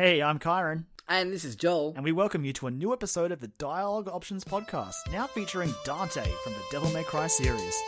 [0.00, 1.92] Hey, I'm Kyron, And this is Joel.
[1.94, 5.74] and we welcome you to a new episode of the Dialogue Options Podcast, now featuring
[5.84, 7.78] Dante from the Devil May Cry series.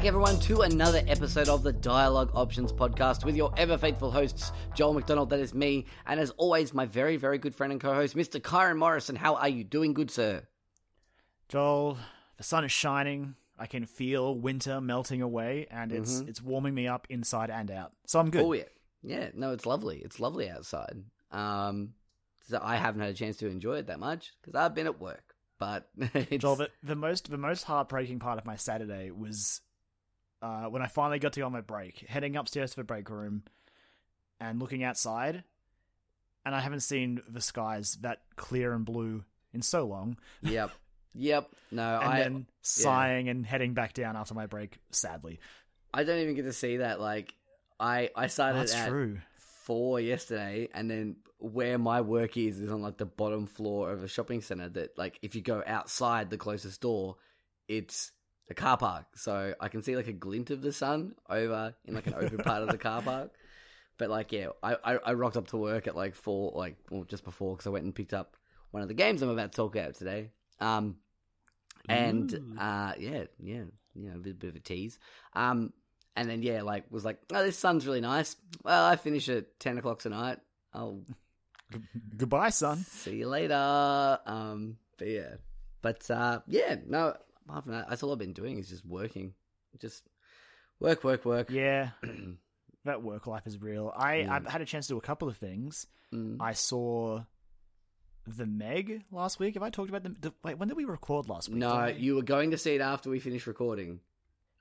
[0.00, 4.50] Back, everyone, to another episode of the Dialogue Options Podcast with your ever faithful hosts,
[4.74, 7.92] Joel McDonald, that is me, and as always, my very, very good friend and co
[7.92, 8.40] host, Mr.
[8.40, 9.14] Kyron Morrison.
[9.14, 10.44] How are you doing, good sir?
[11.50, 11.98] Joel,
[12.38, 13.34] the sun is shining.
[13.58, 17.92] I can feel winter melting away, and it's it's warming me up inside and out.
[18.06, 18.42] So I'm good.
[18.42, 18.62] Oh, yeah.
[19.02, 19.98] Yeah, no, it's lovely.
[19.98, 21.04] It's lovely outside.
[21.30, 21.90] Um,
[22.48, 24.98] so I haven't had a chance to enjoy it that much because I've been at
[24.98, 25.34] work.
[25.58, 29.60] But it's, Joel, the, the most the most heartbreaking part of my Saturday was
[30.42, 33.08] uh, when I finally got to go on my break, heading upstairs to the break
[33.10, 33.42] room
[34.40, 35.44] and looking outside,
[36.44, 40.16] and I haven't seen the skies that clear and blue in so long.
[40.42, 40.70] yep,
[41.14, 41.50] yep.
[41.70, 45.40] No, And I then sighing and heading back down after my break, sadly.
[45.92, 47.00] I don't even get to see that.
[47.00, 47.34] Like,
[47.78, 49.18] I I started That's at true.
[49.64, 54.02] four yesterday, and then where my work is is on like the bottom floor of
[54.04, 54.68] a shopping center.
[54.68, 57.16] That like if you go outside the closest door,
[57.68, 58.12] it's
[58.50, 61.94] a car park, so I can see like a glint of the sun over in
[61.94, 63.30] like an open part of the car park.
[63.96, 67.04] But like, yeah, I, I I rocked up to work at like four, like well,
[67.04, 68.36] just before because I went and picked up
[68.70, 70.30] one of the games I'm about to talk about today.
[70.58, 70.96] Um,
[71.88, 72.58] and Ooh.
[72.58, 73.62] uh, yeah, yeah,
[73.94, 74.98] you know, a bit, bit of a tease.
[75.34, 75.72] Um,
[76.16, 78.36] and then yeah, like was like, oh, this sun's really nice.
[78.64, 80.38] Well, I finish at ten o'clock tonight.
[80.74, 81.02] I'll
[81.72, 81.80] G-
[82.16, 82.78] goodbye, sun.
[82.78, 84.18] see you later.
[84.26, 85.34] Um, but yeah,
[85.82, 87.16] but uh, yeah, no.
[87.50, 89.34] Apart from that, that's all I've been doing is just working,
[89.80, 90.04] just
[90.78, 91.50] work, work, work.
[91.50, 91.90] Yeah,
[92.84, 93.92] that work life is real.
[93.96, 94.34] I Yeah.
[94.34, 95.86] I've had a chance to do a couple of things.
[96.14, 96.36] Mm.
[96.40, 97.22] I saw
[98.26, 99.54] the Meg last week.
[99.54, 100.58] Have I talked about the, the wait?
[100.58, 101.58] When did we record last week?
[101.58, 104.00] No, you were going to see it after we finished recording.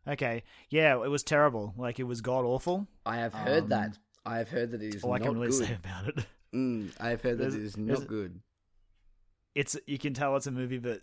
[0.07, 1.73] Okay, yeah, it was terrible.
[1.77, 2.87] Like it was god awful.
[3.05, 3.97] I have heard Um, that.
[4.25, 5.67] I have heard that it is All I can really good.
[5.67, 6.25] say about it.
[6.55, 8.39] Mm, I have heard that it is not good.
[9.53, 11.01] It's you can tell it's a movie that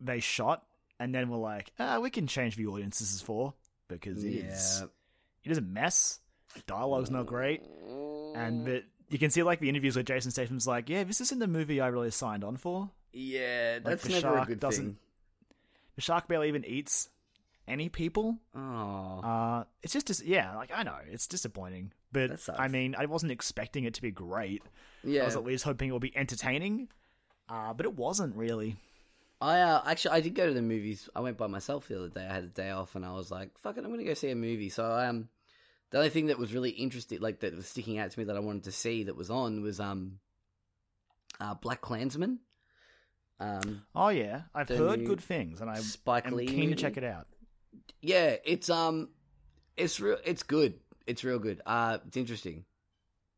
[0.00, 0.64] they shot
[1.00, 3.54] and then we're like, ah, we can change the audience this is for
[3.88, 4.82] because it is
[5.44, 6.20] it is a mess.
[6.54, 7.62] The dialogue's not great,
[8.34, 11.38] and that you can see like the interviews where Jason Statham's like, yeah, this isn't
[11.38, 12.90] the movie I really signed on for.
[13.12, 14.96] Yeah, that's the never a good doesn't- thing.
[15.96, 17.08] The shark barely even eats
[17.66, 18.38] any people.
[18.54, 22.38] Oh, Uh, it's just, dis- yeah, like I know it's disappointing, but.
[22.56, 24.62] I mean, I wasn't expecting it to be great.
[25.02, 26.88] Yeah, I was at least hoping it would be entertaining,
[27.48, 28.76] uh, but it wasn't really.
[29.40, 31.08] I uh, actually I did go to the movies.
[31.14, 32.26] I went by myself the other day.
[32.28, 34.30] I had a day off, and I was like, "Fuck it, I'm gonna go see
[34.30, 35.28] a movie." So um,
[35.90, 38.36] the only thing that was really interesting, like that was sticking out to me that
[38.36, 40.18] I wanted to see that was on was um,
[41.40, 42.40] uh, Black Klansman.
[43.40, 46.96] Um, Oh yeah, I've heard good things, and I Spike am Lee keen to check
[46.96, 47.28] it out.
[48.02, 49.10] yeah, it's um,
[49.76, 50.18] it's real.
[50.24, 50.74] It's good.
[51.06, 51.60] It's real good.
[51.64, 52.64] Uh, it's interesting.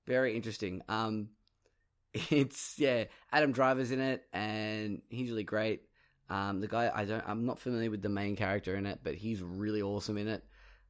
[0.07, 0.81] Very interesting.
[0.89, 1.29] Um,
[2.31, 3.05] it's yeah.
[3.31, 5.83] Adam Driver's in it, and he's really great.
[6.31, 9.17] Um, the guy I don't, I'm not familiar with the main character in it, but
[9.17, 10.43] he's really awesome in it.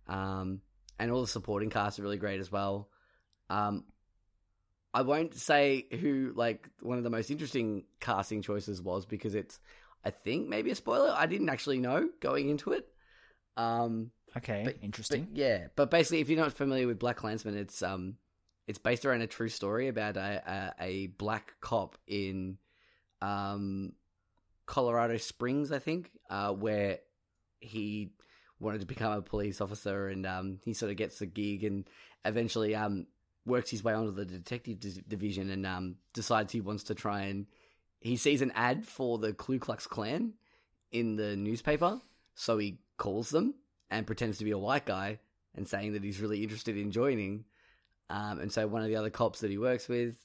[0.07, 0.61] Um,
[0.99, 2.89] and all the supporting cast are really great as well.
[3.49, 3.85] Um,
[4.93, 9.59] I won't say who like one of the most interesting casting choices was because it's,
[10.05, 11.15] I think maybe a spoiler.
[11.17, 12.87] I didn't actually know going into it.
[13.57, 15.25] Um, Okay, But- interesting.
[15.25, 18.15] but yeah, but basically, if you're not familiar with Black Klansman, it's um,
[18.69, 22.57] it's based around a true story about a a, a black cop in
[23.21, 23.93] um,
[24.71, 27.01] Colorado Springs, I think, uh, where
[27.59, 28.13] he
[28.61, 31.89] wanted to become a police officer, and um, he sort of gets the gig, and
[32.25, 33.09] eventually um,
[33.45, 37.23] works his way onto the detective dis- division, and um, decides he wants to try
[37.23, 37.47] and
[37.99, 40.35] he sees an ad for the Ku Klux Klan
[40.93, 42.01] in the newspaper,
[42.37, 43.55] so he calls them
[43.91, 45.19] and pretends to be a white guy
[45.57, 47.45] and saying that he's really interested in joining.
[48.09, 50.17] Um, and so one of the other cops that he works with,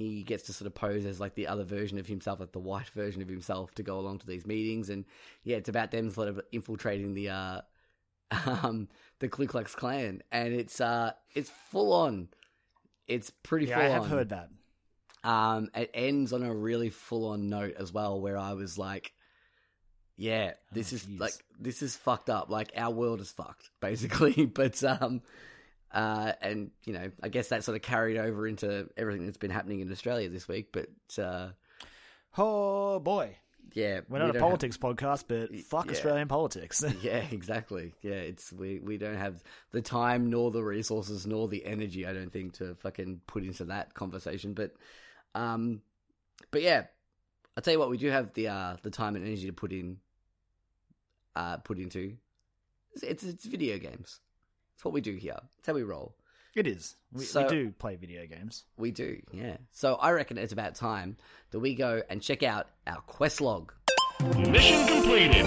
[0.00, 2.58] he gets to sort of pose as like the other version of himself, like the
[2.58, 4.88] white version of himself, to go along to these meetings.
[4.88, 5.04] And
[5.44, 7.60] yeah, it's about them sort of infiltrating the uh,
[8.46, 8.88] um,
[9.18, 12.28] the Ku Klux Klan, and it's uh, it's full on.
[13.06, 14.08] It's pretty yeah, full I have on.
[14.08, 14.48] heard that.
[15.22, 19.12] Um, it ends on a really full on note as well, where I was like,
[20.16, 22.48] Yeah, this Oh, is like this is fucked up.
[22.48, 24.46] Like our world is fucked, basically.
[24.46, 25.20] But um,
[25.92, 29.50] uh, and you know, I guess that sort of carried over into everything that's been
[29.50, 30.72] happening in Australia this week.
[30.72, 30.88] But
[31.22, 31.50] uh,
[32.38, 33.36] Oh boy,
[33.72, 35.92] yeah, we're not we a don't have- politics podcast, but fuck yeah.
[35.92, 36.84] Australian politics.
[37.02, 37.92] yeah, exactly.
[38.02, 39.42] Yeah, it's we we don't have
[39.72, 42.06] the time nor the resources nor the energy.
[42.06, 44.54] I don't think to fucking put into that conversation.
[44.54, 44.74] But
[45.34, 45.82] um,
[46.52, 46.84] but yeah,
[47.56, 49.72] I'll tell you what, we do have the uh the time and energy to put
[49.72, 49.98] in.
[51.36, 52.16] Uh, put into.
[52.92, 54.18] It's it's, it's video games.
[54.80, 55.36] It's what we do here.
[55.58, 56.14] It's how we roll.
[56.54, 56.96] it is.
[57.12, 58.64] We, So- we do play video games.
[58.78, 59.58] We do, yeah.
[59.72, 61.18] So I reckon it's about time
[61.50, 63.74] that we go and check out our quest log.
[64.48, 65.44] Mission completed.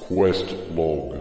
[0.00, 1.20] Quest log.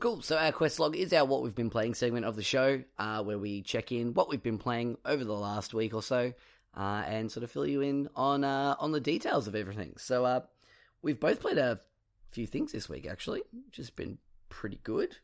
[0.00, 0.22] Cool.
[0.22, 3.22] So our quest log is our what we've been playing segment of the show, uh,
[3.24, 6.32] where we check in what we've been playing over the last week or so,
[6.74, 9.96] uh, and sort of fill you in on uh, on the details of everything.
[9.98, 10.40] So uh,
[11.02, 11.78] we've both played a
[12.36, 14.18] few things this week, actually, which has been
[14.50, 15.16] pretty good.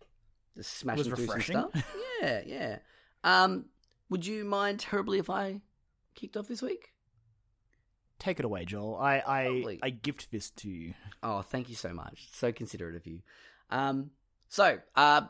[0.56, 1.56] Just smashing through some refreshing.
[1.59, 1.94] stuff.
[2.23, 2.79] Yeah, yeah.
[3.25, 3.64] Um,
[4.09, 5.61] would you mind terribly if I
[6.14, 6.93] kicked off this week?
[8.20, 8.97] Take it away, Joel.
[8.97, 9.81] I I, Lovely.
[9.82, 10.94] I gift this to you.
[11.23, 12.29] Oh, thank you so much.
[12.32, 13.23] So considerate of you.
[13.70, 14.12] Um,
[14.49, 15.29] so, a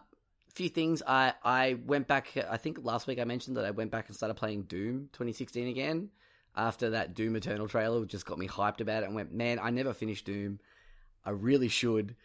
[0.51, 1.03] few things.
[1.05, 2.29] I I went back.
[2.49, 5.67] I think last week I mentioned that I went back and started playing Doom 2016
[5.67, 6.11] again
[6.55, 9.71] after that Doom Eternal trailer just got me hyped about it and went, man, I
[9.71, 10.61] never finished Doom.
[11.25, 12.17] I really should.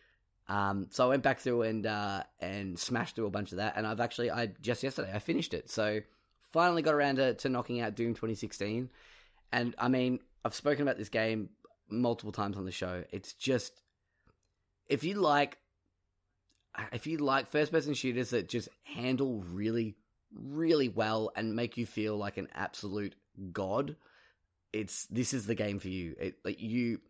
[0.50, 3.74] Um, so I went back through and uh, and smashed through a bunch of that,
[3.76, 5.70] and I've actually I just yesterday I finished it.
[5.70, 6.02] So
[6.54, 8.90] finally got around to, to knocking out Doom 2016,
[9.52, 11.50] and I mean I've spoken about this game
[11.90, 13.04] multiple times on the show.
[13.12, 13.82] It's just
[14.88, 15.58] if you like
[16.94, 19.96] if you like first person shooters that just handle really
[20.34, 23.16] really well and make you feel like an absolute
[23.52, 23.96] god,
[24.72, 26.16] it's this is the game for you.
[26.20, 27.02] It like you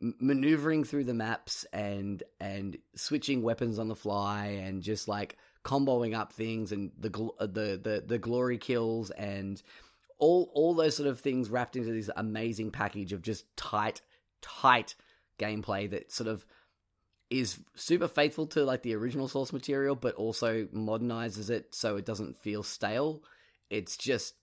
[0.00, 6.16] maneuvering through the maps and and switching weapons on the fly and just like comboing
[6.16, 9.62] up things and the gl- uh, the the the glory kills and
[10.18, 14.00] all all those sort of things wrapped into this amazing package of just tight
[14.40, 14.94] tight
[15.38, 16.46] gameplay that sort of
[17.28, 22.04] is super faithful to like the original source material but also modernizes it so it
[22.04, 23.22] doesn't feel stale.
[23.68, 24.34] It's just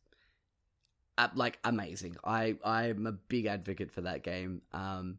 [1.18, 2.16] uh, like amazing.
[2.24, 4.62] I i'm a big advocate for that game.
[4.72, 5.18] Um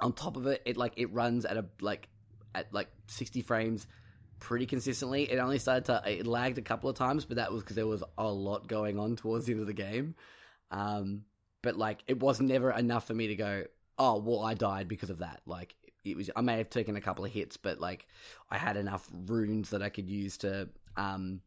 [0.00, 2.08] on top of it it like it runs at a like
[2.54, 3.86] at like 60 frames
[4.40, 5.30] pretty consistently.
[5.30, 7.86] It only started to it lagged a couple of times but that was because there
[7.86, 10.14] was a lot going on towards the end of the game.
[10.70, 11.22] Um
[11.62, 13.64] but like it was never enough for me to go
[13.98, 15.42] oh well i died because of that.
[15.46, 15.74] Like
[16.04, 18.06] it was i may have taken a couple of hits but like
[18.50, 20.66] i had enough runes that i could use to
[20.96, 21.42] um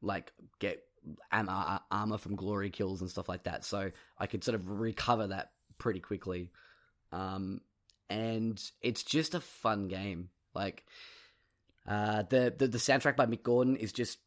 [0.00, 0.84] like get
[1.32, 3.64] armor, armor from glory kills and stuff like that.
[3.64, 6.52] So i could sort of recover that pretty quickly.
[7.12, 7.60] Um
[8.10, 10.84] and it's just a fun game like
[11.86, 14.18] uh the the, the soundtrack by mick gordon is just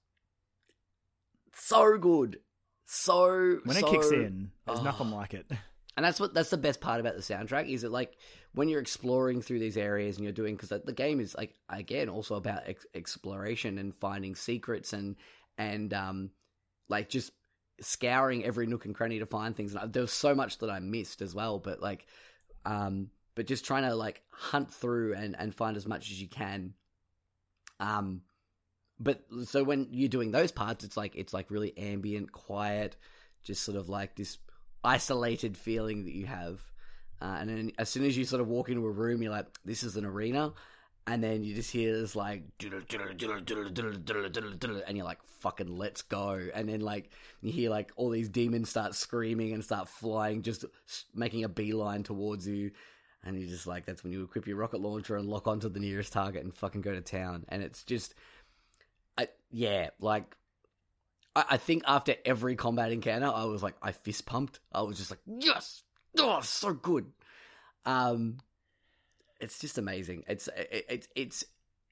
[1.55, 2.39] so good
[2.85, 4.83] so When it kicks in, there's Oh.
[4.83, 5.45] nothing like it.
[5.97, 8.17] and that's what that's the best part about the soundtrack is that like
[8.53, 12.09] when you're exploring through these areas and you're doing because the game is like again
[12.09, 15.15] also about ex- exploration and finding secrets and
[15.57, 16.29] and um
[16.89, 17.31] like just
[17.79, 20.69] scouring every nook and cranny to find things and I- there was so much that
[20.69, 22.05] I missed as well but like
[22.65, 26.27] um but just trying to like hunt through and and find as much as you
[26.27, 26.73] can
[27.79, 28.21] um
[28.99, 32.95] but so when you're doing those parts it's like it's like really ambient quiet
[33.43, 34.37] just sort of like this
[34.83, 36.61] isolated feeling that you have.
[37.21, 39.47] Uh, and then as soon as you sort of walk into a room, you're like,
[39.63, 40.53] this is an arena.
[41.05, 46.39] And then you just hear this like, and you're like, fucking let's go.
[46.53, 47.09] And then like,
[47.41, 50.63] you hear like all these demons start screaming and start flying, just
[51.13, 52.71] making a beeline towards you.
[53.23, 55.79] And you're just like, that's when you equip your rocket launcher and lock onto the
[55.79, 57.45] nearest target and fucking go to town.
[57.47, 58.15] And it's just,
[59.17, 60.35] I, yeah, like
[61.35, 64.59] I, I think after every combat encounter, I was like, I fist pumped.
[64.71, 65.83] I was just like, yes,
[66.17, 67.05] oh, so good.
[67.85, 68.37] Um,
[69.39, 70.23] it's just amazing.
[70.27, 71.45] It's it, it, it's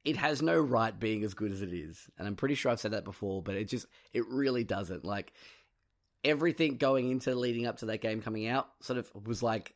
[0.04, 2.80] it has no right being as good as it is, and I'm pretty sure I've
[2.80, 5.04] said that before, but it just it really doesn't.
[5.04, 5.34] Like
[6.24, 9.74] everything going into leading up to that game coming out, sort of was like,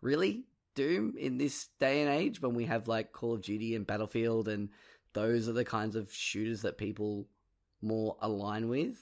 [0.00, 0.44] really
[0.78, 4.48] Doom in this day and age when we have like Call of Duty and Battlefield,
[4.48, 4.68] and
[5.12, 7.26] those are the kinds of shooters that people
[7.82, 8.96] more align with.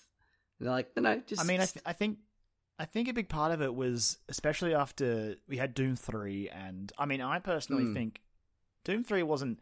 [0.59, 2.19] And they're like, no, no, just I mean, I, th- I think,
[2.79, 6.93] I think a big part of it was, especially after we had Doom three, and
[6.99, 7.95] I mean, I personally Hmm.
[7.95, 8.21] think
[8.85, 9.59] Doom three wasn't.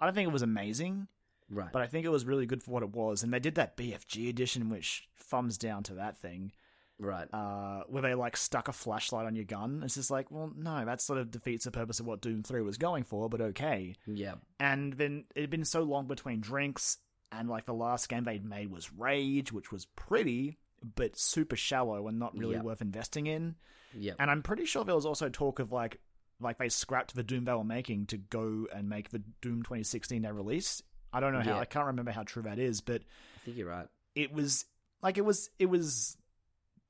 [0.00, 1.06] I don't think it was amazing,
[1.48, 3.22] right, but I think it was really good for what it was.
[3.22, 6.50] And they did that BFG edition, which thumbs down to that thing.
[7.02, 7.26] Right.
[7.34, 9.82] uh, where they like stuck a flashlight on your gun.
[9.84, 12.62] It's just like, well, no, that sort of defeats the purpose of what Doom 3
[12.62, 13.96] was going for, but okay.
[14.06, 14.34] yeah.
[14.60, 16.98] And then it had been so long between drinks,
[17.32, 20.58] and like the last game they'd made was Rage, which was pretty,
[20.96, 22.64] but super shallow and not really Yep.
[22.64, 23.56] worth investing in.
[23.94, 24.12] Yeah.
[24.18, 26.00] And I'm pretty sure there was also talk of like,
[26.40, 30.22] like they scrapped the Doom they were making to go and make the Doom 2016
[30.22, 30.82] they released.
[31.12, 31.58] I don't know how, Yeah.
[31.60, 33.86] I can't remember how true that is, but I think you're right.
[34.14, 34.64] it was
[35.02, 36.16] like it was it was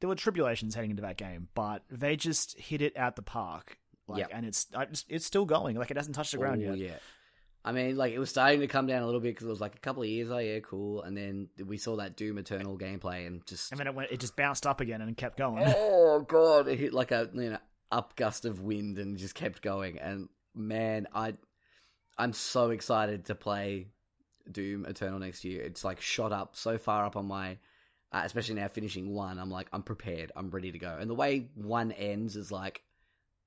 [0.02, 3.78] there were tribulations heading into that game, but they just hit it out the park.
[4.09, 4.30] Like, Yep.
[4.35, 4.66] and it's
[5.09, 5.76] it's still going.
[5.76, 6.78] Like it hasn't touched the ground Oh, yet.
[6.78, 6.99] Yeah.
[7.64, 9.61] I mean, like it was starting to come down a little bit because it was
[9.61, 10.28] like a couple of years.
[10.30, 11.02] Oh yeah, cool.
[11.02, 14.18] And then we saw that Doom Eternal gameplay and just And then it went, it
[14.18, 15.62] just bounced up again and kept going.
[15.76, 17.59] oh god, it hit like a you know
[17.92, 19.99] up gust of wind and just kept going.
[20.00, 21.35] And man, I
[22.18, 23.87] I'm so excited to play
[24.50, 25.62] Doom Eternal next year.
[25.62, 27.59] It's like shot up so far up on my,
[28.12, 29.38] uh, especially now finishing one.
[29.38, 30.33] I'm like I'm prepared.
[30.37, 30.97] I'm ready to go.
[31.00, 32.83] And the way one ends is like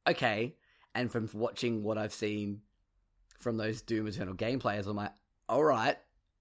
[0.07, 0.55] okay.
[0.93, 2.61] And from watching what I've seen
[3.39, 5.11] from those Doom Eternal gameplayers, I'm like,
[5.49, 5.97] all right,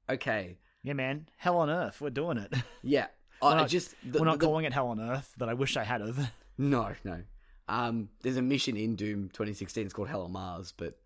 [0.09, 2.55] okay, yeah, man, hell on earth, we're doing it.
[2.83, 3.07] yeah.
[3.43, 5.55] We're I not- just the- we're not the- calling it hell on earth, but I
[5.55, 6.19] wish I had of.
[6.57, 7.21] No, no.
[7.69, 9.87] Um, there's a mission in Doom 2016.
[9.87, 10.97] It's called Hell on Mars, but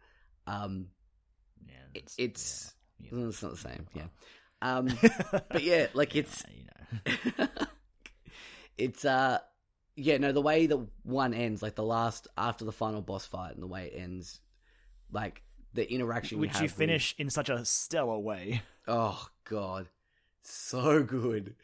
[0.47, 0.89] um,
[1.67, 3.87] Yeah, it- it's yeah, it's not the same.
[3.95, 4.09] Yeah.
[4.61, 4.89] Um,
[5.51, 6.65] but yeah, like it's you
[7.39, 7.49] know.
[8.79, 9.39] it's uh,
[9.97, 10.19] yeah.
[10.19, 13.63] No, the way that one ends, like the last after the final boss fight, and
[13.63, 14.41] the way it ends,
[15.13, 15.43] like
[15.75, 18.63] the interaction which have you with- finish in such a stellar way.
[18.87, 19.87] Oh god,
[20.43, 21.55] so good.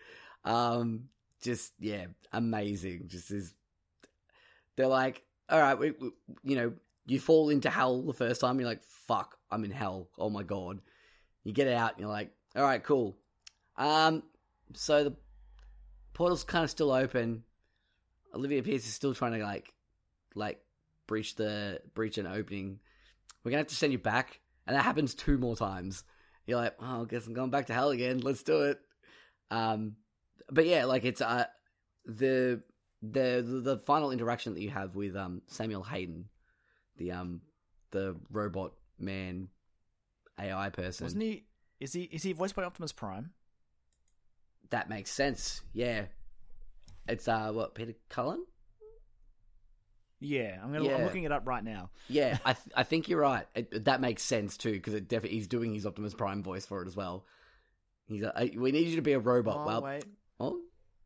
[0.44, 1.08] Um,
[1.42, 3.04] just yeah, amazing.
[3.08, 3.54] Just is.
[4.76, 6.10] They're like, all right, we, we,
[6.42, 6.72] you know,
[7.06, 8.58] you fall into hell the first time.
[8.58, 10.08] You're like, fuck, I'm in hell.
[10.18, 10.80] Oh my god.
[11.44, 13.16] You get out, and you're like, all right, cool.
[13.76, 14.22] Um,
[14.74, 15.16] so the
[16.12, 17.44] portal's kind of still open.
[18.34, 19.72] Olivia Pierce is still trying to like,
[20.34, 20.60] like
[21.06, 22.80] breach the breach an opening.
[23.42, 26.04] We're gonna have to send you back, and that happens two more times
[26.46, 28.20] you're like, oh, I guess I'm going back to hell again.
[28.20, 28.80] Let's do it.
[29.50, 29.96] Um,
[30.50, 31.46] but yeah, like it's uh
[32.04, 32.62] the
[33.02, 36.26] the the, final interaction that you have with um Samuel Hayden,
[36.96, 37.40] the um
[37.90, 39.48] the robot man
[40.38, 41.04] AI person.
[41.04, 41.44] Wasn't he?
[41.84, 42.04] Is he?
[42.04, 43.30] Is he voiced by Optimus Prime?
[44.70, 45.60] That makes sense.
[45.74, 46.06] Yeah,
[47.06, 48.42] it's uh what Peter Cullen.
[50.18, 50.88] Yeah, I'm gonna.
[50.94, 51.90] I'm looking it up right now.
[52.08, 53.46] Yeah, I th- I think you're right.
[53.54, 56.80] It, that makes sense too because it definitely he's doing his Optimus Prime voice for
[56.82, 57.26] it as well.
[58.06, 59.58] He's like, we need you to be a robot.
[59.58, 60.04] oh well, wait,
[60.40, 60.60] oh,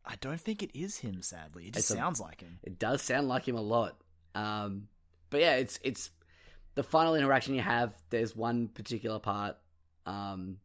[0.04, 1.23] I don't think it is him.
[1.23, 2.61] Sadly, it just It's a- sounds like him.
[2.62, 3.97] It does sound like him a lot.
[4.37, 4.87] Um,
[5.30, 6.11] but yeah, it's it's
[6.76, 7.92] the final interaction you have.
[8.11, 9.56] There's one particular part,
[10.06, 10.58] um,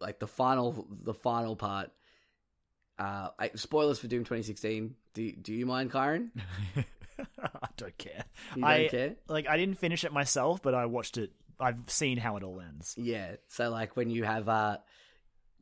[0.00, 1.90] like the final the final part.
[2.98, 4.94] Uh, I, spoilers for Doom 2016.
[5.14, 6.30] Do do you mind, Kyron?
[7.42, 8.24] I don't care.
[8.56, 9.14] You don't I care?
[9.28, 9.46] like.
[9.48, 11.32] I didn't finish it myself, but I watched it.
[11.58, 12.94] I've seen how it all ends.
[12.96, 13.36] Yeah.
[13.48, 14.78] So like when you have uh,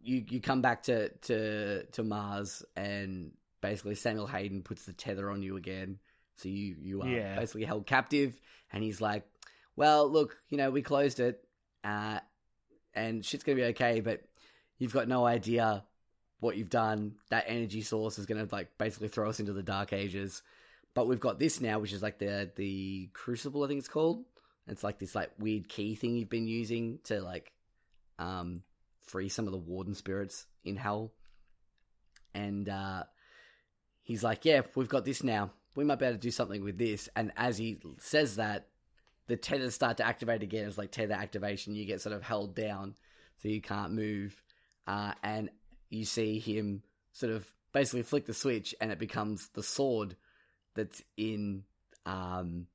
[0.00, 5.30] you you come back to to to Mars and basically Samuel Hayden puts the tether
[5.30, 5.99] on you again.
[6.37, 7.37] So you you are Yeah.
[7.37, 8.40] basically held captive,
[8.73, 9.25] and he's like,
[9.75, 11.42] "Well, look, you know, we closed it,
[11.83, 12.21] uh,
[12.95, 14.23] and shit's gonna be okay, but
[14.78, 15.85] you've got no idea
[16.40, 17.16] what you've done.
[17.30, 20.42] That energy source is gonna like basically throw us into the dark ages.
[20.94, 24.25] But we've got this now, which is like the the crucible, I think it's called.
[24.66, 27.52] It's like this like weird key thing you've been using to like
[28.18, 28.62] um
[29.00, 31.12] free some of the warden spirits in hell.
[32.35, 33.04] And uh
[34.02, 35.50] he's like, Yeah, we've got this now.
[35.75, 37.08] We might be able to do something with this.
[37.14, 38.66] And as he says that,
[39.28, 40.66] the tethers start to activate again.
[40.66, 41.75] It's like tether activation.
[41.75, 42.94] You get sort of held down
[43.40, 44.42] so you can't move.
[44.88, 45.50] Uh and
[45.90, 50.16] you see him sort of basically flick the switch and it becomes the sword
[50.75, 51.62] that's in
[52.07, 52.66] um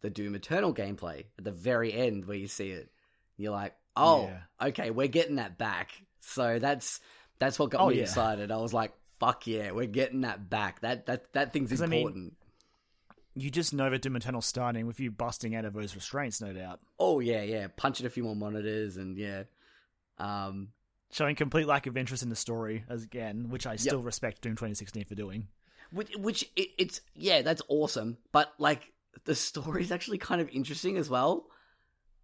[0.00, 2.90] the Doom Eternal gameplay at the very end where you see it.
[3.36, 4.30] You're like, oh,
[4.62, 5.90] okay, we're getting that back.
[6.20, 7.00] So that's
[7.38, 8.02] that's what got Oh, me yeah.
[8.02, 8.50] excited.
[8.50, 10.80] I was like, fuck yeah, we're getting that back.
[10.82, 12.36] That that that thing's 'Cause, I mean- important.
[13.38, 16.54] You just know that Doom Eternal starting with you busting out of those restraints, no
[16.54, 16.80] doubt.
[16.98, 19.42] oh yeah, yeah, punching a few more monitors and yeah,
[20.18, 20.68] um,
[21.12, 24.52] Showing complete lack of interest in the story as again, which I still respect Doom
[24.52, 25.48] 2016 for doing.
[25.92, 28.18] which which it, it's yeah, that's awesome.
[28.32, 28.92] But like
[29.24, 31.46] the story is actually kind of interesting as well.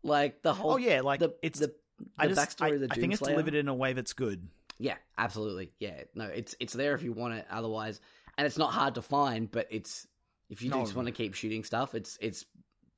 [0.03, 1.75] Like the whole Oh yeah, like the it's the, the
[2.19, 3.27] I just backstory I, of the I think it's Doomslayer.
[3.29, 4.49] delivered in a way that's good.
[4.79, 5.71] Yeah, absolutely.
[5.79, 7.47] Yeah, no, it's it's there if you want it.
[7.51, 8.01] Otherwise,
[8.37, 9.49] and it's not hard to find.
[9.51, 10.09] But it's
[10.51, 10.81] if you No.
[10.81, 12.45] just want to keep shooting stuff, it's it's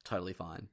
[0.03, 0.69] totally fine.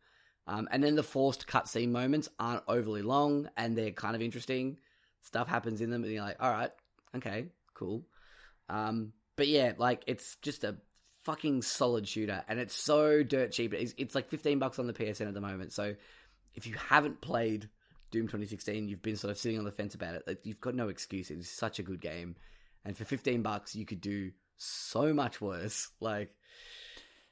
[0.47, 4.79] Um, and then the forced cutscene moments aren't overly long, and they're kind of interesting.
[5.21, 6.71] Stuff happens in them, and you're like, all right,
[7.15, 8.03] okay, cool.
[8.69, 10.77] Um, but yeah, like it's just a
[11.23, 13.73] fucking solid shooter, and it's so dirt cheap.
[13.73, 15.73] It's, it's like fifteen bucks on the PSN at the moment.
[15.73, 15.95] So
[16.55, 17.69] if you haven't played
[18.11, 20.23] Doom 2016, you've been sort of sitting on the fence about it.
[20.27, 21.31] Like, you've got no excuse.
[21.31, 22.35] It's such a good game,
[22.83, 25.89] and for fifteen bucks, you could do so much worse.
[25.99, 26.33] Like,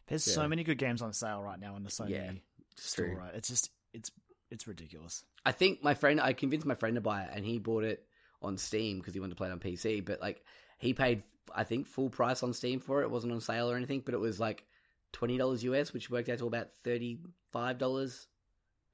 [0.08, 0.34] There's Yeah.
[0.36, 2.32] so many good games on sale right now in the Sony Yeah,
[2.76, 3.06] store.
[3.08, 3.16] true.
[3.18, 3.36] Right?
[3.36, 4.12] It's just it's
[4.52, 5.24] it's ridiculous.
[5.46, 8.06] I think my friend, I convinced my friend to buy it, and he bought it
[8.42, 10.04] on Steam because he wanted to play it on PC.
[10.04, 10.44] But like,
[10.78, 13.06] he paid, I think, full price on Steam for it.
[13.06, 14.66] It wasn't on sale or anything, but it was like
[15.12, 17.20] twenty dollars US, which worked out to about thirty
[17.52, 18.28] five dollars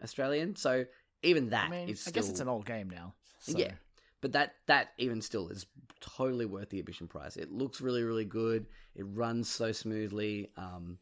[0.03, 0.55] Australian.
[0.55, 0.85] So
[1.23, 3.13] even that I is mean, I still, guess it's an old game now.
[3.39, 3.57] So.
[3.57, 3.73] yeah.
[4.21, 5.65] But that that even still is
[6.01, 7.37] totally worth the admission price.
[7.37, 8.65] It looks really really good.
[8.95, 10.49] It runs so smoothly.
[10.57, 10.97] Um,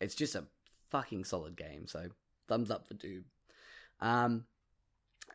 [0.00, 0.44] it's just a
[0.90, 1.86] fucking solid game.
[1.86, 2.08] So
[2.48, 3.24] thumbs up for Doom.
[4.00, 4.44] Um,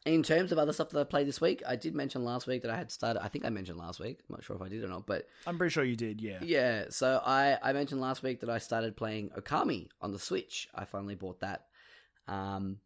[0.05, 2.62] in terms of other stuff that I played this week, I did mention last week
[2.62, 3.24] that I had started.
[3.24, 4.19] I think I mentioned last week.
[4.29, 6.22] I'm not sure if I did or not, but I'm pretty sure you did.
[6.22, 6.39] Yeah.
[6.41, 6.86] yeah.
[6.89, 10.69] So I I mentioned last week that I started playing Okami on the Switch.
[10.75, 11.65] I finally bought that.
[12.27, 12.77] Um,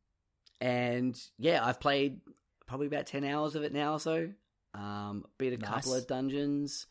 [0.61, 2.21] and yeah, I've played
[2.67, 4.29] probably about ten hours of it now or so.
[4.73, 6.87] Um, beat a couple of dungeons.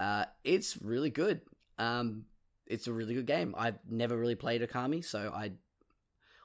[0.00, 1.42] Uh, it's really good.
[1.78, 2.24] Um,
[2.66, 3.54] it's a really good game.
[3.56, 5.52] I've never really played Okami, so I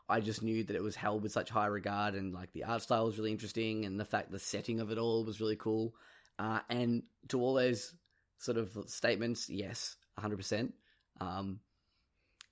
[0.07, 2.81] I just knew that it was held with such high regard, and like the art
[2.81, 5.95] style was really interesting, and the fact the setting of it all was really cool.
[6.37, 7.93] Uh, and to all those
[8.37, 10.73] sort of statements, yes, hundred percent.
[11.19, 11.59] Um,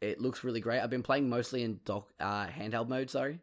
[0.01, 0.81] it looks really great.
[0.81, 3.39] I've been playing mostly in doc uh, handheld mode, sorry,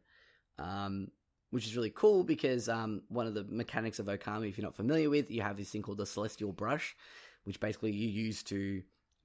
[0.58, 1.08] um,
[1.50, 4.76] which is really cool because um, one of the mechanics of Okami, if you're not
[4.76, 6.94] familiar with, you have this thing called the Celestial Brush,
[7.44, 8.82] which basically you use to,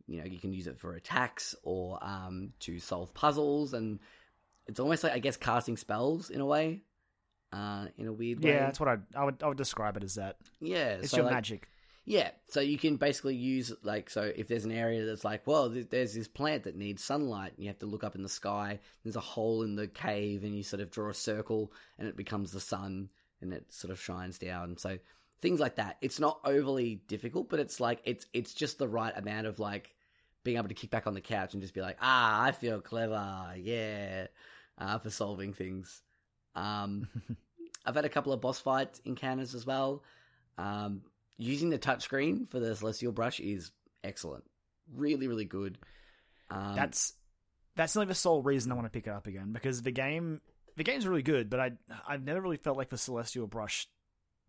[0.07, 3.99] you know, you can use it for attacks or um, to solve puzzles, and
[4.67, 6.81] it's almost like I guess casting spells in a way,
[7.53, 8.51] uh, in a weird way.
[8.51, 10.37] Yeah, that's what I I would I would describe it as that.
[10.59, 10.95] yeah.
[10.95, 11.69] It's so, your like, magic.
[12.05, 15.71] yeah, so you can basically use like so if there's an area that's like, well,
[15.71, 18.29] th- there's this plant that needs sunlight, and you have to look up in the
[18.29, 18.79] sky.
[19.03, 22.17] There's a hole in the cave, and you sort of draw a circle, and it
[22.17, 23.09] becomes the sun,
[23.41, 24.77] and it sort of shines down.
[24.77, 24.97] So
[25.41, 25.97] things like that.
[26.01, 29.93] It's not overly difficult, but it's like it's it's just the right amount of like
[30.43, 32.79] being able to kick back on the couch and just be like, ah, I feel
[32.79, 34.27] clever, yeah,
[34.77, 36.01] uh, for solving things.
[36.55, 37.07] Um,
[37.85, 40.03] I've had a couple of boss fight encounters as well.
[40.57, 41.01] Um,
[41.37, 43.71] using the touchscreen for the celestial brush is
[44.03, 44.43] excellent,
[44.93, 45.77] really, really good.
[46.49, 47.13] Um, that's
[47.75, 50.41] that's only the sole reason I want to pick it up again because the game
[50.77, 51.71] the game's really good, but I
[52.07, 53.87] I've never really felt like the Celestial Brush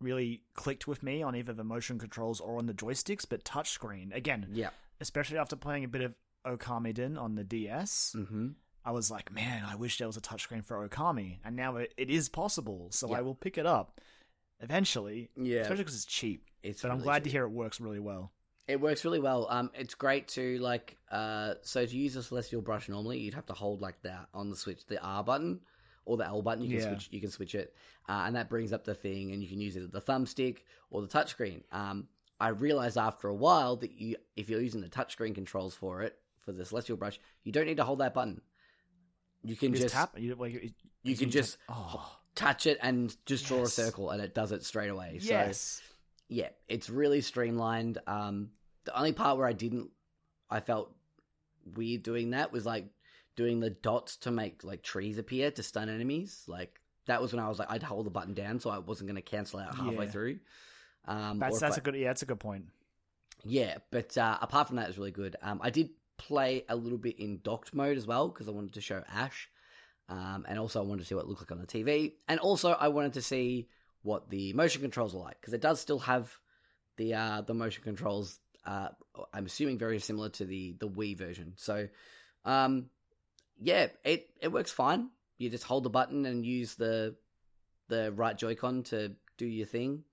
[0.00, 3.26] really clicked with me on either the motion controls or on the joysticks.
[3.28, 4.70] But touchscreen again, yeah.
[5.00, 6.14] especially after playing a bit of
[6.46, 8.48] Okamiden on the DS, hmm
[8.86, 11.92] I was like, man, I wish there was a touchscreen for Okami, and now it,
[11.96, 12.88] it is possible.
[12.92, 13.18] So Yeah.
[13.18, 14.00] I will pick it up
[14.60, 16.46] eventually, Yeah, especially because it's cheap.
[16.62, 16.82] it's.
[16.82, 18.32] But I'm really glad to hear it works really well.
[18.68, 19.46] It works really well.
[19.50, 20.96] Um, it's great to like.
[21.10, 24.50] Uh, so to use a celestial brush normally, you'd have to hold like that on
[24.50, 25.60] the switch, the R button
[26.04, 26.62] or the L button.
[26.64, 26.88] You can Yeah.
[26.88, 27.08] switch.
[27.10, 27.74] You can switch it,
[28.08, 30.58] uh, and that brings up the thing, and you can use it the thumbstick
[30.90, 31.62] or the touchscreen.
[31.72, 36.02] Um, I realized after a while that you, if you're using the touchscreen controls for
[36.02, 38.42] it for the celestial brush, you don't need to hold that button.
[39.46, 40.12] You can You just, just tap.
[40.18, 40.70] You, like, you,
[41.02, 44.64] you can just oh touch it and just draw a circle, and it does it
[44.64, 45.18] straight away.
[45.20, 45.80] So yes.
[46.28, 47.98] yeah, it's really streamlined.
[48.06, 48.50] Um,
[48.84, 49.90] the only part where I didn't,
[50.50, 50.92] I felt
[51.74, 52.86] weird doing that was like
[53.36, 56.42] doing the dots to make like trees appear to stun enemies.
[56.46, 59.08] Like that was when I was like, I'd hold the button down so I wasn't
[59.08, 60.10] going to cancel out halfway Yeah.
[60.10, 60.38] through.
[61.06, 62.64] Um, That's that's I- a good yeah, that's a good point.
[63.44, 65.36] yeah, but uh, apart from that, it's really good.
[65.40, 68.74] Um, I did play a little bit in docked mode as well because I wanted
[68.74, 69.48] to show Ash,
[70.08, 72.40] um, and also I wanted to see what it looked like on the TV, and
[72.40, 73.68] also I wanted to see
[74.02, 76.32] what the motion controls are like because it does still have
[76.96, 78.38] the uh, the motion controls.
[78.64, 78.88] Uh,
[79.32, 81.54] I'm assuming very similar to the the Wii version.
[81.56, 81.88] So,
[82.44, 82.86] um,
[83.58, 85.10] yeah, it it works fine.
[85.38, 87.16] You just hold the button and use the
[87.88, 90.04] the right Joy-Con to do your thing.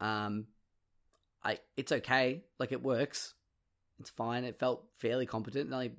[0.00, 0.46] Um,
[1.42, 2.44] I it's okay.
[2.58, 3.34] Like it works.
[4.00, 4.44] It's fine.
[4.44, 5.70] It felt fairly competent.
[5.70, 5.92] It only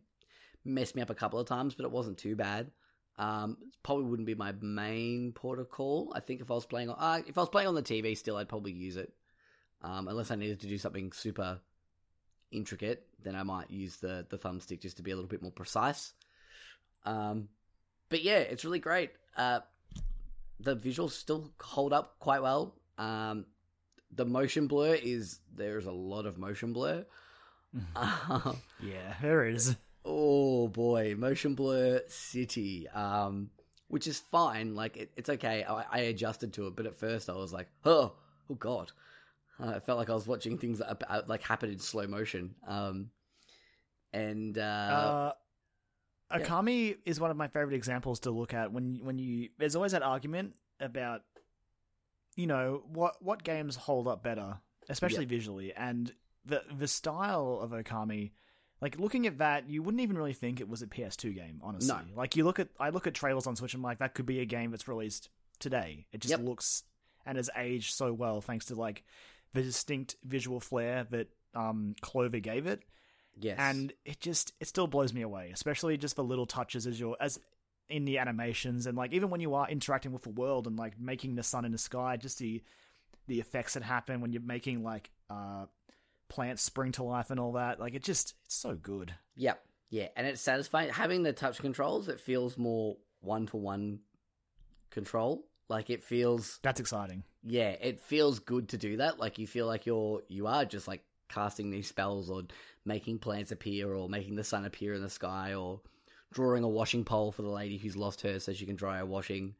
[0.63, 2.71] messed me up a couple of times, but it wasn't too bad.
[3.17, 6.11] Um, it probably wouldn't be my main port of call.
[6.15, 8.17] I think if I was playing on uh, if I was playing on the TV
[8.17, 9.13] still, I'd probably use it.
[9.81, 11.59] Um, unless I needed to do something super
[12.51, 15.51] intricate, then I might use the the thumbstick just to be a little bit more
[15.51, 16.13] precise.
[17.05, 17.47] Um,
[18.09, 19.11] but yeah, it's really great.
[19.37, 19.61] Uh,
[20.59, 22.75] the visuals still hold up quite well.
[22.97, 23.45] Um,
[24.11, 27.05] the motion blur is there's a lot of motion blur.
[27.95, 29.75] Um, Yeah, there is.
[30.03, 32.87] oh boy, motion blur city.
[32.89, 33.49] Um,
[33.87, 34.75] which is fine.
[34.75, 35.63] Like it, it's okay.
[35.63, 38.13] I, I adjusted to it, but at first I was like, oh,
[38.49, 38.91] oh god.
[39.61, 42.55] Uh, I felt like I was watching things that, uh, like happen in slow motion.
[42.67, 43.09] Um,
[44.11, 45.33] and uh, Uh,
[46.39, 46.45] yeah.
[46.45, 49.91] Okami is one of my favorite examples to look at when when you there's always
[49.93, 51.21] that argument about
[52.35, 54.57] you know what what games hold up better,
[54.89, 56.11] especially visually, and
[56.45, 58.31] the the style of Okami.
[58.81, 61.87] Like looking at that, you wouldn't even really think it was a PS2 game, honestly.
[61.95, 62.01] No.
[62.15, 64.25] Like you look at I look at trailers on Switch and I'm like that could
[64.25, 65.29] be a game that's released
[65.59, 66.05] today.
[66.11, 66.41] It just Yep.
[66.41, 66.83] looks
[67.25, 69.03] and has aged so well thanks to like
[69.53, 72.83] the distinct visual flair that um Clover gave it
[73.39, 76.99] yes, and it just it still blows me away especially just the little touches as
[76.99, 77.39] you're as
[77.89, 80.99] in the animations and like even when you are interacting with the world and like
[80.99, 82.61] making the sun in the sky just the
[83.27, 85.65] the effects that happen when you're making like uh
[86.29, 89.61] plants spring to life and all that like it just it's so good Yep.
[89.91, 92.09] Yeah, and it's satisfying having the touch controls.
[92.09, 93.99] It feels more one to one
[94.89, 95.45] control.
[95.69, 99.19] Like it feels, that's exciting yeah, it feels good to do that.
[99.19, 102.43] Like you feel like you're you are just like casting these spells or
[102.85, 105.81] making plants appear or making the sun appear in the sky or
[106.33, 109.05] drawing a washing pole for the lady who's lost her so she can dry her
[109.05, 109.55] washing.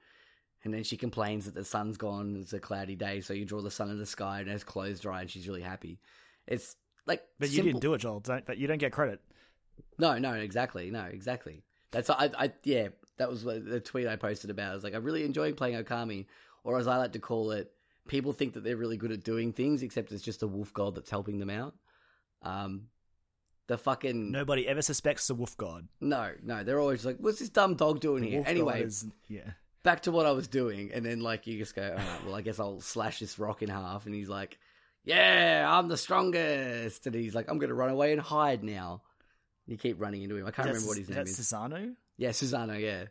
[0.63, 2.37] And then she complains that the sun's gone.
[2.41, 4.99] It's a cloudy day, so you draw the sun in the sky and her clothes
[4.99, 5.99] dry, and she's really happy.
[6.47, 9.21] It's like, but you didn't do it joel don't but you don't get credit
[9.97, 10.91] no, no, exactly.
[10.91, 11.63] No, exactly.
[11.91, 14.71] That's I, I yeah, that was what the tweet I posted about.
[14.71, 16.25] I was like, I'm really enjoying playing Okami,
[16.63, 17.71] or as I like to call it,
[18.07, 20.95] people think that they're really good at doing things, except it's just a wolf god
[20.95, 21.75] that's helping them out.
[22.41, 22.87] Um,
[23.67, 27.49] the fucking nobody ever suspects the wolf god no, no, they're always like, what's this
[27.49, 28.43] dumb dog doing The here?
[28.45, 31.81] Anyway, is, yeah back to what I was doing, and then like you just go,
[31.81, 34.59] all right, well, I guess I'll slash this rock in half, and he's like,
[35.05, 39.01] yeah, I'm the strongest, and he's like, I'm gonna run away and hide now.
[39.67, 40.45] You keep running into him.
[40.45, 41.47] I can't remember what his name is is.
[41.47, 42.79] Susano Yeah, Susano.
[42.79, 43.05] Yeah,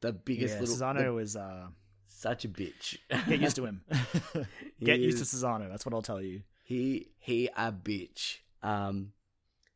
[0.00, 1.66] the biggest yeah little Susano the- is uh
[2.06, 2.96] such a bitch.
[3.28, 3.82] get used to him
[4.82, 8.38] get used to Susano that's what I'll tell you He he a bitch.
[8.62, 9.12] Um,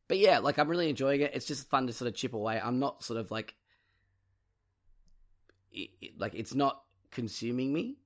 [0.09, 1.33] but yeah, like I'm really enjoying it.
[1.35, 2.59] It's just fun to sort of chip away.
[2.63, 3.55] I'm not sort of like,
[5.73, 7.97] it, it- like it's not consuming me.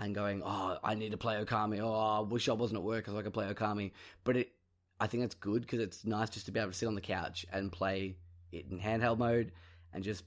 [0.00, 1.80] And going, oh, I need to play Okami.
[1.80, 3.92] Oh, I wish I wasn't at work so I could play Okami.
[4.22, 4.52] But it,
[5.00, 7.00] I think it's good because it's nice just to be able to sit on the
[7.00, 8.16] couch and play
[8.52, 9.52] it in handheld mode
[9.92, 10.24] and just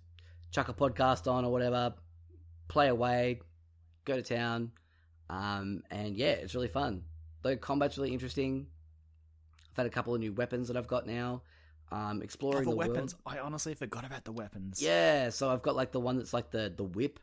[0.52, 1.94] chuck a podcast on or whatever,
[2.68, 3.40] play away,
[4.06, 4.72] go to town,
[5.30, 7.04] um, and yeah, it's really fun.
[7.42, 8.68] The combat's really interesting.
[9.72, 11.44] I've had a couple of new weapons that I've got now.
[11.92, 13.38] Um, Oh, exploring the the, weapons world.
[13.38, 16.50] I honestly forgot about the weapons Yeah, so I've got like the one that's like
[16.50, 17.20] the the whip,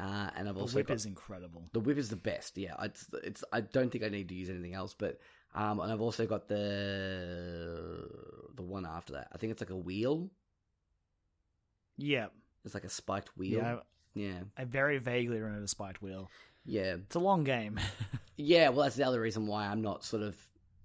[0.00, 2.56] uh, and I've the also whip got, is incredible the whip is the best.
[2.58, 3.44] Yeah, it's it's.
[3.52, 5.20] I don't think I need to use anything else, but
[5.54, 8.08] um, and I've also got the
[8.54, 9.28] the one after that.
[9.32, 10.30] I think it's like a wheel.
[11.96, 12.26] yeah
[12.64, 13.58] It's like a spiked wheel.
[13.58, 13.76] yeah
[14.14, 16.28] yeah, I very vaguely remember Spiked Wheel.
[16.64, 16.94] yeah.
[16.94, 17.78] It's a long game.
[18.42, 20.34] Yeah, well, that's the other reason why I'm not sort of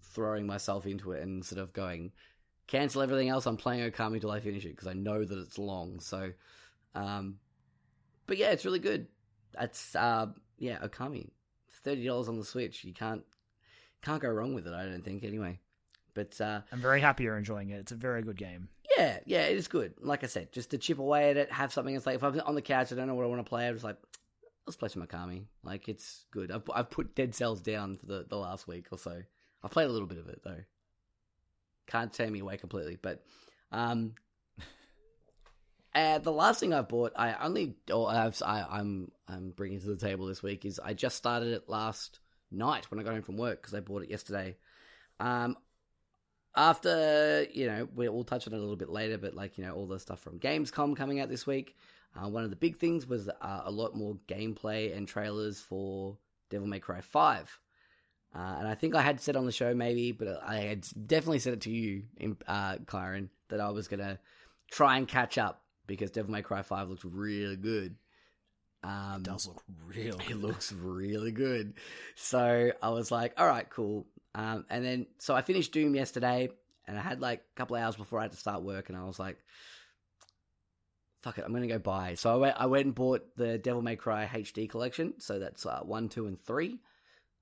[0.02, 2.12] throwing myself into it and sort of going,
[2.68, 3.46] cancel everything else.
[3.46, 6.02] I'm playing Okami till I finish it because I know that it's long.
[6.02, 6.34] So,
[6.96, 7.40] um,
[8.28, 9.08] but yeah, it's really good.
[9.54, 11.30] That's uh, yeah, Okami,
[11.84, 12.84] thirty dollars on the Switch.
[12.84, 13.24] You can't
[14.02, 14.74] can't go wrong with it.
[14.74, 15.60] I don't think anyway.
[16.14, 17.80] But uh, I'm very happy you're enjoying it.
[17.80, 18.70] It's a very good game.
[18.98, 19.94] yeah, yeah, it is good.
[20.00, 21.94] Like I said, just to chip away at it, have something.
[21.94, 23.68] It's like if I'm on the couch, I don't know what I want to play.
[23.68, 23.98] I'm just like,
[24.66, 25.44] let's play some Okami.
[25.64, 26.52] Like it's good.
[26.52, 29.22] I've I've put Dead Cells down for the the last week or so.
[29.64, 30.62] I've played a little bit of it though.
[31.88, 33.24] Can't tear me away completely, but
[33.72, 34.14] um,
[35.96, 39.88] uh, the last thing I've bought, I only or I've, I, I'm I'm bringing to
[39.88, 42.20] the table this week is I just started it last
[42.52, 44.58] night when I got home from work because I bought it yesterday.
[45.20, 45.56] Um,
[46.56, 49.66] after you know we, we'll touch on it a little bit later but like you
[49.66, 51.76] know all the stuff from gamescom coming out this week
[52.16, 56.18] uh, one of the big things was uh, a lot more gameplay and trailers for
[56.50, 57.60] devil may cry 5
[58.34, 61.40] uh, and i think i had said on the show maybe but i had definitely
[61.40, 64.18] said it to you in, uh, Kyron, that i was gonna
[64.72, 67.96] try and catch up because devil may cry 5 looks really good
[68.84, 70.20] um, It does look real.
[70.30, 71.74] it looks really good.
[72.16, 74.06] So I was like, all right, cool.
[74.36, 76.50] Um, and then, so I finished Doom yesterday,
[76.88, 79.04] and I had like a couple hours before I had to start work, and I
[79.06, 79.38] was like,
[81.24, 82.14] fuck it, I'm going to go buy.
[82.14, 85.16] So I went, I went and bought the Devil May Cry HD collection.
[85.20, 86.80] So that's uh, 1, 2, and 3.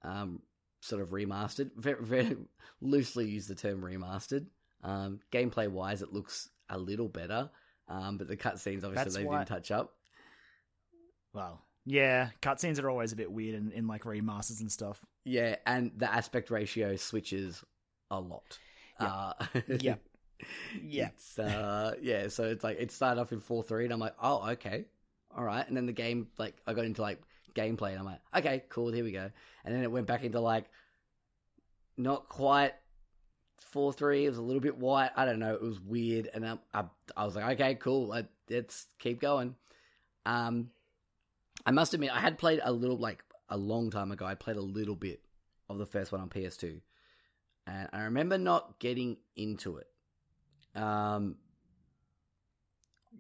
[0.04, 0.42] Um,
[0.80, 1.72] sort of remastered.
[1.76, 2.38] Very, very
[2.82, 4.46] loosely use the term remastered.
[4.82, 7.50] Um, gameplay wise, it looks a little better.
[7.88, 9.94] Um, but the cutscenes, obviously, That's they why- didn't touch up.
[11.34, 15.04] Well, yeah, cutscenes are always a bit weird in, in like remasters and stuff.
[15.26, 17.64] Yeah, and the aspect ratio switches
[18.12, 18.58] a lot.
[19.00, 19.08] Yeah.
[19.08, 19.34] Uh,
[19.80, 19.96] Yeah.
[20.82, 21.10] Yeah.
[21.40, 24.50] Uh, yeah, so it's like it started off in four three, and I'm like, oh,
[24.52, 24.86] okay,
[25.36, 25.66] all right.
[25.68, 27.22] And then the game, like, I got into like
[27.56, 29.30] gameplay, and I'm like, okay, cool, here we go.
[29.66, 30.66] And then it went back into like
[31.98, 32.74] not quite
[33.64, 34.26] four three.
[34.26, 35.12] It was a little bit white.
[35.16, 35.54] I don't know.
[35.54, 38.08] It was weird, and I I, I was like, okay, cool.
[38.08, 39.56] Let, let's keep going.
[40.26, 40.70] Um,
[41.66, 44.26] I must admit, I had played a little like a long time ago.
[44.26, 45.22] I played a little bit
[45.70, 46.82] of the first one on PS2,
[47.68, 49.88] and I remember not getting into it.
[50.76, 51.38] Um,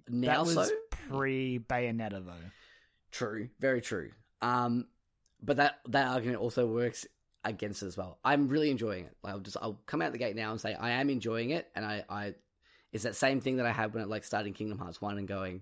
[0.07, 0.75] now that was so
[1.09, 2.49] pre Bayonetta though.
[3.11, 4.11] True, very true.
[4.41, 4.87] Um,
[5.41, 7.05] but that that argument also works
[7.43, 8.19] against it as well.
[8.23, 9.15] I'm really enjoying it.
[9.23, 11.85] I'll just I'll come out the gate now and say I am enjoying it, and
[11.85, 12.35] I I
[12.91, 15.27] it's that same thing that I had when I like starting Kingdom Hearts one and
[15.27, 15.61] going,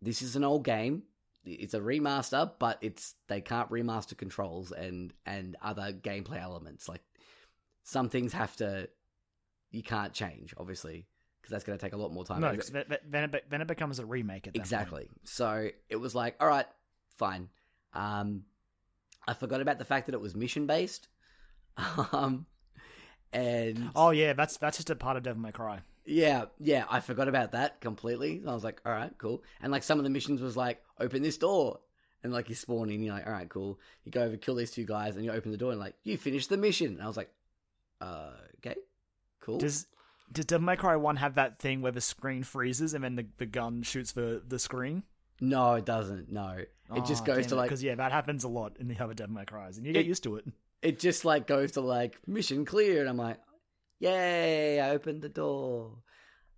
[0.00, 1.02] this is an old game.
[1.44, 6.88] It's a remaster, but it's they can't remaster controls and and other gameplay elements.
[6.88, 7.02] Like
[7.84, 8.88] some things have to
[9.70, 11.06] you can't change, obviously,
[11.40, 12.40] because that's going to take a lot more time.
[12.40, 14.64] No, 'cause then then it, then it becomes a remake at that point.
[14.66, 15.08] Exactly.
[15.24, 16.66] So it was like, all right,
[17.16, 17.48] fine.
[17.92, 18.44] Um,
[19.26, 21.08] I forgot about the fact that it was mission based.
[22.12, 22.46] Um,
[23.32, 25.80] and Oh yeah, that's that's just a part of Devil May Cry.
[26.06, 28.42] yeah, yeah, I forgot about that completely.
[28.46, 29.42] I was like, all right, cool.
[29.60, 31.80] And like some of the missions was like, open this door.
[32.24, 33.78] And like you spawn in, you're like, all right, cool.
[34.04, 36.16] You go over, kill these two guys, and you open the door, and like, you
[36.16, 36.94] finish the mission.
[36.94, 37.30] And I was like,
[38.00, 38.74] uh, okay,
[39.40, 39.58] cool.
[39.58, 39.86] Does
[40.32, 43.26] does Devil May Cry one have that thing where the screen freezes and then the,
[43.36, 45.04] the gun shoots the the screen?
[45.40, 46.32] no, it doesn't.
[46.32, 46.64] No,
[46.96, 49.34] it just goes to like because yeah, that happens a lot in the other Devil
[49.34, 50.44] May Cries, and you get It- used to it.
[50.82, 53.38] it just like goes to like mission clear and i'm like
[53.98, 55.90] yay i opened the door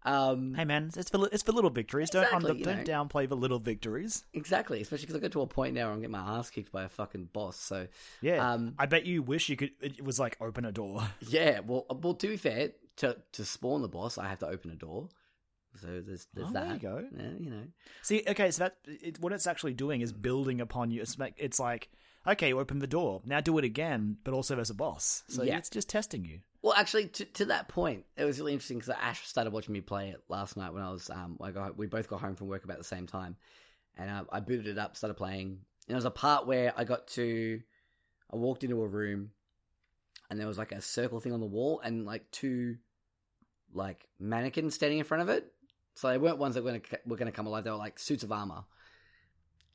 [0.03, 2.09] um Hey man, it's for it's for little victories.
[2.09, 4.25] Exactly, don't you under, don't downplay the little victories.
[4.33, 6.73] exactly especially because i got to a point now where i'm getting my ass kicked
[6.73, 7.87] by a fucking boss so
[8.23, 9.73] Yeah, Um, I bet you wish you could.
[9.83, 11.03] It was like open a door.
[11.29, 14.47] yeah well uh, well to be fair to to spawn the boss i have to
[14.47, 15.09] open a door
[15.80, 17.09] so there's there's Oh, that there you go.
[17.16, 17.62] yeah, you know
[18.02, 21.02] See, okay, so that it, what it's actually doing is building upon you.
[21.02, 21.90] It's like, it's like
[22.26, 25.22] okay, you open the door, now do it again, but also there's a boss.
[25.28, 25.56] So Yeah.
[25.56, 26.40] it's just testing you.
[26.62, 29.80] Well, actually, to, to that point, it was really interesting because Ash started watching me
[29.80, 32.48] play it last night when I was, um, I got, we both got home from
[32.48, 33.37] work about the same time,
[33.96, 36.85] and uh, I booted it up, started playing, and there was a part where I
[36.85, 37.61] got to,
[38.30, 39.30] I walked into a room,
[40.28, 42.76] and there was like a circle thing on the wall, and like two,
[43.72, 45.50] like mannequins standing in front of it.
[45.94, 47.98] So they weren't ones that were gonna, were going to come alive; they were like
[47.98, 48.64] suits of armor.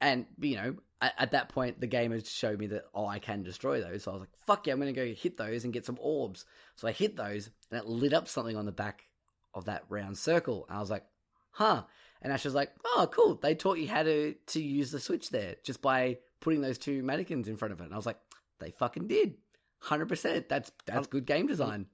[0.01, 3.19] And you know, at, at that point, the game has showed me that oh, I
[3.19, 4.03] can destroy those.
[4.03, 5.97] So I was like, "Fuck yeah, I'm going to go hit those and get some
[6.01, 9.07] orbs." So I hit those, and it lit up something on the back
[9.53, 10.65] of that round circle.
[10.67, 11.05] And I was like,
[11.51, 11.83] "Huh."
[12.21, 13.35] And Ash was like, "Oh, cool.
[13.35, 17.03] They taught you how to to use the switch there just by putting those two
[17.03, 18.19] mannequins in front of it." And I was like,
[18.59, 19.35] "They fucking did,
[19.79, 20.49] hundred percent.
[20.49, 21.87] That's that's good game design."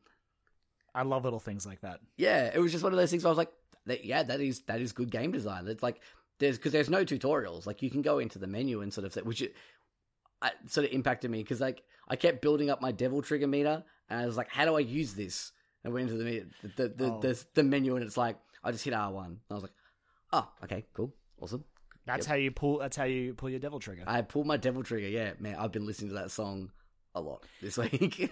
[0.94, 2.02] I love little things like that.
[2.18, 3.54] Yeah, it was just one of those things where I was like,
[3.86, 5.68] that, yeah, that is that is good game design.
[5.68, 6.02] It's like
[6.40, 7.66] there's because there's no tutorials.
[7.66, 9.56] Like you can go into the menu and sort of say, which it,
[10.42, 13.84] I, sort of impacted me because like I kept building up my devil trigger meter,
[14.10, 15.52] and I was like, how do I use this?
[15.84, 17.20] And I went into the the the, Oh.
[17.22, 19.40] the the menu, and it's like I just hit R one.
[19.50, 19.74] I was like,
[20.34, 21.64] oh, okay, cool, awesome.
[22.06, 22.30] That's Yep.
[22.30, 22.80] how you pull.
[22.80, 24.04] That's how you pull your devil trigger.
[24.08, 25.08] I pulled my devil trigger.
[25.08, 26.72] Yeah, man, I've been listening to that song
[27.14, 28.32] a lot this week.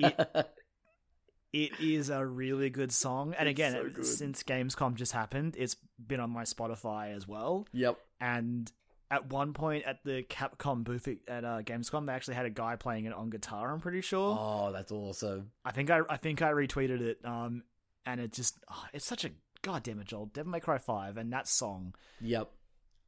[1.51, 5.75] It is a really good song, and It's again, so since Gamescom just happened, it's
[6.05, 7.65] been on my Spotify as well.
[7.73, 7.97] yep.
[8.21, 8.71] And
[9.09, 12.75] at one point at the Capcom booth at uh, Gamescom, they actually had a guy
[12.75, 13.71] playing it on guitar.
[13.73, 14.38] I'm pretty sure.
[14.39, 15.51] Oh, that's awesome.
[15.65, 17.19] I think I I think I retweeted it.
[17.25, 17.63] Um,
[18.05, 19.31] and it just oh, it's such a
[19.63, 20.27] goddamn it, Joel.
[20.27, 22.51] Devil May Cry Five and that song, Yep.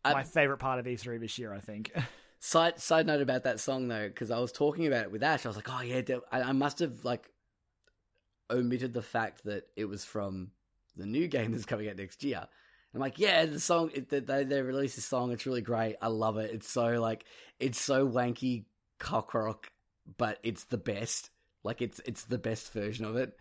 [0.03, 1.53] My favorite part of E3 this year.
[1.53, 1.91] I think.
[2.43, 5.45] Side side note about that song though, because I was talking about it with Ash.
[5.45, 6.01] I was like, oh yeah,
[6.31, 7.29] I must have like
[8.51, 10.51] omitted the fact that it was from
[10.95, 12.47] the new game that's coming out next year.
[12.93, 15.31] I'm like, yeah, the song they they released this song.
[15.31, 15.95] It's really great.
[16.01, 16.51] I love it.
[16.51, 17.23] It's so like
[17.59, 18.65] it's so wanky
[18.99, 19.71] cock rock,
[20.17, 21.29] but it's the best.
[21.63, 23.37] Like it's it's the best version of it.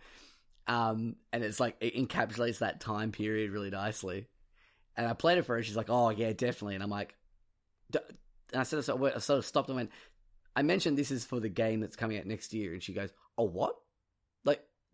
[0.67, 4.27] Um, and it's like it encapsulates that time period really nicely.
[4.95, 5.63] And I played it for her.
[5.63, 6.75] She's like, oh yeah, definitely.
[6.75, 7.15] And I'm like,
[7.93, 9.91] and I sort of, I sort of stopped and went,
[10.55, 12.73] I mentioned this is for the game that's coming out next year.
[12.73, 13.75] And she goes, Oh, what?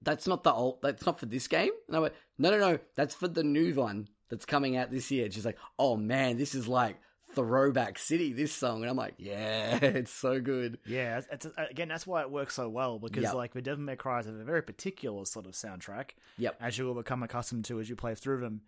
[0.02, 1.72] That's not the old, that's not for this game?
[1.88, 5.10] And I went, No, no, no, that's for the new one that's coming out this
[5.12, 5.26] year.
[5.26, 6.98] And she's like, Oh man, this is like
[7.36, 8.82] throwback city, this song.
[8.82, 10.80] And I'm like, Yeah, it's so good.
[10.86, 13.34] Yeah, it's, it's uh, again that's why it works so well because Yep.
[13.34, 16.58] like the Devil May Cry have a very particular sort of soundtrack, Yep.
[16.62, 18.62] as you will become accustomed to as you play through them,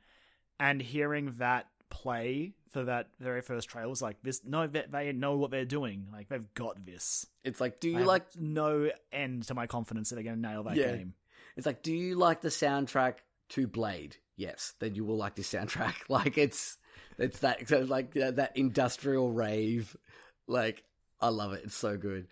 [0.59, 4.41] and hearing that play for that very first trailer was like this.
[4.45, 6.07] No, they, they know what they're doing.
[6.13, 7.25] Like they've got this.
[7.43, 10.41] It's like, Do you have like, no end to my confidence that they're going to
[10.41, 10.95] nail that Yeah.
[10.97, 11.13] game.
[11.59, 13.15] It's like, Do you like the soundtrack
[13.49, 14.17] to Blade?
[14.35, 15.93] Yes, then you will like this soundtrack.
[16.09, 16.77] Like, it's,
[17.17, 19.95] it's that, so like that, that industrial rave.
[20.47, 20.83] Like,
[21.21, 21.61] I love it.
[21.65, 22.27] It's so good.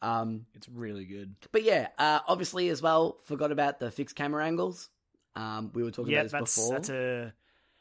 [0.00, 1.34] Um, It's really good.
[1.52, 4.88] but yeah, uh, obviously as well, forgot about the fixed camera angles.
[5.34, 6.72] Um, we were talking Yeah, about this that's before.
[6.74, 7.32] that's a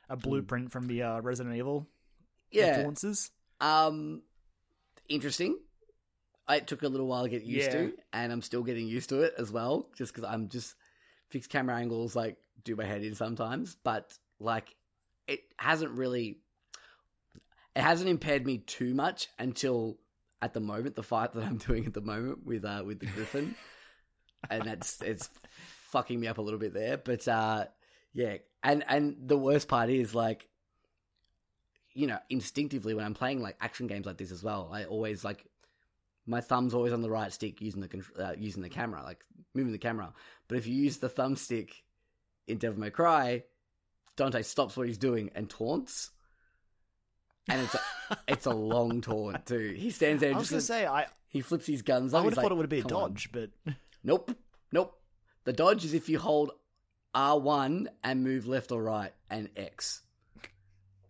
[0.09, 1.85] a blueprint from the uh, Resident Evil
[2.51, 3.29] yeah, influences.
[3.61, 4.23] Um,
[5.09, 5.57] interesting.
[6.49, 7.79] It took a little while to get used Yeah.
[7.87, 9.89] to, and I'm still getting used to it as well.
[9.97, 10.75] Just because I'm just
[11.29, 14.75] fixed camera angles like do my head in sometimes, but like
[15.27, 16.37] it hasn't really,
[17.75, 19.97] it hasn't impaired me too much until
[20.41, 23.07] at the moment the fight that I'm doing at the moment with uh with the
[23.07, 23.55] Griffon,
[24.49, 25.29] and that's it's
[25.89, 26.97] fucking me up a little bit there.
[26.97, 27.65] But uh
[28.13, 30.47] yeah, and and the worst part is like
[31.93, 35.25] you know, instinctively when I'm playing like action games like this as well, I always
[35.25, 35.43] like
[36.27, 39.71] my thumb's always on the right stick using the uh, using the camera, like moving
[39.71, 40.13] the camera.
[40.47, 41.71] But if you use the thumbstick
[42.47, 43.43] in Devil May Cry,
[44.15, 46.11] Dante stops what he's doing and taunts,
[47.49, 47.79] and it's a,
[48.27, 49.75] it's a long taunt too.
[49.77, 52.13] He stands there, I was just gonna say I he flips his guns.
[52.13, 53.49] I would have thought like, it would been a "Come on." dodge, but
[54.03, 54.31] Nope,
[54.71, 54.99] nope.
[55.43, 56.51] The dodge is if you hold
[57.13, 60.01] R one and move left or right, and X.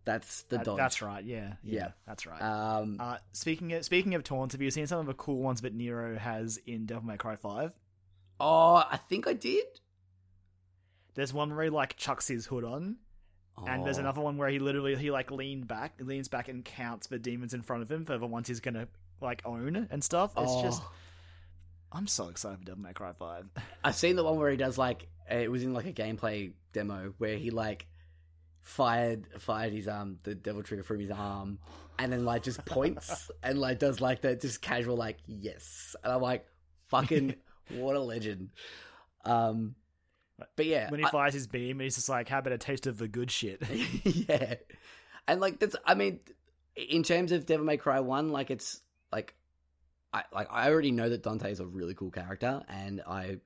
[0.08, 0.78] That's the that- dodge.
[0.78, 1.24] that's right.
[1.24, 1.92] Yeah, yeah, Yeah.
[2.08, 2.42] that's right.
[2.42, 5.62] Um, Uh, speaking of, speaking of taunts, have you seen some of the cool ones
[5.62, 7.78] that Nero has in Devil May Cry Five?
[8.40, 9.66] oh, I think I did.
[11.16, 12.98] There's one where he like chucks his hood on,
[13.66, 14.02] and there's Oh.
[14.02, 17.54] another one where he literally he like leaned back, leans back and counts the demons
[17.54, 18.88] in front of him for the ones he's gonna
[19.20, 20.32] like own and stuff.
[20.38, 20.62] It's Oh.
[20.64, 20.82] just
[21.92, 23.50] I'm so excited for Devil May Cry Five.
[23.84, 27.14] I've seen the one where he does like it was in like a gameplay demo
[27.18, 27.88] where he like
[28.68, 31.58] fired fired his um the devil trigger from his arm
[31.98, 36.12] and then like just points and like does like that just casual like yes and
[36.12, 36.46] I'm like
[36.88, 37.36] fucking
[37.76, 38.50] what a legend.
[39.24, 39.76] Um,
[40.56, 42.88] but yeah, when he I- fires his beam, he's just like, "How about a taste
[42.88, 43.62] of the good shit?"
[44.04, 44.56] yeah,
[45.28, 46.20] and like that's I mean,
[46.76, 49.34] in terms of Devil May Cry one, like it's like
[50.14, 53.38] I like I already know that Dante is a really cool character, and I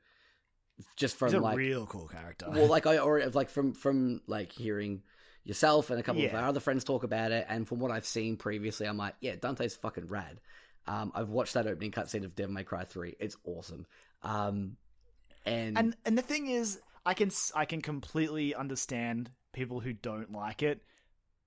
[0.97, 2.47] just from he's a like real cool character.
[2.49, 5.03] well, like I already like from from like hearing
[5.43, 8.05] yourself and a couple of our other friends talk about it, and from what I've
[8.05, 10.39] seen previously, I'm like, yeah, Dante's fucking rad.
[10.87, 13.85] Um, I've watched that opening cutscene of Devil May Cry three; it's awesome.
[14.23, 14.77] Um,
[15.45, 20.31] and, and and the thing is, I can I can completely understand people who don't
[20.31, 20.81] like it,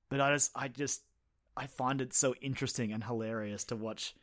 [0.09, 1.03] but I just I just
[1.57, 4.15] I find it so interesting and hilarious to watch.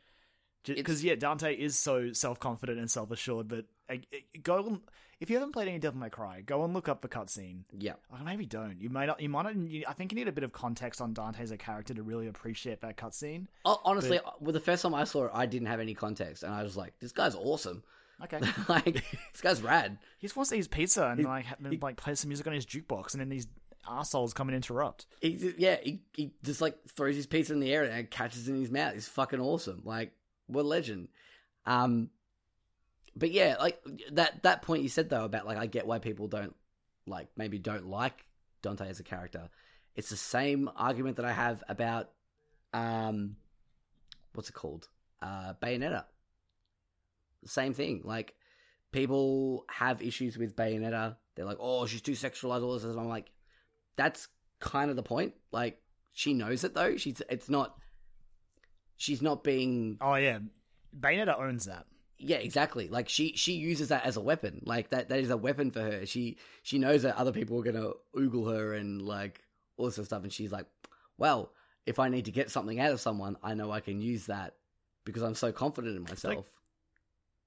[0.64, 3.48] Because yeah, Dante is so self confident and self assured.
[3.48, 3.96] But uh,
[4.42, 4.80] go and-
[5.20, 7.60] if you haven't played any Devil May Cry, go and look up the cutscene.
[7.78, 8.80] yeah, Or maybe don't.
[8.80, 9.20] You may not.
[9.20, 9.54] You might not.
[9.54, 12.02] You, I think you need a bit of context on Dante as a character to
[12.02, 13.46] really appreciate that cutscene.
[13.64, 16.52] Ho- honestly, with the first time I saw it, I didn't have any context, and
[16.52, 17.84] I was like, this guy's awesome.
[18.24, 18.40] Okay.
[18.68, 18.94] like
[19.32, 19.96] this guy's rad.
[20.18, 22.48] he just wants to eat his pizza and He- like he- like play some music
[22.48, 23.46] on his jukebox, and then these
[23.88, 25.06] assholes come and interrupt.
[25.20, 28.52] He yeah, he, he just like throws his pizza in the air and catches it
[28.52, 28.94] in his mouth.
[28.94, 29.82] He's fucking awesome.
[29.84, 30.12] Like
[30.52, 31.08] what legend.
[31.66, 32.10] Um,
[33.14, 33.80] but yeah, like
[34.12, 36.54] that that point you said though about like I get why people don't
[37.06, 38.24] like maybe don't like
[38.62, 39.48] Dante as a character.
[39.94, 42.10] It's the same argument that I have about
[42.72, 43.36] um,
[44.34, 44.88] what's it called?
[45.20, 46.04] Uh, Bayonetta.
[47.44, 48.02] Same thing.
[48.04, 48.34] Like
[48.92, 51.16] people have issues with Bayonetta.
[51.34, 52.62] They're like, oh, she's too sexualized.
[52.62, 52.84] All this.
[52.84, 53.30] And I'm like,
[53.96, 54.28] that's
[54.60, 55.34] kind of the point.
[55.50, 55.80] Like
[56.12, 56.96] she knows it though.
[56.96, 57.76] She's it's not.
[58.96, 60.38] She's not being Oh yeah,
[60.98, 61.86] Bayonetta owns that.
[62.18, 65.36] yeah exactly like she she uses that as a weapon like that that is a
[65.36, 69.40] weapon for her she she knows that other people are gonna oogle her and like
[69.76, 70.66] all this sort of stuff and she's like
[71.18, 71.50] well
[71.84, 74.54] if i need to get something out of someone i know i can use that
[75.04, 76.46] because i'm so confident in myself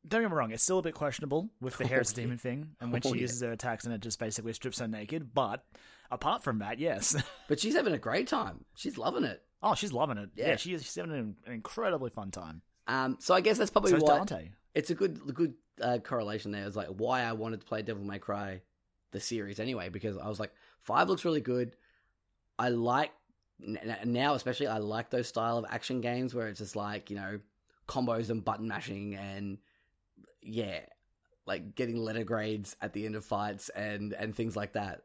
[0.05, 2.23] Don't get me wrong; it's still a bit questionable with the Oh, Harris yeah.
[2.23, 3.21] demon thing, and when Oh, she yeah.
[3.21, 5.33] uses her attacks and it just basically strips her naked.
[5.33, 5.63] But
[6.11, 7.15] apart from that, yes.
[7.47, 10.29] but she's having a great time she's loving it oh, she's loving it.
[10.35, 10.55] Yeah, Yeah.
[10.57, 10.83] she is.
[10.83, 12.61] She's having an, an incredibly fun time.
[12.87, 14.49] um so i guess that's probably So is why Dante.
[14.75, 16.65] it's a good good uh, correlation there.
[16.67, 18.61] It's like why I wanted to play Devil May Cry,
[19.11, 21.75] the series anyway, because I was like five looks really good.
[22.57, 23.11] I like
[23.61, 27.09] n- n- now especially I like those style of action games where it's just like
[27.09, 27.39] you know
[27.87, 29.57] combos and button mashing and
[30.41, 30.79] yeah,
[31.45, 35.01] like getting letter grades at the end of fights and and things like that.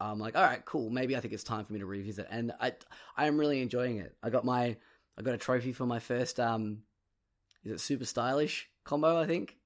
[0.00, 0.90] I'm like, all right, cool.
[0.90, 2.72] Maybe I think it's time for me to revisit, and I
[3.16, 4.14] I am really enjoying it.
[4.22, 4.76] I got my
[5.18, 6.78] I got a trophy for my first um,
[7.64, 9.20] is it super stylish combo?
[9.20, 9.56] I think.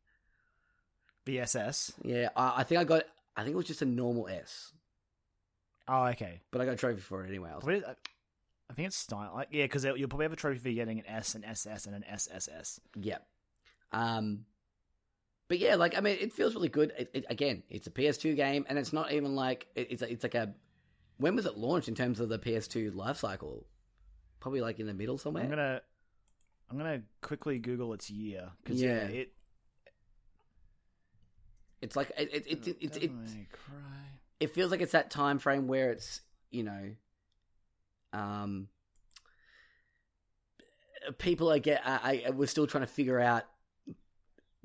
[1.27, 1.93] BSS.
[2.05, 3.05] Yeah, I, I think I got.
[3.37, 4.73] I think it was just a normal S,
[5.89, 6.41] Oh, okay.
[6.51, 7.51] but I got a trophy for it anyway.
[7.53, 9.33] I was is, I think it's style.
[9.35, 11.95] Like, yeah, because you'll probably have a trophy for getting an S, an SS, and
[11.95, 12.81] an SSS.
[12.95, 13.19] Yeah.
[13.93, 14.47] Um,
[15.49, 16.93] but yeah, like I mean, it feels really good.
[16.99, 20.23] It, it, again, it's a PS2 game, and it's not even like it, it's it's
[20.25, 20.53] like a.
[21.19, 23.67] When was it launched in terms of the PS2 life cycle?
[24.41, 25.45] Probably like in the middle somewhere.
[25.45, 25.81] I'm gonna.
[26.69, 29.09] I'm gonna quickly Google its year because yeah.
[29.09, 29.21] Yeah.
[29.21, 29.33] it.
[31.81, 33.11] It's like it it it, it, it, it,
[34.41, 36.91] it feels like it's that time frame where it's you know
[38.13, 38.69] um
[41.19, 43.45] people are get I, I we're still trying to figure out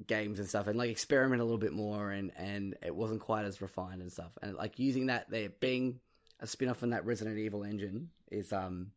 [0.08, 3.45] games and stuff and like experiment a little bit more and and it wasn't quite
[3.45, 5.99] as refined and stuff and like using that there being
[6.39, 8.91] a spin-off from that Resident Evil engine is um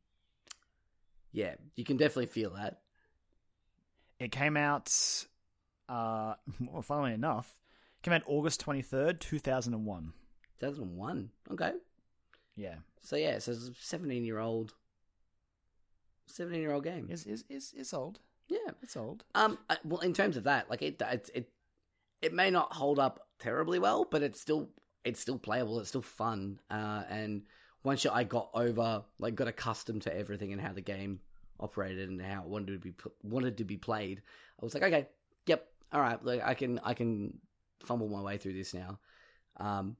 [1.32, 2.80] yeah you can definitely feel that
[4.18, 4.90] It came out.
[5.88, 7.52] Uh, well, funnily enough,
[8.02, 10.12] came out August twenty third, two thousand and one.
[10.60, 11.72] 2001 okay
[12.56, 14.72] Yeah, so yeah so it's a 17 year old
[16.26, 18.20] 17 year old game is is is it's old.
[18.48, 19.24] Yeah It's old.
[19.34, 21.48] Um, I- well, in terms of that, like it, it, it,
[22.22, 24.70] it may not hold up terribly well, but it's still,
[25.04, 25.80] it's still playable.
[25.80, 26.60] It's still fun.
[26.70, 27.42] Uh, and
[27.82, 31.20] once I got over, like, got accustomed to everything and how the game
[31.60, 34.22] operated and how it wanted to be wanted to be played,
[34.60, 35.06] I was like, okay,
[35.46, 37.38] yep, all right, like I can, I can
[37.84, 38.98] fumble my way through this now.
[39.58, 39.96] Um,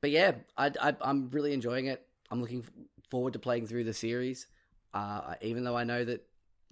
[0.00, 2.04] but yeah, I, I, I'm really enjoying it.
[2.30, 2.64] I'm looking
[3.10, 4.46] forward to playing through the series.
[4.92, 6.26] Uh, even though I know that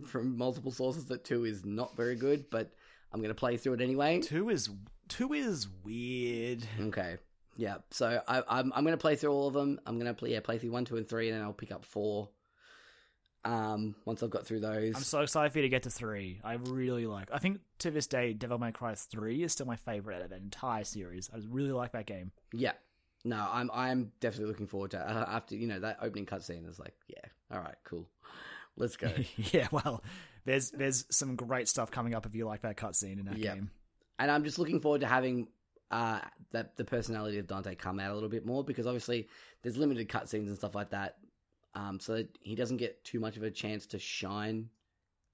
[0.07, 2.73] from multiple sources that two is not very good, but
[3.13, 4.21] I'm to play through it anyway.
[4.21, 4.71] Two is
[5.09, 6.65] two is weird.
[6.81, 7.17] Okay.
[7.57, 7.77] Yeah.
[7.91, 9.81] So I, I'm I'm to play through all of them.
[9.87, 11.85] I'm to play yeah play through one, two, and three, and then I'll pick up
[11.85, 12.29] four.
[13.43, 14.95] Um, once I've got through those.
[14.95, 16.41] I'm so excited for you to get to three.
[16.45, 17.31] I really like.
[17.33, 20.31] I think to this day, Devil May Cry three is still my favorite out of
[20.31, 21.31] that entire series.
[21.35, 22.33] I really like that game.
[22.53, 22.73] yeah.
[23.23, 25.03] No, I'm I'm definitely looking forward to it.
[25.29, 28.09] After you know that opening cutscene is like yeah, all right, cool,
[28.77, 29.13] let's go.
[29.37, 30.03] yeah, well,
[30.45, 33.55] there's there's some great stuff coming up if you like that cutscene in that Yep.
[33.55, 33.71] game.
[34.19, 35.49] and I'm just looking forward to having
[35.91, 36.21] uh,
[36.53, 39.29] that the personality of Dante come out a little bit more because obviously
[39.63, 41.17] there's limited cutscenes and stuff like that,
[41.75, 44.71] um, so that he doesn't get too much of a chance to shine,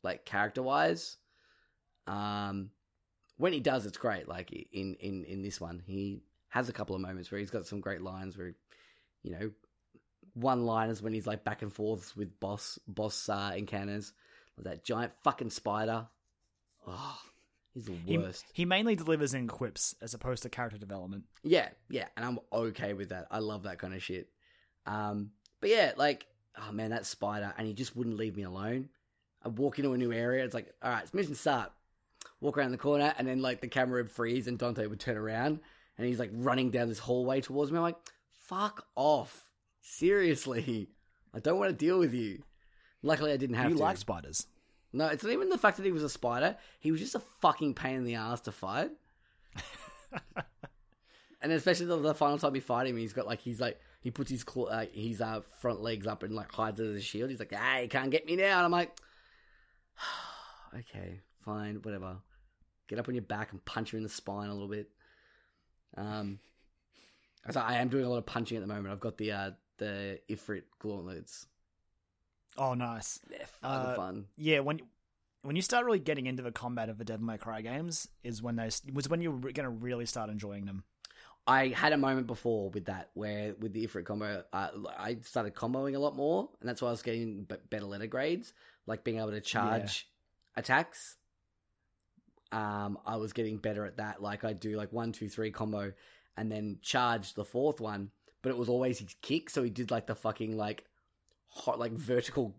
[0.03, 1.19] like character wise.
[2.07, 2.71] Um,
[3.37, 4.29] when he does, it's great.
[4.29, 7.67] Like in in in this one, he has a couple of moments where he's got
[7.67, 8.55] some great lines where,
[9.23, 9.51] you know,
[10.37, 14.13] one liners when he's like back and forths with boss boss uh, encounters,
[14.59, 16.07] that giant fucking spider.
[16.87, 17.19] Oh,
[17.75, 18.45] he's the He, worst.
[18.53, 21.25] he mainly delivers in quips as opposed to character development.
[21.43, 23.27] Yeah, yeah, and I'm okay with that.
[23.31, 24.29] I love that kind of shit.
[24.87, 25.31] Um,
[25.61, 26.27] but yeah, like,
[26.57, 28.89] oh man, that spider, and he just wouldn't leave me alone.
[29.43, 31.73] I walk into a new area, it's like, all right, it's mission start.
[32.41, 35.17] Walk around the corner, and then like the camera would freeze, and Dante would turn
[35.17, 35.61] around,
[35.97, 37.79] and he's like running down this hallway towards me.
[37.79, 37.97] I'm like,
[38.33, 39.46] fuck off,
[39.87, 40.89] seriously,
[41.35, 42.43] I don't want to deal with you.
[43.03, 43.83] Luckily, I didn't have you to.
[43.83, 44.47] like spiders?
[44.93, 46.57] No, it's not even the fact that he was a spider.
[46.81, 48.91] He was just a fucking pain in the ass to fight.
[51.43, 54.11] and especially the, the final time he fight him, he's got like he's like he
[54.11, 57.31] puts his claw, uh, his uh, front legs up and like hides as a shield.
[57.31, 58.97] He's like, "Ah, you can't get me now." And I'm like,
[60.75, 62.17] "Okay, fine, whatever."
[62.89, 64.89] Get up on your back and punch you in the spine a little bit.
[65.97, 66.39] Um,
[67.51, 68.93] so I am doing a lot of punching at the moment.
[68.93, 71.47] I've got the uh the Ifrit gauntlets.
[72.57, 73.19] Oh, nice.
[73.29, 74.27] They're Uh, fun.
[74.37, 74.81] Yeah, when
[75.43, 78.43] when you start really getting into the combat of the Devil May Cry games, is
[78.43, 80.85] when they was when you're re- going to really start enjoying them.
[81.47, 84.69] I had a moment before with that where with the Ifrit combo, uh,
[84.99, 88.09] I started comboing a lot more, and that's why I was getting b- better letter
[88.09, 88.53] grades,
[88.87, 90.09] like being able to charge
[90.57, 91.17] attacks.
[92.53, 94.23] Um, I was getting better at that.
[94.23, 95.93] Like I do like one, two, three combo,
[96.37, 98.11] and then charge the fourth one.
[98.47, 100.85] But it was always his kick, so he did like the fucking like
[101.49, 102.55] hot, like vertical,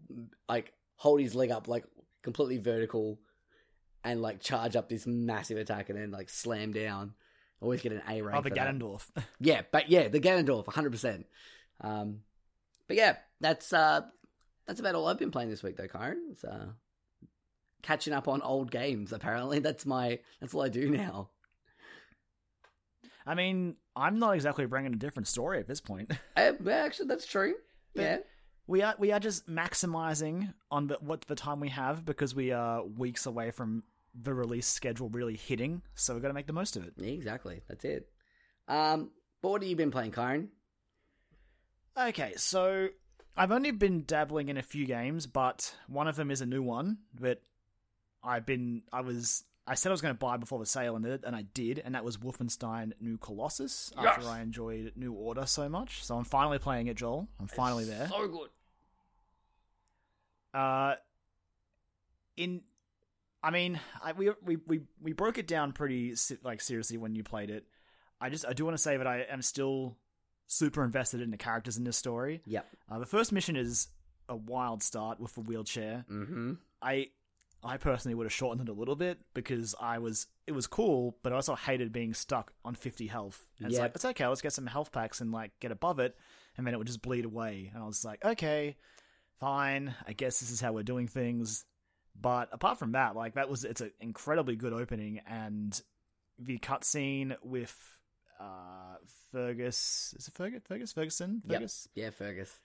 [0.49, 1.85] like hold his leg up like
[2.23, 3.21] completely vertical,
[4.03, 7.13] and like charge up this massive attack, and then like slam down.
[7.61, 8.37] Always get an A rank.
[8.37, 8.51] Oh, the.
[8.51, 9.09] Ganondorf.
[9.39, 11.23] Yeah, but yeah, the Ganondorf, 100%.
[11.79, 12.19] Um,
[12.89, 14.01] but yeah, that's uh,
[14.65, 16.31] that's about all I've been playing this week, though, Kyron.
[16.31, 16.65] It's uh,
[17.81, 19.13] catching up on old games.
[19.13, 21.29] Apparently, that's my that's all I do now.
[23.25, 26.11] I mean, I'm not exactly bringing a different story at this point.
[26.37, 27.55] Uh, actually, that's true.
[27.95, 28.17] But- yeah,
[28.67, 32.51] We are we are just maximizing on the, what the time we have because we
[32.51, 33.83] are weeks away from
[34.13, 35.81] the release schedule really hitting.
[35.95, 36.93] So we've got to make the most of it.
[37.01, 37.61] Exactly.
[37.67, 38.07] That's it.
[38.67, 39.09] Um,
[39.41, 40.49] but what have you been playing, Kyron?
[41.97, 42.89] Okay, so
[43.35, 46.61] I've only been dabbling in a few games, but one of them is a new
[46.61, 47.41] one that
[48.23, 51.05] I've been I was I said I was going to buy before the sale and
[51.05, 53.91] it, and I did, and that was Wolfenstein New Colossus.
[53.97, 57.27] After I enjoyed New Order so much, so I'm finally playing it, Joel.
[57.39, 58.07] I'm finally there.
[58.07, 58.49] So good.
[60.53, 60.95] Uh,
[62.37, 62.61] in,
[63.43, 67.23] I mean, I, we we we we broke it down pretty like seriously when you
[67.23, 67.65] played it.
[68.21, 69.97] I just I do want to say that I am still
[70.47, 72.41] super invested in the characters in this story.
[72.45, 72.65] Yep.
[72.89, 73.89] Uh, the first mission is
[74.29, 76.05] a wild start with the wheelchair.
[76.09, 76.53] Mm-hmm.
[76.81, 77.09] I
[77.63, 81.17] I personally would have shortened it a little bit because I was it was cool,
[81.23, 83.49] but I also hated being stuck on 50 health.
[83.59, 86.15] And it's like it's okay, let's get some health packs and like get above it,
[86.57, 87.71] and then it would just bleed away.
[87.73, 88.77] And I was like, okay,
[89.39, 91.65] fine, I guess this is how we're doing things.
[92.19, 95.79] But apart from that, like that was it's an incredibly good opening, and
[96.39, 97.75] the cutscene with
[98.39, 98.95] uh
[99.31, 101.59] Fergus is it Fergus Fergus Ferguson Yep.
[101.59, 102.59] Fergus Yeah, Fergus.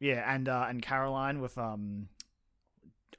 [0.00, 2.08] yeah, and uh, and Caroline with um,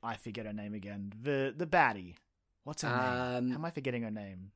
[0.04, 1.14] I forget her name again.
[1.22, 2.16] The the baddie.
[2.64, 2.98] What's her name?
[3.00, 4.52] Um, How am I forgetting her name?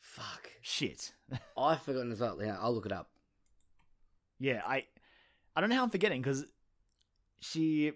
[0.00, 0.50] Fuck.
[0.62, 1.12] Shit.
[1.58, 2.38] I've forgotten as well.
[2.42, 3.10] Yeah, I'll look it up.
[4.38, 4.84] yeah, I
[5.56, 6.44] I don't know how I'm forgetting because
[7.40, 7.92] she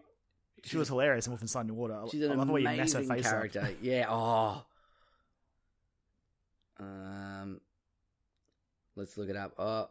[0.64, 1.94] she was hilarious in Wolfenstein New Order.
[2.04, 3.32] I- She's I an love the way you mess her amazing face up.
[3.32, 3.70] character.
[3.82, 4.06] Yeah.
[4.09, 4.64] Oh.
[6.80, 7.61] Um.
[8.96, 9.52] Let's look it up.
[9.59, 9.88] Oh.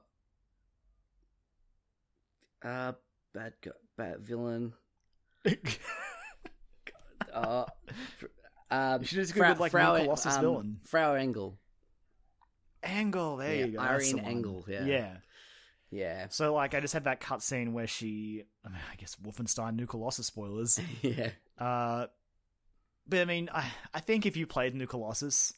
[2.68, 2.93] Uh,
[3.34, 4.74] bad guy, bad villain.
[8.18, 8.26] Fr-
[8.72, 10.80] um, You should just Google, like, Frau, Colossus um, villain.
[10.84, 11.58] Frau Engel.
[12.84, 13.80] Angle, there Yeah, you go.
[13.80, 14.20] Irene.
[14.20, 14.86] Engel, yeah.
[14.86, 15.18] yeah.
[15.90, 16.28] Yeah.
[16.30, 19.86] So like, I just had that cutscene where she, I mean, I guess Wolfenstein New
[19.88, 20.80] Colossus spoilers.
[21.02, 21.30] yeah.
[21.58, 22.08] Uh,
[23.08, 25.54] but I mean, I I think if you played New Colossus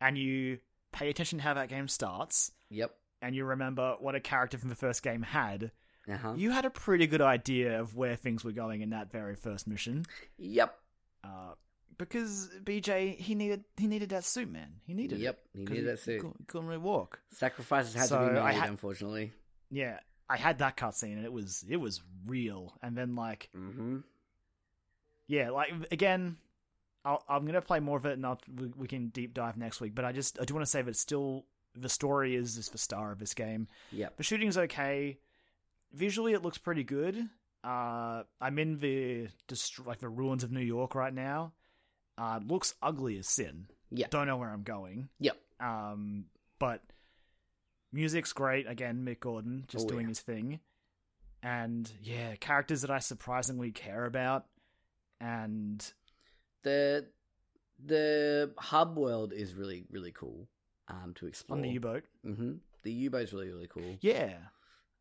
[0.00, 0.58] and you
[0.92, 2.94] pay attention to how that game starts Yep.
[3.20, 5.72] and you remember what a character from the first game had,
[6.08, 6.34] Uh huh.
[6.36, 9.66] you had a pretty good idea of where things were going in that very first
[9.66, 10.04] mission.
[10.38, 10.78] Yep.
[11.24, 11.54] Uh,
[11.98, 14.74] because BJ he needed he needed that suit, man.
[14.86, 15.38] He needed Yep.
[15.54, 15.58] it.
[15.58, 16.20] He needed that suit.
[16.20, 17.20] Couldn't, couldn't really walk.
[17.32, 19.32] Sacrifices had So, to be made, had- unfortunately.
[19.70, 22.76] Yeah, I had that cutscene and it was it was real.
[22.82, 23.98] And then like Mm-hmm.
[25.28, 26.36] yeah, like again,
[27.04, 29.80] I'll, I'm gonna play more of it, and I'll, we, we can deep dive next
[29.80, 29.94] week.
[29.94, 32.78] But I just I do want to say that still the story is just the
[32.78, 33.66] star of this game.
[33.92, 35.18] Yeah, The shooting's okay.
[35.94, 37.28] Visually, it looks pretty good.
[37.64, 41.52] Uh, I'm in the dist- like the ruins of New York right now.
[42.18, 43.66] Uh, looks ugly as sin.
[43.90, 44.06] Yeah.
[44.10, 45.08] Don't know where I'm going.
[45.20, 45.36] Yep.
[45.60, 46.26] Um,
[46.58, 46.82] but
[47.92, 48.66] music's great.
[48.68, 50.08] Again, Mick Gordon just Oh, doing yeah.
[50.08, 50.60] his thing,
[51.42, 54.46] and yeah, characters that I surprisingly care about,
[55.20, 55.92] and
[56.62, 57.06] The
[57.84, 60.48] the hub world is really really cool.
[60.88, 62.04] Um, to explore on the U-boat.
[62.26, 62.52] Mm-hmm.
[62.82, 63.96] The U boat's really really cool.
[64.00, 64.34] Yeah,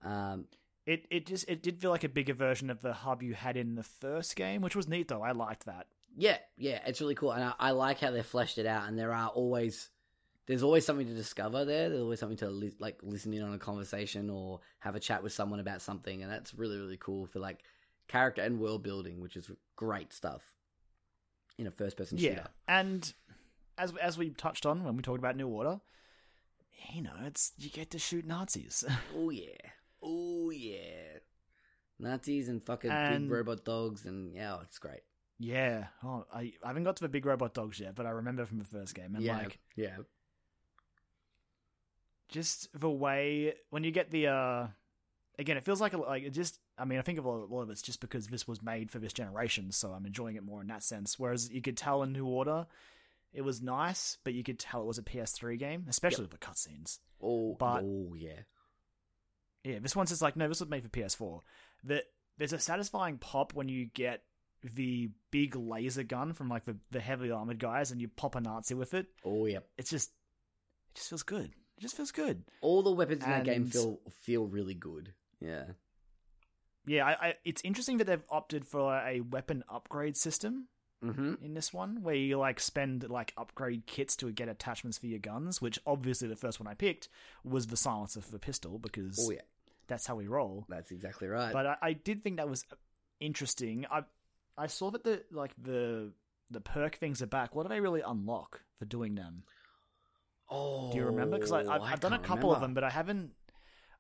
[0.03, 0.45] Um,
[0.86, 3.58] it it just it did feel like a bigger version of the hub you had
[3.58, 5.22] in the first game, which was neat though.
[5.22, 5.88] I liked that.
[6.18, 8.88] yeah, yeah, it's really cool, and I, I like how they fleshed it out.
[8.88, 9.90] And there are always
[10.48, 11.90] there's always something to discover there.
[11.90, 15.22] There's always something to li- like listen in on a conversation or have a chat
[15.24, 17.60] with someone about something, and that's really really cool for like
[18.08, 20.44] character and world building, which is great stuff
[21.58, 22.34] in a first person shooter.
[22.34, 23.14] Yeah, and
[23.78, 25.80] as as we touched on when we talked about New Order,
[26.94, 28.84] you know, it's you get to shoot Nazis.
[29.16, 29.46] Oh yeah.
[30.04, 31.20] Oh yeah.
[31.99, 35.02] Nazis and fucking And- big robot dogs and yeah, it's great.
[35.39, 35.88] yeah.
[36.04, 38.60] Oh, I, I haven't got to the big robot dogs yet, but I remember from
[38.60, 39.38] the first game, and yeah.
[39.38, 39.97] like yeah.
[42.30, 44.68] just the way when you get the uh
[45.38, 47.62] again it feels like a, like it just i mean i think of a lot,
[47.64, 50.62] of it's just because this was made for this generation so i'm enjoying it more
[50.62, 52.66] in that sense whereas you could tell in new order
[53.34, 56.38] it was nice but you could tell it was a ps3 game especially with the
[56.38, 58.39] cutscenes Oh But- oh yeah.
[59.64, 61.39] Yeah this one's just like no this was made for ps4
[61.86, 62.03] that
[62.38, 64.24] there's a satisfying pop when you get
[64.76, 68.41] the big laser gun from like the, the heavily armored guys and you pop a
[68.41, 69.59] nazi with it Oh yeah.
[69.78, 70.09] it's just
[70.91, 71.45] it just feels good
[71.78, 75.14] it just feels good All the weapons in that game feel feel really good.
[75.39, 75.64] Yeah.
[76.86, 80.68] Yeah, I, I, it's interesting that they've opted for a weapon upgrade system
[81.03, 81.43] Mm-hmm.
[81.43, 85.18] in this one, where you like spend like upgrade kits to get attachments for your
[85.18, 85.59] guns.
[85.59, 87.09] Which obviously the first one I picked
[87.43, 89.41] was the silencer for the pistol because Oh yeah.
[89.92, 90.66] That's how we roll.
[90.70, 91.52] That's exactly right.
[91.52, 92.66] But I, I did think that was
[93.20, 93.86] interesting.
[93.92, 94.04] I
[94.58, 96.14] I saw that the like the
[96.50, 97.54] the perk things are back.
[97.54, 99.44] What do they really unlock for doing them?
[100.50, 101.38] oh, Do you remember?
[101.38, 103.32] Because oh, I've, I've done a couple of them, but I haven't.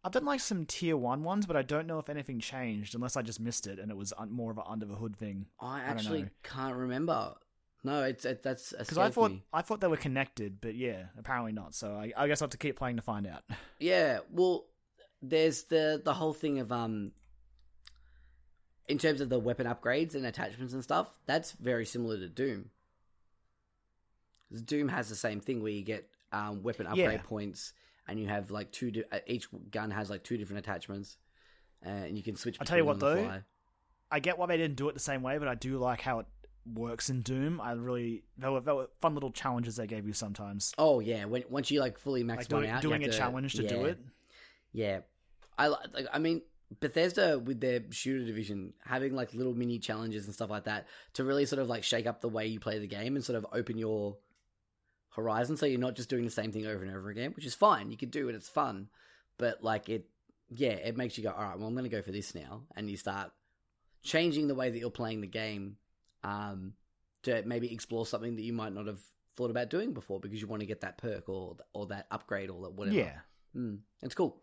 [0.03, 3.15] I've done like some tier one ones, but I don't know if anything changed, unless
[3.15, 5.45] I just missed it and it was un- more of an under the hood thing.
[5.59, 6.29] I actually know.
[6.41, 7.35] can't remember.
[7.83, 9.43] No, it's it, that's Because I thought me.
[9.51, 11.75] I thought they were connected, but yeah, apparently not.
[11.75, 13.43] So I, I guess I have to keep playing to find out.
[13.79, 14.65] Yeah, well,
[15.21, 17.11] there's the the whole thing of um,
[18.87, 21.07] in terms of the weapon upgrades and attachments and stuff.
[21.25, 22.69] That's very similar to Doom.
[24.65, 27.21] Doom has the same thing where you get um, weapon upgrade Yeah.
[27.21, 27.73] points,
[28.07, 28.91] and you have like two.
[28.91, 31.17] Di- uh, each gun has like two different attachments,
[31.85, 32.57] uh, and you can switch.
[32.59, 33.41] I'll tell you what, them on the though, fly.
[34.11, 36.19] I get why they didn't do it the same way, but I do like how
[36.19, 36.25] it
[36.65, 37.61] works in Doom.
[37.61, 41.23] I really they were, they were fun little challenges they gave you sometimes, Oh yeah,
[41.25, 43.65] when once you like fully max like one doing, out, doing a to- challenge to
[43.67, 43.99] do it.
[44.73, 44.99] Yeah,
[45.65, 46.07] I like.
[46.13, 46.41] I mean,
[46.79, 51.23] Bethesda with their shooter division having like little mini challenges and stuff like that to
[51.23, 53.45] really sort of like shake up the way you play the game and sort of
[53.51, 54.17] open your
[55.09, 57.55] horizon so you're not just doing the same thing over and over again, which is
[57.55, 57.91] fine.
[57.91, 58.87] You can do it, it's fun.
[59.37, 60.07] But like it
[60.49, 62.89] yeah, it makes you go, all right, well I'm gonna go for this now and
[62.89, 63.31] you start
[64.03, 65.77] changing the way that you're playing the game,
[66.23, 66.73] um,
[67.23, 69.01] to maybe explore something that you might not have
[69.35, 72.49] thought about doing before because you want to get that perk or or that upgrade
[72.49, 72.95] or that whatever.
[72.95, 73.19] Yeah.
[73.55, 74.41] Mm, it's cool.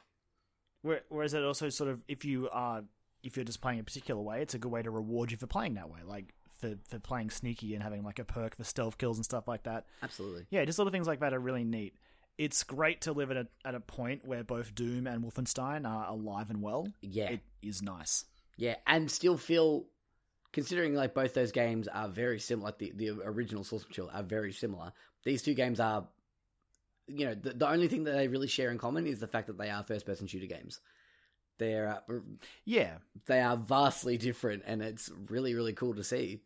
[0.82, 2.82] Where- Whereas it also sort of, if you are,
[3.22, 5.46] if you're just playing a particular way, it's a good way to reward you for
[5.46, 8.98] playing that way, like for for playing sneaky and having like a perk for stealth
[8.98, 9.86] kills and stuff like that.
[10.02, 10.46] Absolutely.
[10.50, 11.94] Yeah, just little things like that are really neat.
[12.36, 16.06] It's great to live at a at a point where both Doom and Wolfenstein are
[16.08, 16.86] alive and well.
[17.00, 17.30] Yeah.
[17.30, 18.24] It is nice.
[18.56, 19.86] Yeah, and still feel,
[20.52, 24.22] considering like both those games are very similar, like the, the original Source Material are
[24.22, 24.92] very similar.
[25.24, 26.08] These two games are,
[27.09, 29.46] you know, the, the only thing that they really share in common is the fact
[29.48, 30.80] that they are first person shooter games.
[31.59, 32.14] They're uh,
[32.64, 36.42] Yeah, they are vastly different, and it's really really cool to see.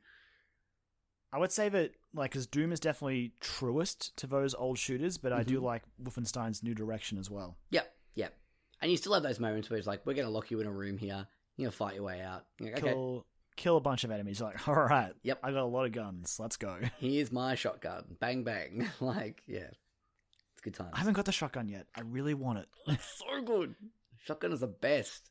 [1.33, 5.33] I would say that like because Doom is definitely truest to those old shooters, but
[5.33, 5.65] I do Mm-hmm.
[5.65, 7.57] like Wolfenstein's new direction as well.
[7.71, 8.35] Yep, yep.
[8.81, 10.67] And you still have those moments where it's like, we're going to lock you in
[10.67, 11.27] a room here.
[11.57, 12.45] You're going to fight your way out.
[12.61, 13.25] Like, okay, Kill
[13.57, 14.41] kill a bunch of enemies.
[14.41, 15.39] You're like, all right, Yep.
[15.43, 16.37] I got a lot of guns.
[16.39, 16.79] Let's go.
[16.99, 18.17] here's my shotgun.
[18.21, 18.89] Bang, bang.
[19.01, 19.69] like, yeah.
[20.63, 20.91] Good times.
[20.95, 21.87] I haven't got the shotgun yet.
[21.95, 22.69] I really want it.
[22.89, 23.75] It's so good.
[24.25, 25.31] Shotgun is the best.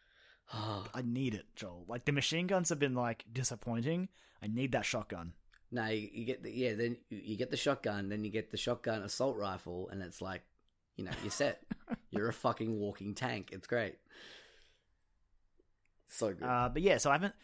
[0.52, 1.84] I need it, Joel.
[1.88, 4.08] Like the machine guns have been like disappointing.
[4.42, 5.32] I need that shotgun.
[5.72, 8.50] no, you, you get the, yeah, then you- you get the shotgun, then you get
[8.50, 10.42] the shotgun assault rifle, and it's like,
[10.96, 11.62] you know, you're set.
[12.10, 13.50] you're a fucking walking tank.
[13.52, 13.96] It's great.
[16.08, 16.44] So good.
[16.44, 17.34] Uh, but yeah, so I haven't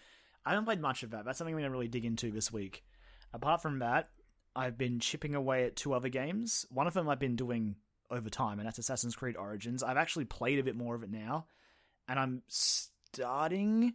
[0.46, 1.24] I haven't played much of that.
[1.24, 2.84] That's something I'm gonna really dig into this week.
[3.32, 4.08] Apart from that,
[4.56, 6.66] I've been chipping away at two other games.
[6.70, 7.76] One of them I've been doing
[8.10, 9.82] over time, and that's Assassin's Creed Origins.
[9.82, 11.46] I've actually played a bit more of it now,
[12.08, 13.94] and I'm starting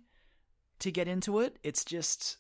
[0.80, 1.58] to get into it.
[1.64, 2.38] It's just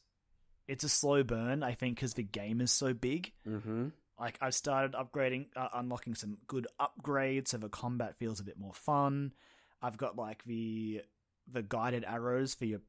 [0.67, 3.31] it's a slow burn, I think, because the game is so big.
[3.47, 3.87] mm-hmm.
[4.19, 8.59] Like I've started upgrading, uh, unlocking some good upgrades, so the combat feels a bit
[8.59, 9.31] more fun.
[9.81, 11.03] I've got like the
[11.51, 12.81] the guided arrows for your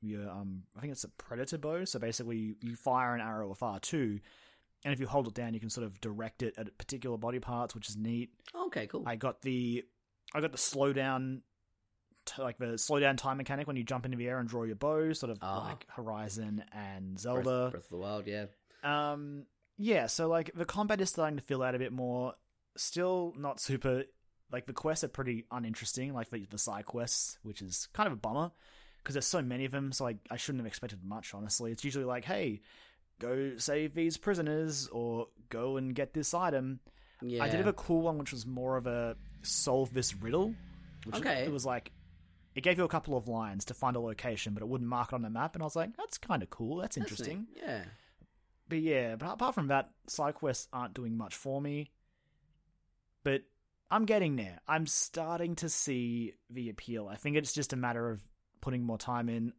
[0.00, 1.84] your um I think it's a predator bow.
[1.84, 4.20] So basically, you, you fire an arrow with R two,
[4.86, 7.40] and if you hold it down, you can sort of direct it at particular body
[7.40, 8.30] parts, which is neat.
[8.54, 9.02] Okay, cool.
[9.04, 9.84] I got the
[10.34, 11.42] I got the slow down.
[12.24, 14.62] t- Like the slow down time mechanic when you jump into the air and draw
[14.62, 15.66] your bow, sort of Ah.
[15.68, 17.68] like Horizon and Breath, Zelda.
[17.70, 18.46] Breath of the Wild, yeah.
[18.82, 22.34] Um, yeah, so like the combat is starting to fill out a bit more.
[22.76, 24.04] Still not super.
[24.52, 28.12] Like the quests are pretty uninteresting, like the, the side quests, which is kind of
[28.12, 28.52] a bummer
[28.98, 29.90] because there's so many of them.
[29.92, 31.34] So like I shouldn't have expected much.
[31.34, 32.60] Honestly, it's usually like, hey,
[33.18, 36.80] go save these prisoners or go and get this item.
[37.22, 37.42] Yeah.
[37.42, 40.54] I did have a cool one, which was more of a solve this riddle.
[41.04, 41.44] Which Okay.
[41.44, 41.92] It was like
[42.54, 45.12] it gave you a couple of lines to find a location, but it wouldn't mark
[45.12, 46.76] it on the map, and I was like, that's kind of cool.
[46.78, 47.46] That's That's interesting.
[47.54, 47.84] neat, Yeah.
[48.68, 51.90] But yeah, but apart from that, side quests aren't doing much for me.
[53.22, 53.42] But
[53.90, 54.60] I'm getting there.
[54.66, 57.08] I'm starting to see the appeal.
[57.08, 58.20] I think it's just a matter of
[58.60, 59.52] putting more time in.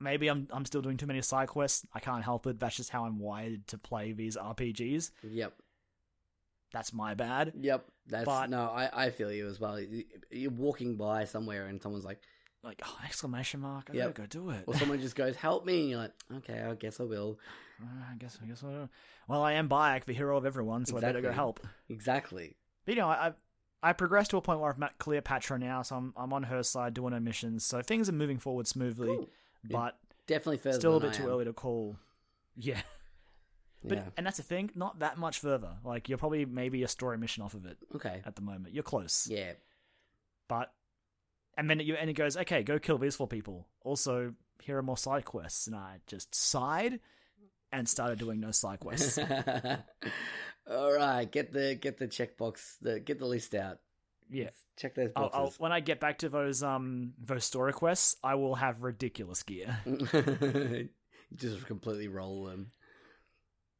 [0.00, 1.86] Maybe I'm I'm still doing too many side quests.
[1.94, 2.60] I can't help it.
[2.60, 5.10] That's just how I'm wired to play these RPGs.
[5.22, 5.54] Yep.
[6.72, 7.52] That's my bad.
[7.60, 7.86] Yep.
[8.08, 9.80] That's But- no, I, I feel you as well.
[9.80, 12.20] You- You're walking by somewhere and someone's like,
[12.62, 13.88] Like oh, exclamation mark!
[13.90, 14.14] I Yep.
[14.14, 14.64] gotta go do it.
[14.66, 17.38] or someone just goes, "Help me!" and you're like, "Okay, I guess I will."
[17.78, 18.88] Uh, I guess I guess I will.
[19.28, 21.60] Well, I am Bayek, the hero of everyone, so I better go help.
[21.90, 22.56] Exactly.
[22.86, 23.32] But, you know, I, I
[23.90, 26.62] I progressed to a point where I've met Cleopatra now, so I'm I'm on her
[26.62, 27.66] side doing her missions.
[27.66, 29.28] So things are moving forward smoothly, Cool.
[29.70, 30.78] But Definitely further.
[30.78, 31.28] still a bit I too am.
[31.30, 31.96] early to call.
[32.56, 32.80] Yeah,
[33.84, 34.04] but Yeah.
[34.16, 35.76] and that's the thing, not that much further.
[35.84, 38.22] Like you're probably maybe a story mission off of it Okay.
[38.24, 38.74] at the moment.
[38.74, 39.52] You're close, Yeah.
[40.48, 40.72] but
[41.58, 43.66] and then you and it goes, okay, go kill these four people.
[43.82, 47.00] Also, here are more side quests, and I just sighed
[47.72, 49.18] and started doing no side quests.
[50.68, 53.78] All right, get the get the checkbox, the get the list out.
[54.30, 54.50] Yeah.
[54.76, 55.60] Check those I'll, I'll, boxes.
[55.60, 59.78] when I get back to those um those story quests, I will have ridiculous gear.
[61.34, 62.70] Just completely roll them.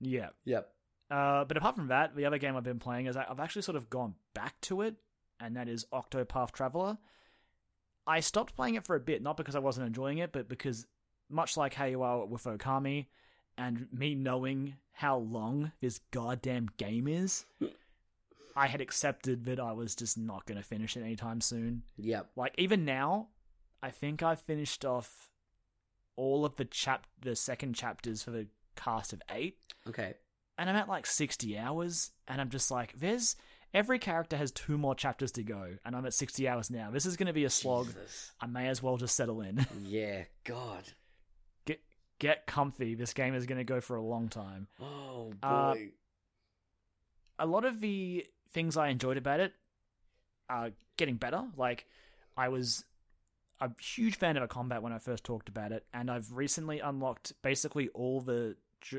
[0.01, 0.31] Yeah.
[0.45, 0.69] Yep.
[1.11, 3.63] Uh, but apart from that, the other game I've been playing is I- I've actually
[3.63, 4.97] sort of gone back to it,
[5.39, 6.99] and that is Octopath Traveler.
[8.07, 10.87] I stopped playing it for a bit, not because I wasn't enjoying it, but because
[11.29, 13.07] much like how you are with Okami,
[13.59, 17.47] and me knowing how long this goddamn game is,
[18.57, 21.83] I had accepted that I was just not going to finish it anytime soon.
[21.99, 22.31] Yep.
[22.37, 23.29] Like even now,
[23.83, 25.31] I think I've finished off
[26.17, 30.15] all of the chap the second chapters for the cast of eight Okay.
[30.59, 33.37] and I'm at like 60 hours, and I'm just like, there's
[33.75, 36.91] every character has two more chapters to go, and I'm at 60 hours now.
[36.91, 37.87] This is going to be a slog.
[37.89, 38.33] Jesus.
[38.41, 39.67] I may as well just settle in.
[39.85, 40.85] Yeah, God.
[41.67, 41.81] get
[42.19, 42.95] get comfy.
[42.95, 44.69] This game is going to go for a long time.
[44.81, 45.47] Oh boy.
[45.49, 45.75] Uh,
[47.39, 49.53] a lot of the things I enjoyed about it
[50.49, 51.45] are getting better.
[51.57, 51.87] Like,
[52.37, 52.85] I was
[53.61, 56.81] a huge fan of a combat when I first talked about it, and I've recently
[56.81, 58.57] unlocked basically all the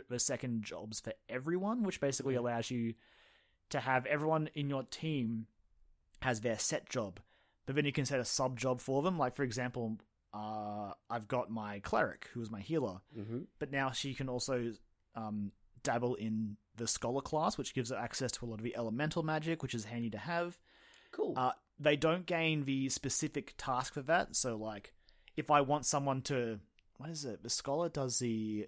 [0.10, 2.94] the second jobs for everyone, which basically allows you
[3.70, 5.48] to have everyone in your team
[6.22, 7.20] has their set job,
[7.66, 9.18] but then you can set a sub job for them.
[9.18, 9.98] Like, for example,
[10.34, 14.74] uh, I've got my cleric, who is my healer hmm but now she can also
[15.16, 15.52] um,
[15.84, 19.24] dabble in the scholar class, which gives her access to a lot of the elemental
[19.24, 20.58] magic, which is handy to have.
[21.12, 21.34] Cool.
[21.36, 24.94] Uh, they don't gain the specific task for that, so like
[25.36, 26.60] if I want someone to,
[26.98, 27.44] what is it?
[27.44, 28.68] The scholar does the,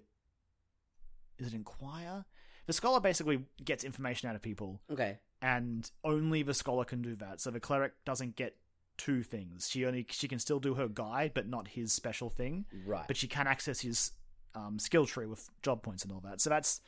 [1.38, 2.24] is it inquire?
[2.66, 5.18] The scholar basically gets information out of people, okay.
[5.42, 7.40] and only the scholar can do that.
[7.40, 8.56] So the cleric doesn't get
[8.96, 9.68] two things.
[9.68, 13.06] She only she can still do her guide, but not his special thing Right.
[13.08, 14.12] but she can access his
[14.54, 16.40] um, skill tree with job points and all that.
[16.40, 16.80] So that's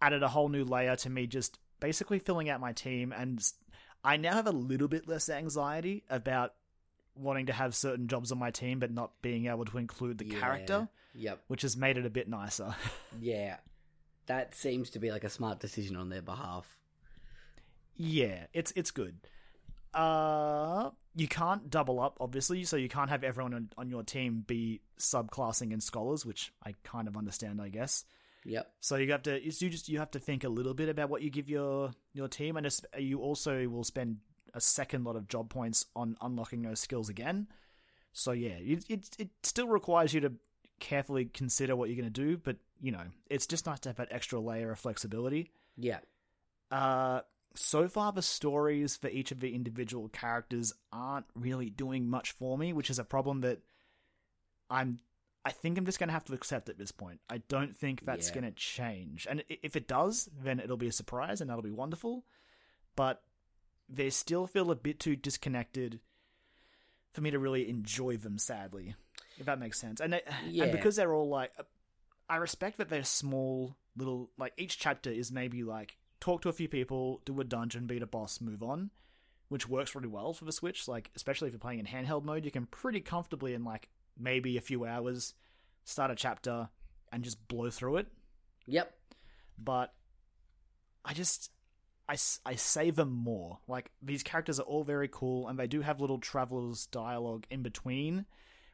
[0.00, 3.12] added a whole new layer to me, just basically filling out my team.
[3.12, 3.42] And
[4.04, 6.54] I now have a little bit less anxiety about
[7.14, 10.26] wanting to have certain jobs on my team, but not being able to include the
[10.26, 10.38] Yeah.
[10.40, 11.42] character, Yep.
[11.48, 12.74] which has made it a bit nicer.
[13.20, 13.56] Yeah.
[14.26, 16.76] That seems to be like a smart decision on their behalf.
[17.96, 19.16] yeah, it's it's good.
[19.98, 24.44] Uh, you can't double up, obviously, so you can't have everyone on, on your team
[24.46, 28.04] be subclassing in scholars, which I kind of understand, I guess.
[28.44, 28.70] Yep.
[28.78, 31.22] So you have to you just you have to think a little bit about what
[31.22, 34.18] you give your your team, and you also will spend
[34.54, 37.48] a second lot of job points on unlocking those skills again.
[38.12, 40.32] So yeah, it it, it still requires you to
[40.78, 43.96] carefully consider what you're going to do, but you know it's just nice to have
[43.96, 45.50] that extra layer of flexibility.
[45.76, 45.98] Yeah.
[46.70, 47.22] Uh,
[47.54, 52.56] so far the stories for each of the individual characters aren't really doing much for
[52.58, 53.60] me, which is a problem that
[54.70, 55.00] I'm.
[55.44, 57.20] I think I'm just going to have to accept at this point.
[57.30, 58.34] I don't think that's Yeah.
[58.34, 61.70] going to change, and if it does, then it'll be a surprise and that'll be
[61.70, 62.24] wonderful.
[62.96, 63.22] But
[63.88, 66.00] they still feel a bit too disconnected
[67.12, 68.36] for me to really enjoy them.
[68.38, 68.94] Sadly,
[69.38, 70.64] if that makes sense, and Yeah.
[70.64, 71.52] and because they're all like,
[72.28, 76.52] I respect that they're small little like each chapter is maybe like talk to a
[76.52, 78.90] few people, do a dungeon, beat a boss, move on,
[79.48, 80.88] which works really well for the Switch.
[80.88, 83.88] Like especially if you're playing in handheld mode, you can pretty comfortably in like
[84.18, 85.34] maybe a few hours
[85.84, 86.68] start a chapter
[87.12, 88.06] and just blow through it.
[88.66, 88.92] Yep.
[89.58, 89.92] But
[91.04, 91.50] I just
[92.08, 93.58] I, I say them more.
[93.66, 97.62] Like these characters are all very cool and they do have little travelers dialogue in
[97.62, 98.26] between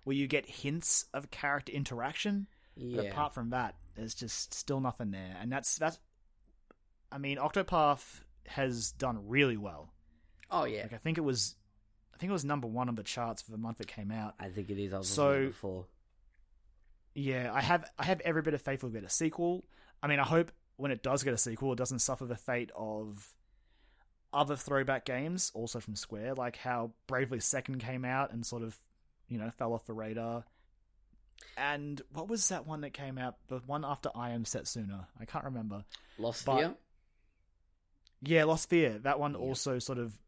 [0.05, 2.47] where you get hints of character interaction.
[2.77, 2.97] Yeah.
[2.97, 5.99] But apart from that, there's just still nothing there, and that's that's.
[7.15, 9.93] I mean, Octopath has done really well.
[10.51, 10.83] oh yeah.
[10.83, 11.55] Like I think it was,
[12.13, 14.35] I think it was number one on the charts for the month it came out.
[14.41, 14.93] I think it is.
[14.93, 15.87] I was So- before.
[17.15, 19.65] Yeah, I have I have every bit of faith we'll get a sequel.
[20.03, 22.73] I mean, I hope when it does get a sequel, it doesn't suffer the fate
[22.75, 23.33] of
[24.33, 28.77] other throwback games, also from Square, like how Bravely Second came out and sort of,
[29.29, 30.45] you know, fell off the radar.
[31.57, 33.37] And what was that one that came out?
[33.47, 35.07] The one after I Am Setsuna.
[35.21, 35.85] I can't remember.
[36.19, 36.77] Lost but-.
[38.25, 39.03] Yeah, Lost Sphear.
[39.03, 39.39] That one Yeah.
[39.39, 40.19] also sort of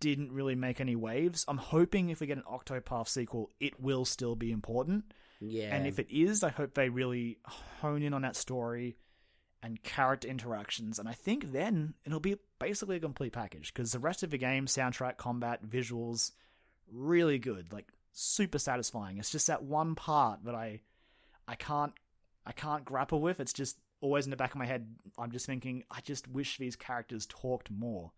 [0.00, 1.44] didn't really make any waves.
[1.46, 5.12] I'm hoping if we get an Octopath sequel, it will still be important.
[5.40, 5.74] Yeah.
[5.74, 7.38] And if it is, I hope they really
[7.80, 8.96] hone in on that story
[9.62, 10.98] and character interactions.
[10.98, 14.38] And I think then it'll be basically a complete package because the rest of the
[14.38, 16.32] game, soundtrack, combat, visuals,
[16.90, 19.18] really good, like super satisfying.
[19.18, 20.80] It's just that one part that I,
[21.46, 21.92] I can't,
[22.44, 23.38] I can't grapple with.
[23.38, 24.86] It's just always in the back of my head.
[25.18, 28.12] I'm just thinking, I just wish these characters talked more.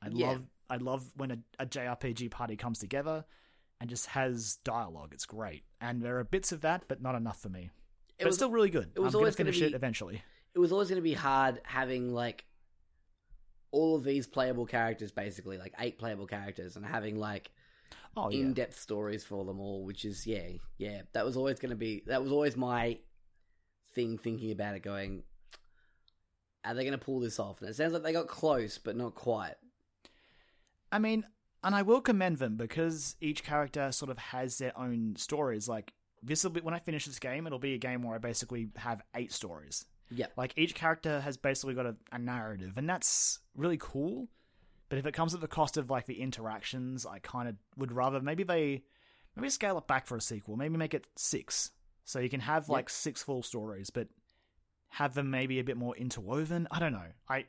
[0.00, 0.28] I Yeah.
[0.28, 3.24] love, I love when a, a JRPG party comes together
[3.80, 5.12] and just has dialogue.
[5.12, 7.70] It's great, and there are bits of that, but not enough for me.
[8.18, 8.92] it but was still really good.
[8.94, 10.22] it was I'm always gonna gonna finish it be- eventually.
[10.54, 12.44] it was always going to be hard having like
[13.72, 17.50] all of these playable characters, basically like eight playable characters, and having like
[18.16, 19.84] Oh yeah, in-depth stories for them all.
[19.84, 20.46] Which is yeah,
[20.78, 21.02] yeah.
[21.12, 22.04] That was always going to be.
[22.06, 22.98] That was always my
[23.94, 24.18] thing.
[24.18, 25.22] Thinking about it, going,
[26.64, 27.60] are they going to pull this off?
[27.60, 29.54] And it sounds like they got close, but not quite.
[30.90, 31.24] I mean,
[31.62, 35.68] and I will commend them because each character sort of has their own stories.
[35.68, 38.18] Like this will be when I finish this game, it'll be a game where I
[38.18, 39.84] basically have eight stories.
[40.10, 44.28] Yeah, Like each character has basically got a, a narrative, and that's really cool.
[44.88, 47.90] But if it comes at the cost of like the interactions, I kind of would
[47.90, 48.82] rather maybe they
[49.34, 50.56] maybe scale it back for a sequel.
[50.56, 51.70] Maybe make it six,
[52.04, 54.08] so you can have like six full stories, but
[54.88, 56.68] have them maybe a bit more interwoven.
[56.70, 57.08] I don't know.
[57.28, 57.46] I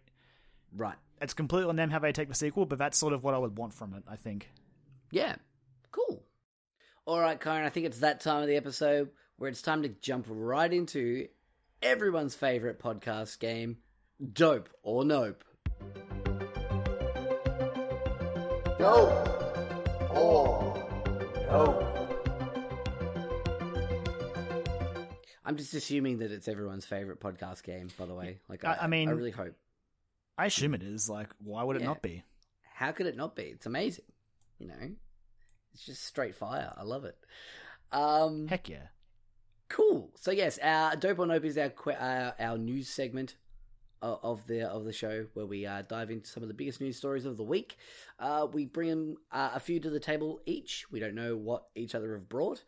[0.76, 0.95] Right.
[1.22, 3.38] It's completely on them how they take the sequel, but that's sort of what I
[3.38, 4.03] would want from it.
[4.08, 4.49] I think.
[5.12, 5.36] Yeah.
[5.91, 6.24] Cool.
[7.06, 9.89] All right, Karen, I think it's that time of the episode where it's time to
[9.89, 11.28] jump right into
[11.82, 13.78] everyone's favorite podcast game,
[14.34, 15.43] Dope or Nope.
[25.46, 28.39] I'm just assuming that it's everyone's favorite podcast game, by the way.
[28.50, 29.56] Like, I- I, mean- I really hope.
[30.38, 31.08] I assume it is.
[31.10, 31.88] Like, why would it Yeah.
[31.89, 32.24] not be?
[32.74, 33.43] How could it not be?
[33.43, 34.06] It's amazing.
[34.60, 34.91] You know,
[35.74, 36.74] it's just straight fire.
[36.76, 37.16] I love it.
[37.91, 38.88] Um, Heck yeah.
[39.70, 40.12] Cool.
[40.16, 43.36] So yes, our dope or nope is our que- uh, our news segment
[44.02, 46.82] of, of the of the show where we uh, dive into some of the biggest
[46.82, 47.78] news stories of the week.
[48.20, 50.86] Uh, we bring uh, a few to the table each.
[50.91, 52.64] We don't know what each other have brought.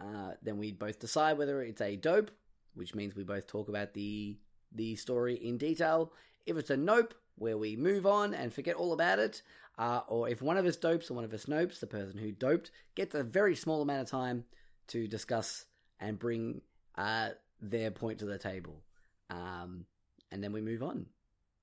[0.00, 2.30] Uh, then we both decide whether it's a dope,
[2.74, 4.36] which means we both talk about the
[4.72, 6.12] the story in detail.
[6.46, 9.42] If it's a nope, where we move on and forget all about it,
[9.78, 12.32] uh, or if one of us dopes or one of us nopes, the person who
[12.32, 14.44] doped gets a very small amount of time
[14.88, 15.64] to discuss
[15.98, 16.60] and bring
[16.96, 17.30] uh,
[17.60, 18.82] their point to the table.
[19.30, 19.86] Um,
[20.30, 21.06] and then we move on.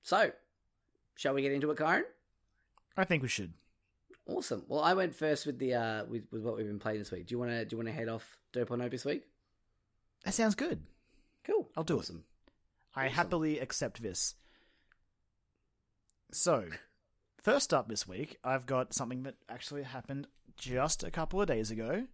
[0.02, 0.32] So,
[1.14, 2.04] shall we get into it, Karen?
[2.96, 3.52] I think we should.
[4.28, 4.62] Awesome.
[4.68, 7.26] Well, I went first with the uh, with, with what we've been playing this week.
[7.26, 9.24] Do you want to do you want to head off dope or nope this week?
[10.24, 10.82] That sounds good.
[11.44, 11.68] Cool.
[11.76, 12.00] I'll do it.
[12.00, 12.24] awesome.
[12.94, 13.14] I Awesome.
[13.14, 14.34] happily accept this.
[16.30, 16.66] So,
[17.42, 20.26] first up this week, I've got something that actually happened
[20.56, 22.06] just a couple of days ago.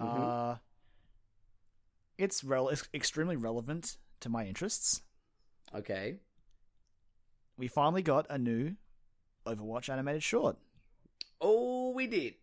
[0.00, 0.52] Mhm.
[0.54, 0.56] Uh,
[2.18, 5.02] it's rel- it's extremely relevant to my interests.
[5.74, 6.18] Okay.
[7.56, 8.76] We finally got a new
[9.46, 10.58] Overwatch animated short.
[11.40, 12.34] Oh, we did.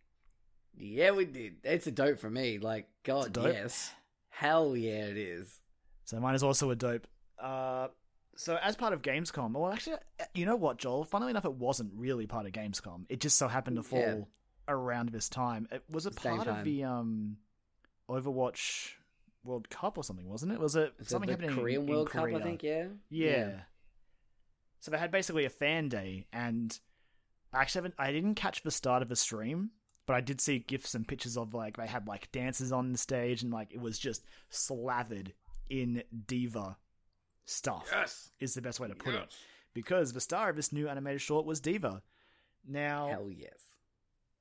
[0.78, 1.56] Yeah, we did.
[1.64, 2.58] It's a dope for me.
[2.58, 3.92] Like, God, yes.
[4.28, 5.60] Hell yeah, it is.
[6.04, 7.06] So mine is also a dope.
[7.38, 7.88] Uh,
[8.36, 9.96] so as part of Gamescom, well, actually,
[10.34, 11.04] you know what, Joel?
[11.04, 13.06] Funnily enough, it wasn't really part of Gamescom.
[13.08, 14.20] It just so happened to fall Yeah.
[14.68, 15.66] around this time.
[15.72, 16.58] It was a Same part time.
[16.58, 17.36] of the um,
[18.10, 18.92] Overwatch
[19.44, 20.60] World Cup or something, wasn't it?
[20.60, 22.38] Was it something the happening in- Korean in World Cup, Korea?
[22.38, 22.86] I think, yeah?
[23.08, 23.60] Yeah.
[24.80, 26.78] So they had basically a fan day, and
[27.54, 29.70] actually haven't, I didn't catch the start of the stream,
[30.06, 32.98] but I did see gifs and pictures of like they had like dancers on the
[32.98, 35.32] stage, and like it was just slathered
[35.68, 36.76] in diva
[37.44, 37.88] stuff.
[37.92, 38.30] Yes.
[38.40, 39.34] is the best way to put it
[39.74, 42.02] because the star of this new animated short was D.Va.
[42.66, 43.58] Now Hell yes.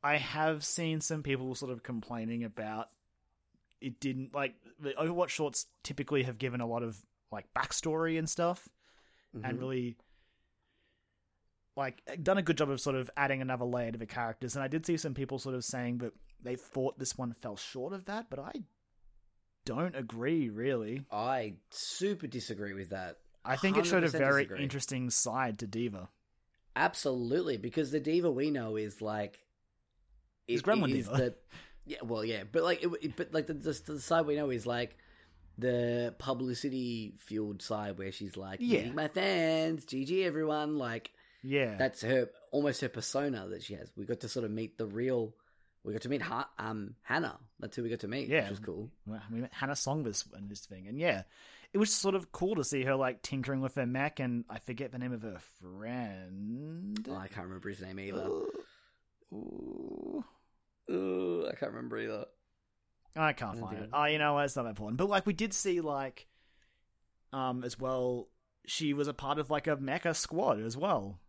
[0.03, 2.89] I have seen some people sort of complaining about
[3.81, 6.97] it didn't like the Overwatch shorts typically have given a lot of
[7.31, 8.69] like backstory and stuff
[9.33, 9.59] and Mhm.
[9.59, 9.97] really
[11.75, 14.63] like done a good job of sort of adding another layer to the characters and
[14.63, 17.91] I did see some people sort of saying that they thought this one fell short
[17.93, 18.51] of that but I
[19.65, 21.01] don't agree really.
[21.11, 23.17] I super disagree with that.
[23.43, 24.63] I think it showed a very disagree.
[24.63, 26.09] interesting side to D.Va.
[26.75, 29.39] Absolutely, because the diva we know is like
[30.47, 31.17] Is it- Gremlin it is D.Va.
[31.17, 31.35] the-
[31.87, 34.49] yeah, well, yeah, but like, it, it- but like the, the the side we know
[34.49, 34.97] is like
[35.57, 38.91] the publicity fueled side where she's like, Yeah.
[38.91, 41.11] my fans, GG everyone, like
[41.47, 41.75] Yeah.
[41.77, 43.91] that's her almost her persona that she has.
[43.95, 45.33] We got to sort of meet the real.
[45.83, 47.37] We got to meet ha- um Hana.
[47.59, 48.41] That's who we got to meet, Yeah.
[48.41, 48.89] which was cool.
[49.31, 51.23] We met Hana Song this in this thing, and yeah,
[51.73, 54.19] it was sort of cool to see her like tinkering with her Mac.
[54.19, 57.05] and I forget the name of her friend.
[57.09, 58.27] Oh, I can't remember his name either.
[59.33, 60.23] Ooh.
[60.91, 62.25] Ooh, I can't remember either.
[63.15, 63.89] I can't Oh, find it.
[63.93, 64.45] Oh, you know what?
[64.45, 64.97] It's not that important.
[64.97, 66.27] But like, we did see like,
[67.33, 68.27] um, as well.
[68.67, 71.19] She was a part of like a mecha squad as well.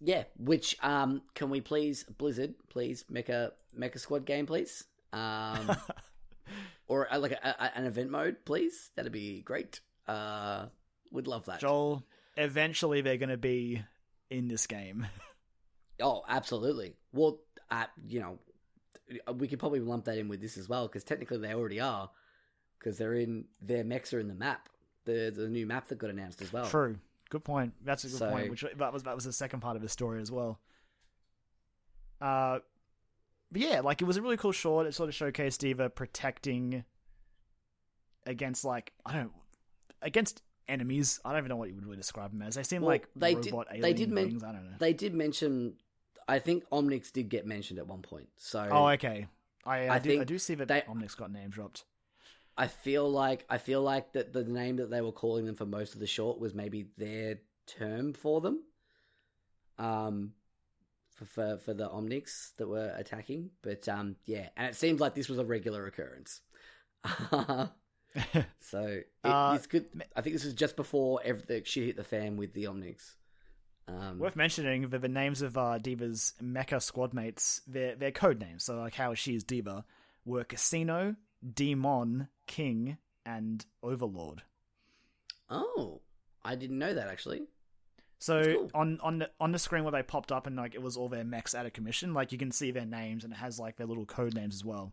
[0.00, 4.84] Yeah, which um can we please Blizzard please make a make a squad game please?
[5.12, 5.76] Um
[6.88, 8.90] or uh, like a, a, an event mode please?
[8.96, 9.80] That'd be great.
[10.06, 10.66] Uh
[11.12, 11.60] would love that.
[11.60, 12.04] Joel,
[12.36, 13.82] eventually they're going to be
[14.30, 15.06] in this game.
[16.00, 16.94] Oh, absolutely.
[17.12, 17.40] Well,
[17.72, 18.38] uh, you know,
[19.34, 22.10] we could probably lump that in with this as well because technically they already are
[22.78, 24.68] because they're in their mechs are in the map.
[25.06, 26.66] The the new map that got announced as well.
[26.66, 26.98] True.
[27.30, 27.74] Good point.
[27.84, 28.50] That's a good So- point.
[28.50, 30.58] Which that was that was the second part of the story as well.
[32.20, 32.60] Uh,
[33.52, 34.86] but yeah, like it was a really cool short.
[34.86, 36.84] It sort of showcased Diva protecting
[38.26, 39.32] against like I don't
[40.02, 41.20] against enemies.
[41.24, 42.54] I don't even know what you would really describe them as.
[42.56, 44.44] They seem Well, like they did- robot they alien did men- beings.
[44.44, 44.76] I don't know.
[44.78, 45.76] They did mention.
[46.30, 48.28] I think Omnics did get mentioned at one point.
[48.36, 49.28] So oh, okay.
[49.64, 51.84] I, I, I do, I do see that they- Omnics got name dropped.
[52.58, 55.64] I feel like I feel like that the name that they were calling them for
[55.64, 58.64] most of the short was maybe their term for them.
[59.78, 60.32] Um,
[61.14, 65.14] for for, for the Omnics that were attacking, but um, yeah, and it seems like
[65.14, 66.40] this was a regular occurrence.
[68.60, 69.86] so it, Uh, it's good.
[70.16, 73.14] I think this was just before everything shit hit the fan with the Omnics.
[73.86, 78.40] Um, Worth mentioning that the names of uh, D.Va's mecha squad mates, their their code
[78.40, 79.84] names, so like how she is D.Va,
[80.24, 81.16] were Casino,
[81.54, 84.42] Demon, King, and Overlord.
[85.50, 86.00] oh,
[86.44, 87.42] I didn't know that actually.
[88.18, 88.70] So cool.
[88.74, 91.08] on on the on the screen where they popped up and like it was all
[91.08, 93.76] their mechs out of commission, like you can see their names and it has like
[93.76, 94.92] their little code names as well.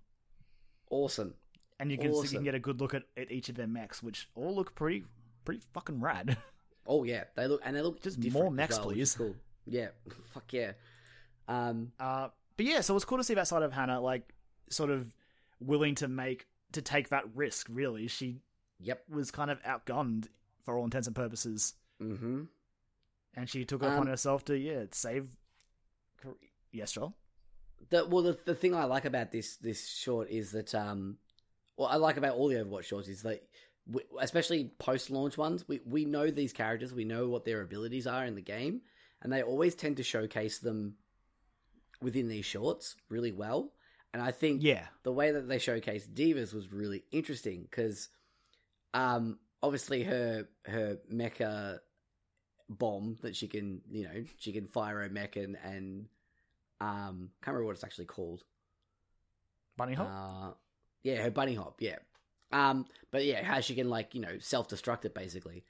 [0.92, 1.34] Awesome.
[1.80, 3.68] And you can so you can get a good look at, at each of their
[3.68, 5.06] mechs, which all look pretty
[5.44, 6.38] pretty fucking rad.
[6.88, 9.16] Oh yeah, they look and they look Just different more mechs, well, please.
[9.16, 9.36] Cool.
[9.66, 9.88] Yeah,
[10.36, 10.74] fuck yeah.
[11.48, 12.28] Um, Uh,
[12.58, 14.32] but yeah, so it's cool to see that side of Hana, like
[14.70, 15.12] sort of
[15.60, 16.46] willing to make
[16.76, 17.68] to take that risk.
[17.70, 18.38] Really, she
[18.80, 19.04] yep.
[19.10, 20.28] was kind of outgunned
[20.64, 22.44] for all intents and purposes, Mm-hmm.
[23.36, 25.30] and she took it upon Um, herself to yeah save.
[26.72, 27.16] Yes, Joel.
[27.90, 31.18] The, well, the, the thing I like about this this short is that um,
[31.76, 33.44] what I like about all the Overwatch shorts is that,
[33.90, 38.08] we, especially post launch ones, we we know these characters, we know what their abilities
[38.08, 38.82] are in the game,
[39.22, 40.96] and they always tend to showcase them
[42.02, 43.72] within these shorts really well.
[44.16, 48.08] And I think Yeah, the way that they showcased D.Va's was really interesting because
[48.94, 51.80] um obviously her her mecha
[52.70, 56.06] bomb that she can you know she can fire her mech and, and
[56.80, 58.44] um can't remember what it's actually called
[59.76, 60.08] bunny hop.
[60.08, 60.52] uh
[61.04, 61.98] yeah her bunny hop yeah
[62.54, 65.66] um but yeah how she can like you know self-destruct it basically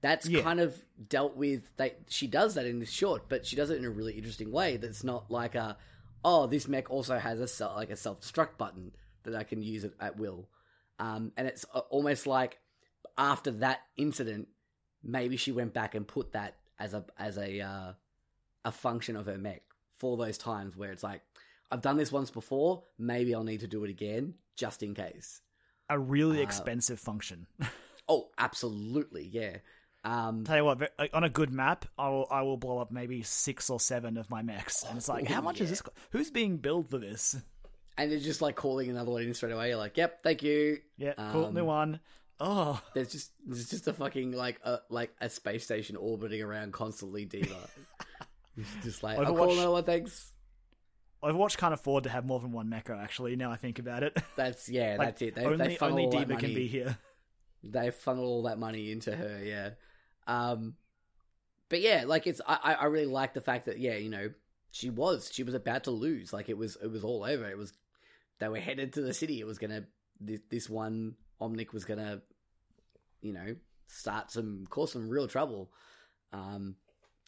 [0.00, 0.42] that's Yeah.
[0.42, 3.78] kind of dealt with they she does that in this short but she does it
[3.78, 5.76] in a really interesting way that's not like a
[6.24, 8.92] oh this mech also has a self, like a self-destruct button
[9.24, 10.48] that i can use it at will
[10.98, 12.58] um and it's uh, almost like
[13.16, 14.48] after that incident
[15.02, 17.92] maybe she went back and put that as a as a uh
[18.64, 19.62] a function of her mech
[19.98, 21.20] for those times where it's like
[21.70, 22.84] I've done this once before.
[22.98, 25.40] Maybe I'll need to do it again just in case.
[25.90, 27.46] a really uh, expensive function.
[28.06, 29.56] Oh, absolutely, yeah.
[30.04, 33.22] Um, Tell you what, on a good map, I will I will blow up maybe
[33.22, 35.80] six or seven of my mechs, and it's like, Oh, how much is this?
[35.82, 37.36] co- Who's being billed for this?
[37.96, 39.68] and it's just like calling another one in straight away.
[39.68, 42.00] You're like, "Yep, thank you." Yeah, cool, Um, new one.
[42.40, 46.72] Oh, There's just there's just a fucking like a like a space station orbiting around
[46.72, 47.54] constantly, D.Va.
[48.56, 50.32] It's just like, I'll call Overwatch- another one, thanks.
[51.22, 53.00] Overwatch can't afford to have more than one mecha.
[53.02, 55.34] Actually, now I think about it, That's yeah, Like, that's it.
[55.36, 56.98] They, only they only D.Va can be here.
[57.62, 59.70] they funnel all that money into her yeah
[60.26, 60.74] um
[61.68, 64.30] but yeah like it's i I- really like the fact that yeah you know
[64.70, 66.32] she was she was about to lose.
[66.32, 67.48] Like it was it was all over.
[67.48, 67.72] It was
[68.40, 69.38] they were headed to the city.
[69.38, 69.84] It was gonna
[70.20, 72.22] this, this one omnic was gonna
[73.22, 73.54] you know
[73.86, 75.70] start some cause some real trouble.
[76.32, 76.74] Um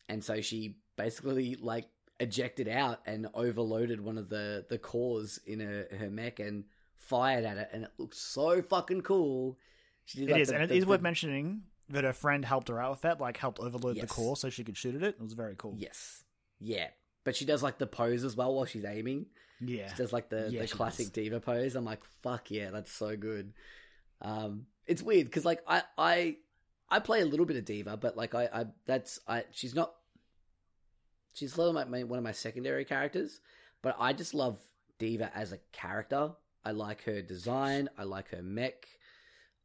[0.09, 1.87] and so she basically like
[2.19, 6.65] ejected out and overloaded one of the the cores in her her mech and
[6.97, 7.69] fired at it.
[7.73, 9.57] And it looked so fucking cool.
[10.05, 12.13] She did, It like, is, the- and it the- is the- worth mentioning that her
[12.13, 14.95] friend helped her out with that, like helped overload the core so she could shoot
[14.97, 15.17] at it.
[15.19, 15.75] It was very cool.
[15.79, 16.25] Yes.
[16.59, 16.89] Yeah.
[17.25, 19.27] But she does like the pose as well while she's aiming.
[19.61, 21.13] Yeah, She does like the, Yeah, the classic does.
[21.13, 21.77] D.Va pose.
[21.77, 23.53] I'm like, fuck yeah, that's so good.
[24.21, 26.37] Um, it's weird because like I I
[26.89, 29.93] I play a little bit of D.Va, but like I, I that's I she's not
[31.33, 33.41] she's one of my- my one of my secondary characters,
[33.83, 34.59] but I just love
[34.99, 36.33] D.Va as a character.
[36.65, 37.89] I like her design.
[37.97, 38.87] I like her mech.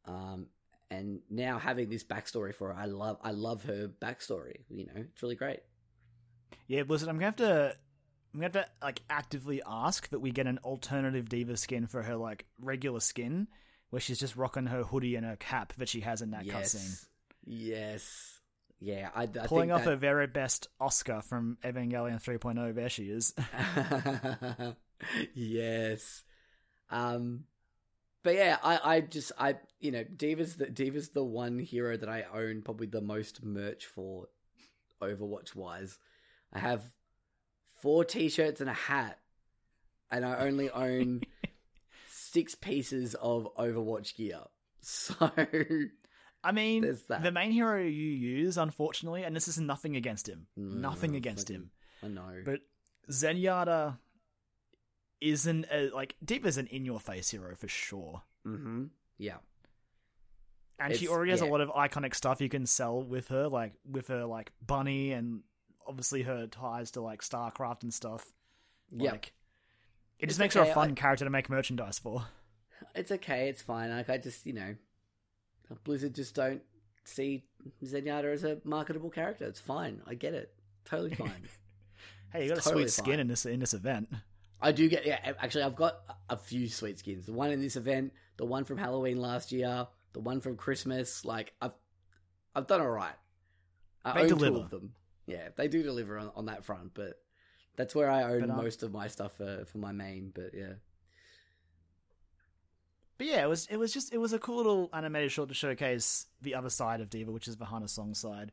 [0.05, 0.47] Um,
[0.91, 4.57] and now having this backstory for her, I love I love her backstory.
[4.69, 5.61] You know, it's really great.
[6.67, 6.83] yeah.
[6.87, 7.75] Listen, I'm gonna have to.
[8.33, 12.03] I'm gonna have to like actively ask that we get an alternative D.Va skin for
[12.03, 13.47] her like regular skin,
[13.89, 16.85] where she's just rocking her hoodie and her cap that she has in that cutscene.
[16.85, 17.07] yes,
[17.45, 18.39] yes,
[18.79, 19.09] yeah.
[19.15, 22.75] I, I Pulling off her very best Asuka from Evangelion 3.0.
[22.75, 23.33] There she is.
[25.33, 26.23] yes.
[26.89, 27.45] Um,
[28.23, 32.09] but yeah, I, I just, I, you know, D.Va's the D.Va's the one hero that
[32.09, 34.27] I own probably the most merch for,
[35.01, 35.97] Overwatch wise.
[36.53, 36.83] I have
[37.81, 39.17] four T-shirts and a hat,
[40.11, 41.21] and I only own
[42.09, 44.41] six pieces of Overwatch gear.
[44.83, 45.13] So
[46.43, 51.11] I mean, the main hero you use, unfortunately, and this is nothing against him, nothing
[51.11, 51.71] Mm, against fucking- him,
[52.03, 52.41] I know.
[52.43, 52.59] but
[53.11, 53.97] Zenyatta
[55.21, 58.85] isn't a, like D.Va's an in-your-face hero for sure, mm-hmm.
[59.17, 59.37] Yeah.
[60.79, 63.73] and she already has a lot of iconic stuff you can sell with her, like
[63.89, 65.41] with her like bunny and
[65.87, 68.25] obviously her ties to like StarCraft and stuff.
[68.91, 69.11] Yep.
[69.11, 69.25] Like,
[70.19, 72.25] it It's just makes her a fun I- character to make merchandise for.
[72.95, 73.89] it's okay, it's fine.
[73.91, 74.75] Like I just, you know,
[75.83, 76.61] Blizzard just don't
[77.03, 77.43] see
[77.83, 79.45] Zenyatta as a marketable character.
[79.45, 80.01] It's fine.
[80.07, 80.53] I get it.
[80.85, 81.47] Totally fine.
[82.33, 83.19] Hey, you got It's a totally sweet skin fine.
[83.21, 84.09] in this in this event.
[84.61, 85.33] I do get yeah.
[85.39, 85.95] Actually, I've got
[86.29, 87.25] a few sweet skins.
[87.25, 91.25] The one in this event, the one from Halloween last year, the one from Christmas.
[91.25, 91.71] Like I've,
[92.55, 93.15] I've done all right.
[94.05, 94.55] I They own deliver.
[94.57, 94.93] two of them.
[95.25, 97.13] yeah, they do deliver on, on that front, but
[97.75, 100.31] that's where I own But, um, most of my stuff for, for my main.
[100.33, 100.73] But yeah,
[103.17, 105.55] But yeah, it was it was just it was a cool little animated short to
[105.55, 108.51] showcase the other side of D.Va, which is the Hana Song side.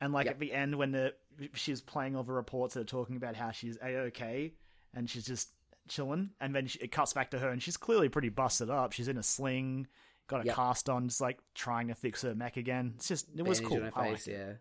[0.00, 0.34] And like Yep.
[0.34, 1.14] at the end when the
[1.54, 4.54] she's playing all the reports that are talking about how she's a okay
[4.94, 5.50] and she's just
[5.88, 8.92] chilling, and then she, it cuts back to her and she's clearly pretty busted up.
[8.92, 9.86] She's in a sling,
[10.26, 10.54] got a Yep.
[10.56, 12.92] cast on, just like trying to fix her mech again.
[12.96, 13.80] It's just it was cool.
[13.80, 14.32] her I face, liked it.
[14.32, 14.52] yeah,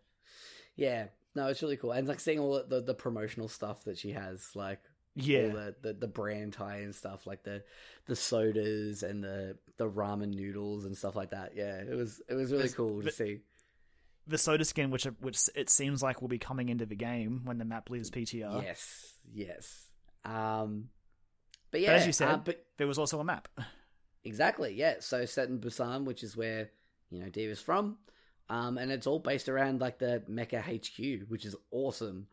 [0.76, 1.06] yeah.
[1.36, 4.50] No, it's really cool, and like seeing all the, the, promotional stuff that she has,
[4.56, 4.80] like
[5.18, 7.64] all Yeah, the, the, the brand tie and stuff, like the
[8.08, 11.52] the sodas and the the ramen noodles and stuff like that.
[11.56, 13.42] Yeah, it was it was really There's- cool to but- see.
[14.26, 17.58] the soda skin, which which it seems like will be coming into the game when
[17.60, 18.64] the map leaves PTR.
[18.64, 19.87] Yes, yes.
[20.26, 20.90] Um,
[21.72, 23.48] but But yeah, as you said, uh, but there was also a map.
[24.24, 24.96] Exactly, yeah.
[25.00, 26.70] So set in Busan, which is where
[27.10, 27.98] you know D.Va's from,
[28.50, 32.28] um, and it's all based around like the Mecha HQ, which is awesome.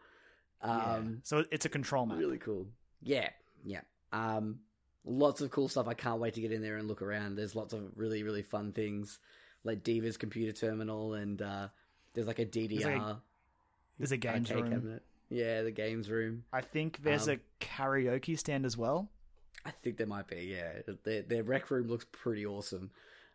[0.63, 2.19] Um, So it's a control map.
[2.19, 2.67] really cool.
[3.03, 3.29] Yeah,
[3.65, 3.83] yeah.
[4.13, 4.61] Um,
[5.05, 5.87] lots of cool stuff.
[5.89, 7.37] I can't wait to get in there and look around.
[7.37, 9.19] There's lots of really, really fun things,
[9.63, 11.69] like D.Va's computer terminal, and uh,
[12.15, 13.19] there's like a DDR
[13.99, 14.73] There's a games arcade room.
[14.73, 15.03] cabinet.
[15.31, 16.45] Yeah, the games room.
[16.53, 19.09] I think there's Um, a karaoke stand as well.
[19.65, 20.43] I think there might be.
[20.45, 22.91] Yeah, their their rec room looks pretty awesome.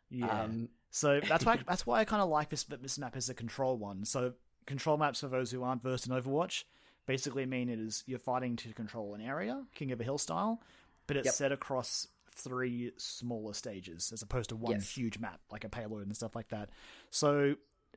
[0.10, 0.44] Yeah.
[0.44, 3.34] Um, so that's why that's why I kind of like this this map is a
[3.34, 4.06] control one.
[4.06, 4.34] So
[4.66, 6.64] control maps for those who aren't versed in Overwatch
[7.08, 10.62] basically mean it is you're fighting to control an area, King of the Hill style,
[11.08, 11.34] but it's Yep.
[11.34, 14.96] set across three smaller stages as opposed to one Yes.
[14.96, 16.70] huge map like a payload and stuff like that.
[17.10, 17.56] So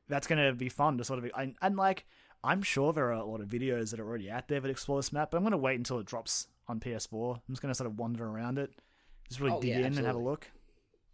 [0.08, 2.06] that's going to be fun to sort of and, and like
[2.44, 4.98] I'm sure there are a lot of videos that are already out there that explore
[4.98, 7.36] this map, but I'm going to wait until it drops on PS4.
[7.36, 8.70] I'm just going to sort of wander around it,
[9.28, 10.48] just really Oh, dig yeah, in and have a look.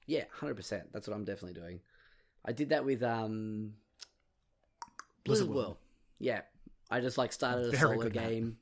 [0.07, 0.85] Yeah, hundred percent.
[0.93, 1.81] That's what I'm definitely doing.
[2.45, 3.74] I did that with um
[5.24, 5.76] Blizzard World.
[6.18, 6.41] Yeah,
[6.91, 8.29] I just like started a Very solo good map.
[8.29, 8.57] game.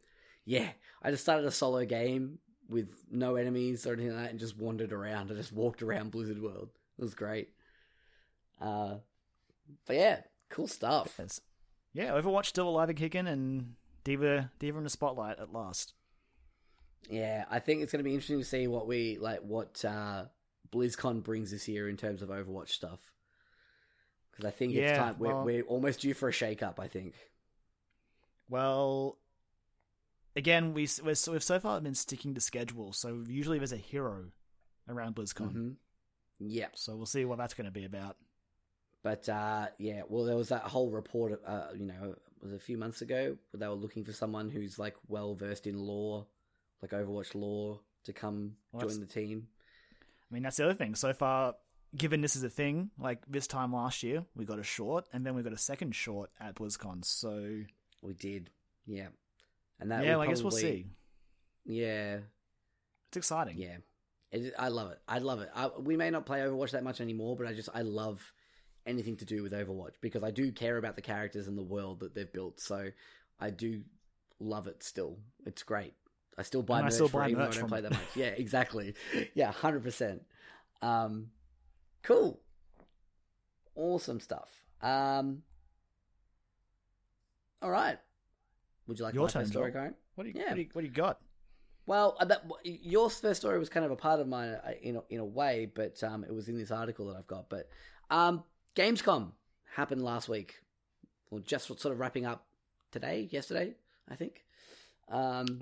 [0.44, 0.68] Yeah,
[1.02, 2.38] I just started a solo game
[2.68, 5.30] with no enemies or anything like that, and just wandered around.
[5.30, 6.70] I just walked around Blizzard World.
[6.98, 7.50] It was great.
[8.60, 8.96] Uh,
[9.86, 11.14] but yeah, cool stuff.
[11.18, 11.40] Yes.
[11.96, 13.74] Yeah, Overwatch still alive and kicking, and
[14.04, 15.94] D.Va D.Va in the spotlight at last.
[17.08, 20.26] Yeah, I think it's going to be interesting to see what we like, what uh,
[20.70, 23.00] BlizzCon brings this year in terms of Overwatch stuff.
[24.30, 26.78] Because I think Yeah, it's time we're, well- we're almost due for a shake-up.
[26.78, 27.14] I think.
[28.50, 29.16] Well,
[30.36, 33.76] again, we we're, so- we've so far been sticking to schedule, so usually there's a
[33.78, 34.26] hero
[34.88, 35.52] around BlizzCon.
[35.52, 35.68] hmm
[36.40, 38.16] Yeah, So we'll see what that's going to be about.
[39.06, 41.40] But uh, yeah, well, there was that whole report.
[41.46, 44.80] Uh, you know, was a few months ago where they were looking for someone who's
[44.80, 46.26] like well versed in law,
[46.82, 49.46] like Overwatch lore, to come Well, join the team.
[50.28, 50.96] I mean, that's the other thing.
[50.96, 51.54] So far,
[51.96, 55.24] given this is a thing, like this time last year, we got a short, and
[55.24, 57.04] then we got a second short at BlizzCon.
[57.04, 57.60] So
[58.02, 58.50] We did,
[58.86, 59.06] yeah,
[59.78, 60.88] and that yeah, will I guess we'll see.
[61.64, 62.18] Yeah,
[63.10, 63.56] It's exciting.
[63.56, 63.76] Yeah,
[64.32, 64.98] it, I love it.
[65.06, 65.50] I love it.
[65.54, 68.32] I, we may not play Overwatch that much anymore, but I just I love
[68.86, 72.00] anything to do with Overwatch because I do care about the characters and the world
[72.00, 72.60] that they've built.
[72.60, 72.88] So
[73.40, 73.82] I do
[74.40, 74.82] love it.
[74.82, 75.94] Still, it's great.
[76.38, 78.00] I still buy And I merch still buy it, I merch don't play that much.
[78.14, 78.94] Yeah, exactly.
[79.34, 80.22] yeah, hundred percent.
[80.82, 81.28] Um,
[82.02, 82.40] cool,
[83.74, 84.50] awesome stuff.
[84.82, 85.42] Um,
[87.62, 87.98] all right.
[88.86, 89.94] Would you like Your turn, first story, Karen?
[90.14, 90.48] What do you, Yeah.
[90.48, 91.18] what do you what do you got?
[91.86, 94.96] Well, uh, that, your first story was kind of a part of mine uh, in
[94.96, 97.48] a, in a way, but um, it was in this article that I've got.
[97.48, 97.68] But
[98.10, 98.42] um,
[98.76, 99.32] Gamescom
[99.74, 100.56] happened last week,
[101.30, 102.46] or just sort of wrapping up
[102.92, 103.74] today, yesterday,
[104.08, 104.44] I think.
[105.08, 105.60] Um,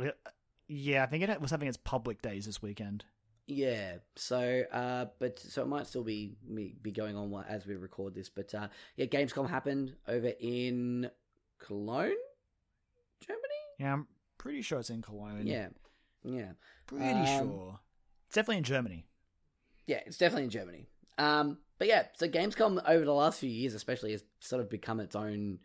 [0.67, 3.05] Yeah, I think it was having its public days this weekend.
[3.47, 3.97] yeah.
[4.17, 6.37] So, uh, but so it might still be
[6.83, 8.29] be going on as we record this.
[8.31, 11.11] But uh, yeah, Gamescom happened over in
[11.59, 12.15] Cologne,
[13.21, 13.43] Germany.
[13.79, 14.07] Yeah, I'm
[14.39, 15.47] pretty sure it's in Cologne.
[15.47, 15.69] Yeah,
[16.25, 16.53] yeah.
[16.87, 17.81] pretty Um, sure.
[18.27, 19.07] It's definitely in Germany.
[19.87, 20.89] Yeah, it's definitely in Germany.
[21.19, 25.01] Um, but yeah, so Gamescom over the last few years, especially, has sort of become
[25.01, 25.59] its own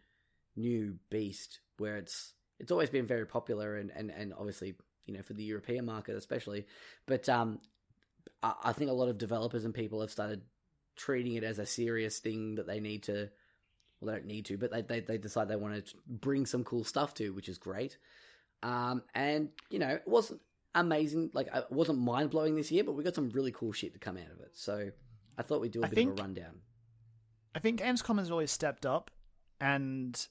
[0.58, 4.76] new beast, where it's it's always been very popular and and, and obviously
[5.06, 6.66] you know for the European market especially,
[7.06, 7.60] but um,
[8.44, 10.42] I, I think a lot of developers and people have started
[10.98, 13.30] treating it as a serious thing that they need to.
[14.02, 16.66] Well, they don't need to, but they they, they decide they want to bring some
[16.66, 17.98] cool stuff to, which is great.
[18.62, 20.42] Um, and you know, it wasn't
[20.76, 21.32] amazing.
[21.34, 24.00] Like it wasn't mind blowing this year, but we got some really cool shit to
[24.00, 24.52] come out of it.
[24.52, 24.92] So
[25.40, 26.62] I thought we'd do a I bit think- of a rundown.
[27.56, 29.10] I think Gamescom has really stepped up,
[29.60, 30.28] and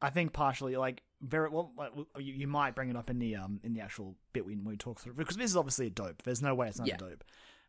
[0.00, 1.72] I think partially like very well.
[1.76, 4.56] like, You, you might bring it up in the um in the actual bit we
[4.56, 6.22] we talk through because this is obviously a dope.
[6.22, 6.94] There's no way it's not Yeah.
[6.94, 7.24] a dope.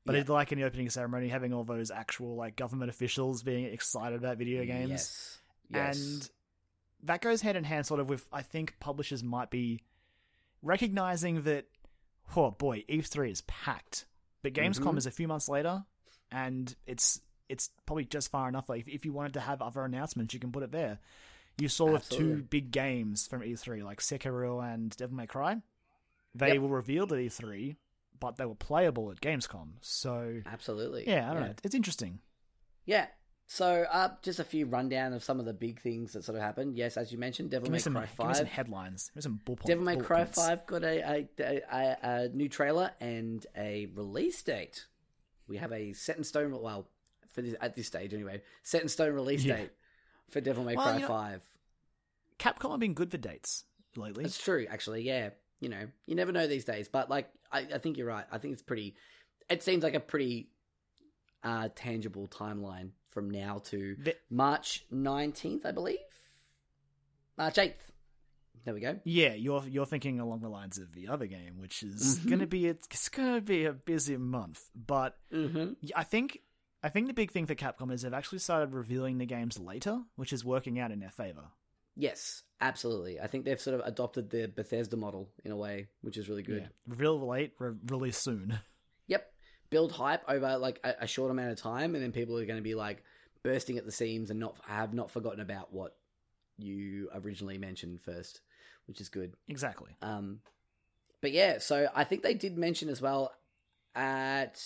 [0.05, 0.23] But Yeah.
[0.29, 4.37] like in the opening ceremony, having all those actual like government officials being excited about
[4.37, 5.39] video games, Yes.
[5.69, 5.97] Yes.
[5.97, 6.29] and
[7.03, 9.81] that goes hand in hand sort of with I think publishers might be
[10.61, 11.65] recognizing that
[12.35, 14.05] oh boy, E3 is packed.
[14.41, 14.97] But Gamescom Mhm.
[14.97, 15.85] is a few months later
[16.31, 19.83] and it's it's probably just far enough like if, if you wanted to have other
[19.83, 20.99] announcements you can put it there.
[21.57, 25.61] You saw with two big games from E3 like Sekiro and Devil May Cry.
[26.33, 26.61] They Yep.
[26.61, 27.75] were revealed at E3,
[28.17, 29.71] but they were playable at Gamescom.
[29.81, 31.03] So Absolutely.
[31.07, 31.53] yeah, I don't know.
[31.63, 32.19] It's interesting.
[32.85, 33.07] Yeah.
[33.51, 36.43] So, uh, just a few rundown of some of the big things that sort of
[36.43, 36.77] happened.
[36.77, 38.47] Yes, as you mentioned, Devil May me some, Cry give me some Five.
[38.53, 39.07] headlines.
[39.09, 40.25] Give me some bull Devil May Cry.
[40.25, 44.85] Five got a, a a a new trailer and a release date.
[45.49, 46.51] We have a set in stone.
[46.61, 46.87] Well,
[47.31, 49.57] for this, at this stage anyway, set in stone release Yeah.
[49.57, 49.71] date
[50.29, 51.43] for Devil May Well, Cry you know- Five.
[52.37, 53.65] Capcom have been good for dates
[53.97, 54.23] lately.
[54.23, 55.01] It's true, actually.
[55.01, 56.87] Yeah, you know, you never know these days.
[56.87, 58.25] But like, I, I think you're right.
[58.31, 58.95] I think it's pretty.
[59.49, 60.49] It seems like a pretty
[61.43, 65.97] uh, tangible timeline from now to The- March nineteenth, I believe.
[67.37, 67.91] March eighth.
[68.65, 68.99] There we go.
[69.03, 72.29] Yeah, you're you're thinking along the lines of the other game, which is Mhm.
[72.29, 74.69] gonna be a, it's gonna be a busy month.
[74.75, 75.73] But Mm-hmm.
[75.95, 76.41] I think
[76.83, 80.01] I think the big thing for Capcom is they've actually started revealing the games later,
[80.15, 81.49] which is working out in their favor.
[81.95, 83.19] Yes, absolutely.
[83.19, 86.43] I think they've sort of adopted the Bethesda model in a way, which is really
[86.43, 86.61] good.
[86.61, 86.67] Yeah.
[86.87, 88.59] Reveal late, re- release soon.
[89.07, 89.33] Yep.
[89.71, 92.57] Build hype over like a, a short amount of time, and then people are going
[92.59, 93.03] to be like
[93.43, 95.97] bursting at the seams and not have not forgotten about what
[96.57, 98.41] you originally mentioned first,
[98.89, 99.33] which is good.
[99.47, 99.95] Exactly.
[100.01, 100.41] Um,
[101.21, 103.31] but yeah, so I think they did mention as well
[103.95, 104.61] at.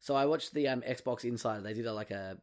[0.00, 1.62] So I watched the um, Xbox Insider.
[1.62, 2.36] They did a, like a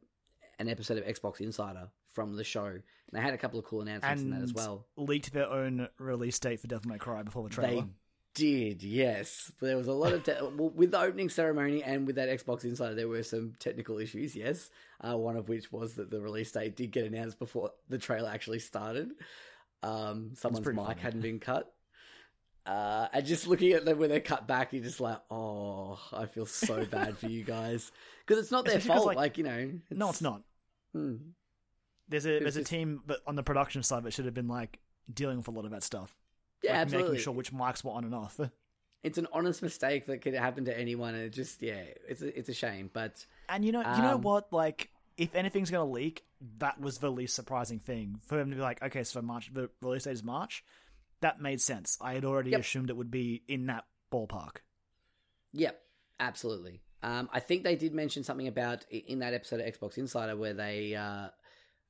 [0.59, 2.65] an episode of Xbox Insider from the show.
[2.65, 4.87] And they had a couple of cool announcements in that as well.
[4.95, 7.81] leaked their own release date for Devil May Cry before the trailer.
[7.81, 7.87] They
[8.33, 9.51] did, yes.
[9.59, 12.29] But there was a lot of te- well, with the opening ceremony and with that
[12.29, 14.35] Xbox Insider, there were some technical issues.
[14.35, 14.69] Yes,
[15.01, 18.29] uh, one of which was that the release date did get announced before the trailer
[18.29, 19.11] actually started.
[19.85, 20.99] Um, someone's mic funny.
[21.01, 21.71] hadn't been cut.
[22.65, 26.25] Uh, and just looking at them when they're cut back, you're just like, oh, I
[26.25, 27.91] feel so bad for you guys
[28.25, 29.07] because it's not their Especially fault.
[29.07, 30.41] like- Like, you know, no, it's not.
[30.93, 31.15] Hmm.
[32.07, 34.79] There's a there's a team that on the production side that should have been like
[35.11, 36.15] dealing with a lot of that stuff.
[36.63, 37.11] Yeah, like, absolutely.
[37.11, 38.39] Making sure which mics were on and off.
[39.03, 42.39] It's an honest mistake that could happen to anyone, and it just yeah, it's a,
[42.39, 42.89] it's a shame.
[42.91, 44.51] But And you know, you know Um, what?
[44.51, 46.23] Like, if anything's gonna leak,
[46.59, 49.69] that was the least surprising thing for him to be like, okay, so March, the
[49.81, 50.63] release date is March.
[51.21, 51.97] That made sense.
[52.01, 52.59] I had already Yep.
[52.59, 54.57] assumed it would be in that ballpark.
[55.53, 55.81] Yep,
[56.19, 56.81] absolutely.
[57.01, 60.53] Um, I think they did mention something about in that episode of Xbox Insider where
[60.53, 61.29] they, uh,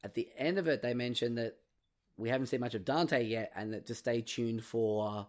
[0.03, 1.57] at the end of it, they mentioned that
[2.17, 5.27] we haven't seen much of Dante yet, and that to stay tuned for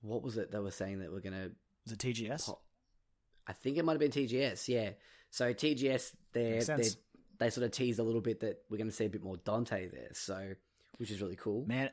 [0.00, 1.50] what was it they were saying that we're gonna.
[1.84, 2.46] Was it TGS?
[2.46, 2.62] pop-
[3.46, 4.68] I think it might have been TGS.
[4.68, 4.90] Yeah.
[5.30, 6.88] So TGS, they they
[7.38, 9.36] they sort of teased a little bit that we're going to see a bit more
[9.38, 10.10] Dante there.
[10.12, 10.52] So,
[10.98, 11.64] which is really cool.
[11.66, 11.90] Man,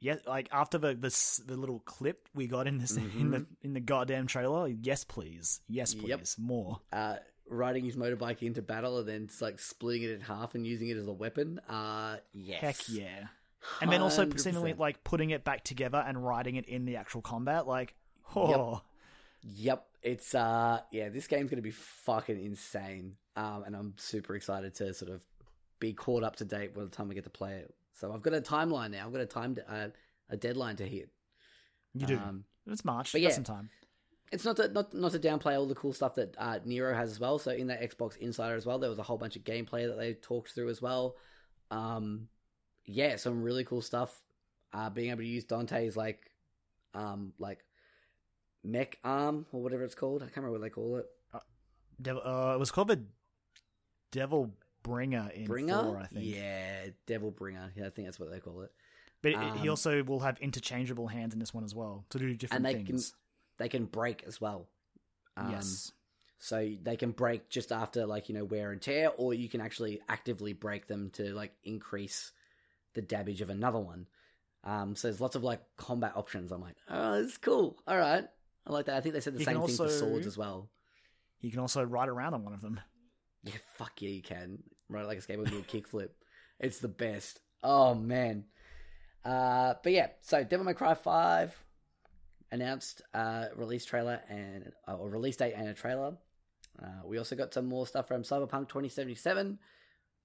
[0.00, 3.74] yeah, like after the this the little clip we got in this in the in
[3.74, 4.68] the goddamn trailer.
[4.68, 5.60] Yes, please.
[5.68, 6.08] Yes, please.
[6.08, 6.20] Yep.
[6.38, 6.80] More.
[6.92, 7.16] uh,
[7.48, 10.88] riding his motorbike into battle and then it's like splitting it in half and using
[10.88, 11.60] it as a weapon.
[11.68, 12.60] Uh, yes.
[12.60, 13.26] Heck yeah.
[13.82, 17.20] And then also seemingly like putting it back together and riding it in the actual
[17.22, 17.66] combat.
[17.66, 17.94] Like,
[18.36, 18.80] oh,
[19.42, 19.84] Yep.
[20.02, 23.16] It's uh, yeah, this game's gonna be fucking insane.
[23.36, 25.20] Um, and I'm super excited to sort of
[25.78, 27.74] be caught up to date by the time I get to play it.
[27.92, 29.06] So I've got a timeline now.
[29.06, 29.88] I've got a time, to, uh,
[30.28, 31.10] a deadline to hit.
[31.94, 32.16] you do.
[32.16, 33.12] Um, it's March.
[33.12, 33.30] but yeah.
[33.30, 33.70] some time.
[34.30, 37.10] it's not to not not to downplay all the cool stuff that uh, Nero has
[37.10, 37.38] as well.
[37.38, 39.98] So in that Xbox Insider as well, there was a whole bunch of gameplay that
[39.98, 41.16] they talked through as well.
[41.70, 42.28] Um,
[42.86, 44.20] yeah, some really cool stuff.
[44.72, 46.30] Uh, being able to use Dante's like,
[46.94, 47.64] um, like
[48.62, 50.22] mech arm or whatever it's called.
[50.22, 51.06] I can't remember what they call it.
[51.34, 53.02] Uh, it was called the
[54.10, 54.50] Devil
[54.82, 56.24] Bringer in Bringer, four, I think.
[56.24, 57.72] yeah, Devil Bringer.
[57.76, 58.72] Yeah, I think that's what they call it.
[59.22, 62.34] But Um, he also will have interchangeable hands in this one as well to do
[62.34, 63.14] different And they things.
[63.58, 64.68] They can break as well.
[65.36, 65.92] Um, yes.
[66.38, 69.60] So they can break just after like, you know, wear and tear, or you can
[69.60, 72.32] actually actively break them to like increase
[72.94, 74.06] the damage of another one.
[74.64, 76.50] Um, so there's lots of like combat options.
[76.50, 77.76] I'm like, oh, this is cool.
[77.86, 78.26] All right.
[78.66, 78.96] I like that.
[78.96, 80.70] I think they said the You same can thing for swords as well.
[81.40, 82.80] You can also ride around on one of them.
[83.42, 84.62] Yeah, fuck yeah, you can.
[84.88, 86.10] Right, like a skateboard do a kickflip.
[86.58, 87.40] It's the best.
[87.62, 88.44] Oh man.
[89.24, 91.56] Uh, but yeah, so Devil May Cry Five
[92.52, 96.16] announced uh release trailer and uh, or release date and a trailer.
[96.82, 99.58] Uh, we also got some more stuff from Cyberpunk 2077.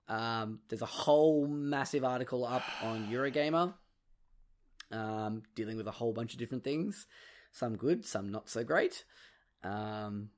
[0.07, 3.73] Um, there's a whole massive article up on Eurogamer,
[4.91, 7.07] um, dealing with a whole bunch of different things.
[7.51, 9.03] Some good, some not so great.
[9.63, 10.29] Um,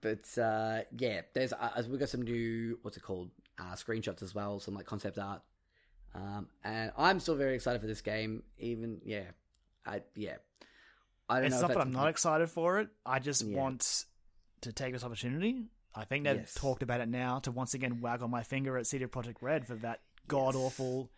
[0.00, 4.34] but uh, yeah, there's uh, we got some new what's it called uh, screenshots as
[4.34, 5.42] well, some like concept art
[6.14, 8.42] Um, and I'm still very excited for this game.
[8.58, 9.24] Even yeah,
[9.86, 10.36] I yeah,
[11.28, 11.62] I don't It's know.
[11.62, 12.88] not if that I'm not excited for it.
[13.04, 13.56] I just Yeah.
[13.58, 14.04] want
[14.62, 15.66] to take this opportunity.
[15.94, 16.54] I think they've Yes.
[16.54, 19.74] talked about it now to once again waggle my finger at CD Projekt Red for
[19.76, 21.10] that god awful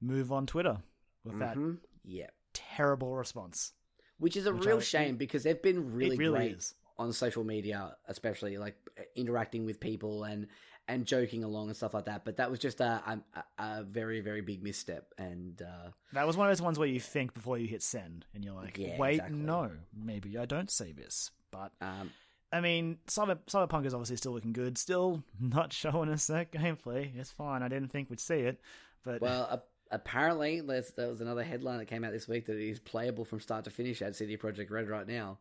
[0.00, 0.82] move on Twitter
[1.24, 1.78] with that Mhm.
[2.04, 3.72] yeah, terrible response.
[4.18, 6.74] which is a Which real I- shame because they've been really, really great is.
[6.96, 8.76] On social media, especially like
[9.16, 10.46] interacting with people and
[10.86, 12.24] and joking along and stuff like that.
[12.24, 16.36] But that was just a a, a very very big misstep, and uh, That was
[16.36, 18.96] one of those ones where you think before you hit send, and you're like, Yeah,
[18.98, 19.38] "Wait, exactly.
[19.38, 22.10] no, maybe I don't say this." But um,
[22.52, 24.78] I mean, Cyber Cyberpunk is obviously still looking good.
[24.78, 27.16] Still not showing us that gameplay.
[27.18, 27.62] It's fine.
[27.62, 28.60] I didn't think we'd see it,
[29.04, 32.56] but well, a- apparently there's, there was another headline that came out this week that
[32.58, 35.38] it is playable from start to finish at CD Projekt Red right now.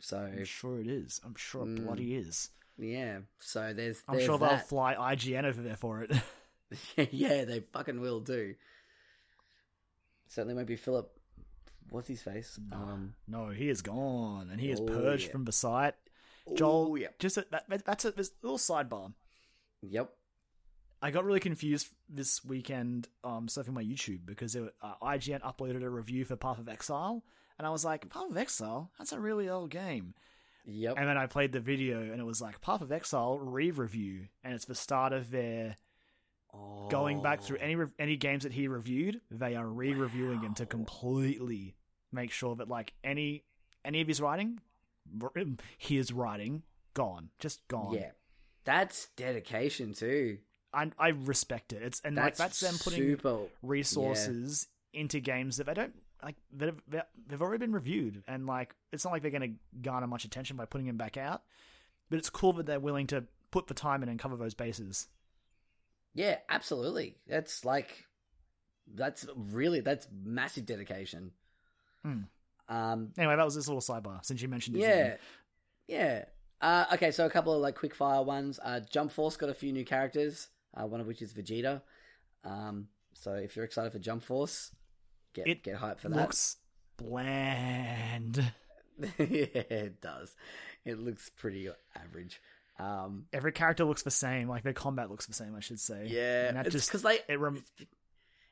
[0.00, 1.20] So I'm sure it is.
[1.24, 1.84] I'm sure it Mm.
[1.86, 2.50] bloody is.
[2.78, 4.68] yeah, so there's, I'm there's sure they'll that.
[4.68, 6.12] fly IGN over there for it.
[7.12, 8.54] yeah, they fucking will do.
[10.26, 11.10] Certainly won't be Filip.
[11.90, 12.58] What's his face?
[12.72, 15.32] Um, no, he is gone, and he is Oh, purged yeah.
[15.32, 15.94] from beside.
[16.54, 17.08] Joel, oh, yeah.
[17.18, 19.12] just a, that, that's a, this little sidebar.
[19.82, 20.10] Yep.
[21.00, 25.82] I got really confused this weekend um, surfing my YouTube because it, uh, IGN uploaded
[25.82, 27.22] a review for Path of Exile,
[27.58, 28.90] and I was like, Path of Exile?
[28.98, 30.14] That's a really old game.
[30.66, 30.94] Yep.
[30.96, 34.54] And then I played the video, and it was like Path of Exile re-review, and
[34.54, 35.76] it's the start of their
[36.88, 37.64] going back through Oh.
[37.64, 39.20] any re- any games that he reviewed.
[39.30, 41.74] They are re-reviewing them to completely
[42.12, 43.44] make sure that like any
[43.84, 44.60] any of his writing,
[45.78, 46.62] his writing,
[46.94, 47.94] gone, just gone.
[47.94, 48.12] Yeah.
[48.64, 50.38] That's dedication too.
[50.72, 51.82] I I respect it.
[51.82, 53.38] It's and like That's that's them putting super.
[53.62, 55.94] resources into games that they don't
[56.24, 59.78] like that have, they've already been reviewed and like it's not like they're going to
[59.80, 61.42] garner much attention by putting them back out
[62.10, 65.08] but it's cool that they're willing to put the time in and cover those bases
[66.14, 67.16] Yeah, absolutely.
[67.26, 68.06] That's like
[68.94, 71.32] that's really that's massive dedication.
[72.04, 72.22] Hmm.
[72.68, 75.16] Um, anyway that was this little sidebar since you mentioned yeah,
[75.86, 76.24] yeah.
[76.60, 78.58] Uh, okay, so a couple of like quick fire ones.
[78.62, 80.48] Uh, Jump Force got a few new characters.
[80.72, 81.82] Uh, one of which is Vegeta.
[82.42, 84.70] Um, so if you're excited for Jump Force,
[85.34, 86.16] get It get hyped for that.
[86.16, 86.56] looks
[86.96, 88.52] bland
[89.18, 90.34] yeah, it does.
[90.84, 92.40] It looks pretty average.
[92.78, 96.06] Um, every character looks the same like their combat looks the same i should say
[96.08, 97.90] yeah, and that it's just because they it rem- it's,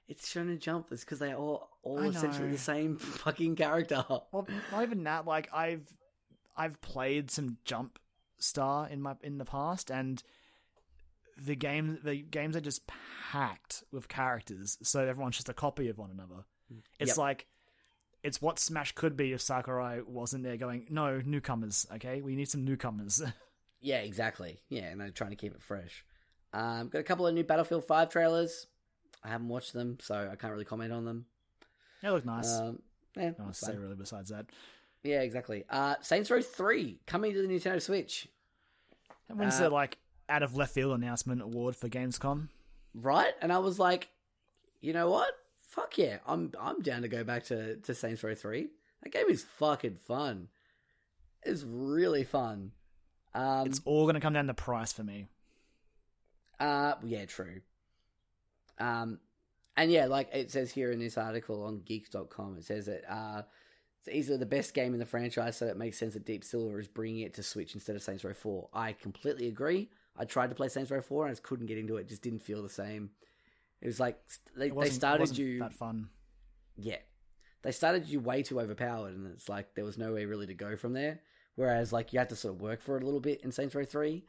[0.09, 0.88] it's Shonen Jump.
[0.92, 4.04] It's because they all all essentially the same fucking character.
[4.09, 5.84] well not even that like i've
[6.56, 7.98] i've played some jump
[8.38, 10.22] star in my in the past and
[11.36, 12.82] the game the games are just
[13.32, 16.44] packed with characters so everyone's just a copy of one another
[16.99, 17.16] it's Yep.
[17.19, 17.47] like
[18.23, 22.49] it's what smash could be if sakurai wasn't there going no newcomers okay we need
[22.49, 23.23] some newcomers
[23.85, 24.61] Yeah, exactly.
[24.69, 26.05] Yeah, and they're trying to keep it fresh.
[26.53, 28.69] Um, got a couple of new Battlefield Five trailers.
[29.24, 31.27] I haven't watched them, so I can't really comment on them.
[32.01, 32.78] they look nice Um,
[33.16, 34.47] yeah, to say really besides that
[35.03, 35.65] yeah, exactly.
[35.69, 38.28] Uh, Saints Row Three coming to the Nintendo Switch.
[39.28, 42.51] and when's Uh, the like out of left field announcement award for gamescom
[42.94, 43.35] right?
[43.43, 44.11] And I was like,
[44.81, 45.32] you know what?
[45.73, 48.69] Fuck yeah, I'm I'm down to go back to to Saints Row Three.
[49.03, 50.49] That game is fucking fun.
[51.43, 52.73] It's really fun.
[53.35, 55.28] Um, it's all going to come down to price for me
[56.62, 57.61] uh, yeah, true.
[58.78, 59.19] Um,
[59.77, 63.43] and yeah, like it says here in this article on Geeks.com, it says that uh,
[63.99, 66.78] it's easily the best game in the franchise, so it makes sense that Deep Silver
[66.78, 68.69] is bringing it to Switch instead of Saints Row Four.
[68.73, 69.90] I completely agree.
[70.16, 72.09] I tried to play Saints Row Four and I just couldn't get into it.
[72.09, 73.11] Just didn't feel the same.
[73.82, 74.18] It was like
[74.56, 76.09] they, they started wasn't you that fun
[76.76, 76.98] yeah.
[77.62, 80.54] They started you way too overpowered, and it's like there was no way really to
[80.54, 81.20] go from there.
[81.54, 83.74] Whereas, like, you had to sort of work for it a little bit in Saints
[83.74, 84.24] Row 3.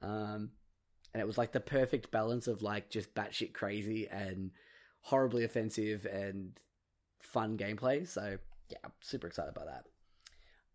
[0.00, 0.50] Um,
[1.12, 4.52] and it was like the perfect balance of, like, just batshit crazy and
[5.00, 6.52] horribly offensive and
[7.20, 8.06] fun gameplay.
[8.06, 8.38] So,
[8.68, 9.66] yeah, I'm super excited about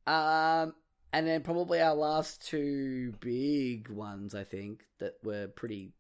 [0.06, 0.12] that.
[0.12, 0.74] Um,
[1.14, 5.94] and then probably our last two big ones, I think, that were pretty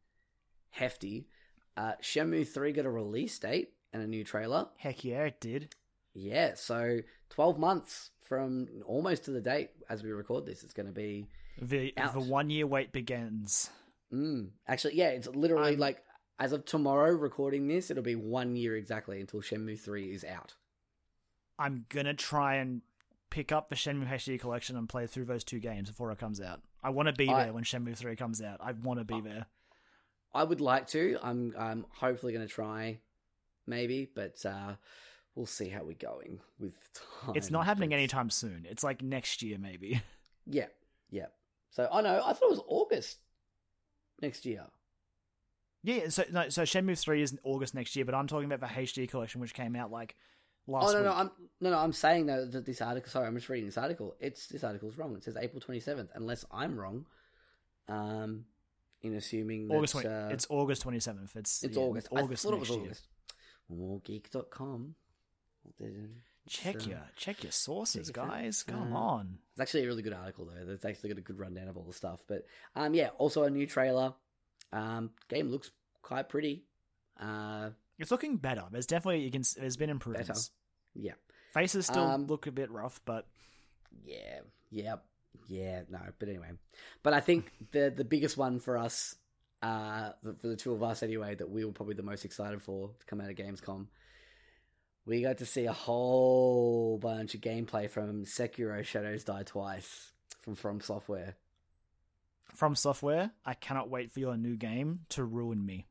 [0.70, 1.28] hefty.
[1.78, 4.68] Uh, Shenmue 3 got a release date and a new trailer.
[4.78, 5.74] heck yeah it did
[6.14, 7.00] Yeah, so
[7.30, 10.64] 12 months from almost to the date as we record this.
[10.64, 11.28] It's going to be.
[11.62, 12.14] the Out.
[12.14, 13.70] the one year wait begins
[14.14, 16.02] Mm, actually, yeah, it's literally like
[16.40, 20.56] as of tomorrow recording this, it'll be one year exactly until Shenmue 3 is out.
[21.60, 22.82] I'm gonna try and
[23.30, 26.40] pick up the Shenmue HD collection and play through those two games before it comes
[26.40, 26.62] out.
[26.84, 28.62] I want to be I- there when Shenmue three comes out.
[28.62, 29.46] I want to be there.
[30.38, 31.18] I would like to.
[31.24, 33.00] I'm I'm hopefully going to try,
[33.66, 34.76] maybe, but uh,
[35.34, 37.34] we'll see how we're going with time.
[37.36, 38.68] it's not happening anytime soon.
[38.70, 40.02] It's like next year maybe.
[40.50, 40.68] Yeah,
[41.10, 41.26] yeah.
[41.72, 42.22] So I know.
[42.26, 43.18] I thought it was August
[44.22, 44.64] next year.
[45.84, 48.62] Yeah, so no, so Shenmue three is in August next year, but I'm talking about
[48.62, 50.16] the HD collection, which came out like
[50.66, 51.06] last oh no, week.
[51.06, 51.78] no, I'm no, no.
[51.80, 53.12] I'm saying though that this article.
[53.12, 54.16] Sorry, I'm just reading this article.
[54.22, 55.18] It's this article's wrong.
[55.18, 57.06] It says April 27th, unless I'm wrong.
[57.90, 58.46] Um,
[59.02, 61.36] in assuming that, August 20, uh, it's August twenty seventh.
[61.36, 62.08] It's it's yeah, August.
[62.12, 62.72] August I thought it was.
[62.72, 63.08] August.
[63.72, 64.96] Wargeek.com.
[66.50, 68.64] Check your check your sources, check guys.
[68.64, 69.38] Come Uh, on.
[69.52, 70.66] It's actually a really good article though.
[70.66, 72.24] That's actually got a good rundown of all the stuff.
[72.26, 72.46] But
[72.76, 74.14] um, yeah, also a new trailer.
[74.72, 75.72] Um, game looks
[76.02, 76.64] quite pretty.
[77.20, 78.64] Uh, It's looking better.
[78.72, 79.44] There's definitely you can.
[79.58, 80.52] There's been improvements.
[80.96, 81.14] yeah,
[81.54, 83.28] Faces still Um, look a bit rough, but
[84.06, 84.40] yeah,
[84.72, 84.96] yeah,
[85.48, 85.82] yeah.
[85.90, 86.50] No, but anyway,
[87.04, 89.16] but I think the the biggest one for us,
[89.62, 92.62] uh, for for the two of us anyway, that we were probably the most excited
[92.62, 93.88] for to come out of Gamescom.
[95.06, 100.12] We got to see a whole bunch of gameplay from Sekiro: Shadows Die Twice
[100.42, 101.36] from From Software.
[102.56, 105.86] from software, I cannot wait for your new game to ruin me.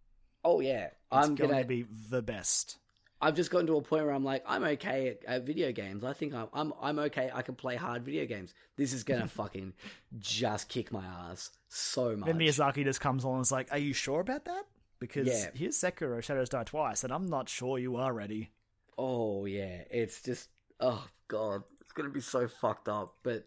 [0.44, 2.78] Oh yeah, It's I'm going gonna to be the best.
[3.20, 6.04] I've just gotten to a point where I'm like, I'm okay at, at video games.
[6.04, 7.30] I think I'm, I'm I'm okay.
[7.32, 8.52] I can play hard video games.
[8.76, 9.72] This is gonna fucking
[10.18, 12.26] just kick my ass so much.
[12.26, 14.64] Then Miyazaki just comes on and is like, "Are you sure about that?"
[14.98, 15.50] Because Yeah.
[15.54, 18.50] here's Sekiro: Shadows Die Twice, and I'm not sure you are ready.
[18.98, 23.14] Oh yeah, it's just oh god, it's gonna be so fucked up.
[23.22, 23.46] But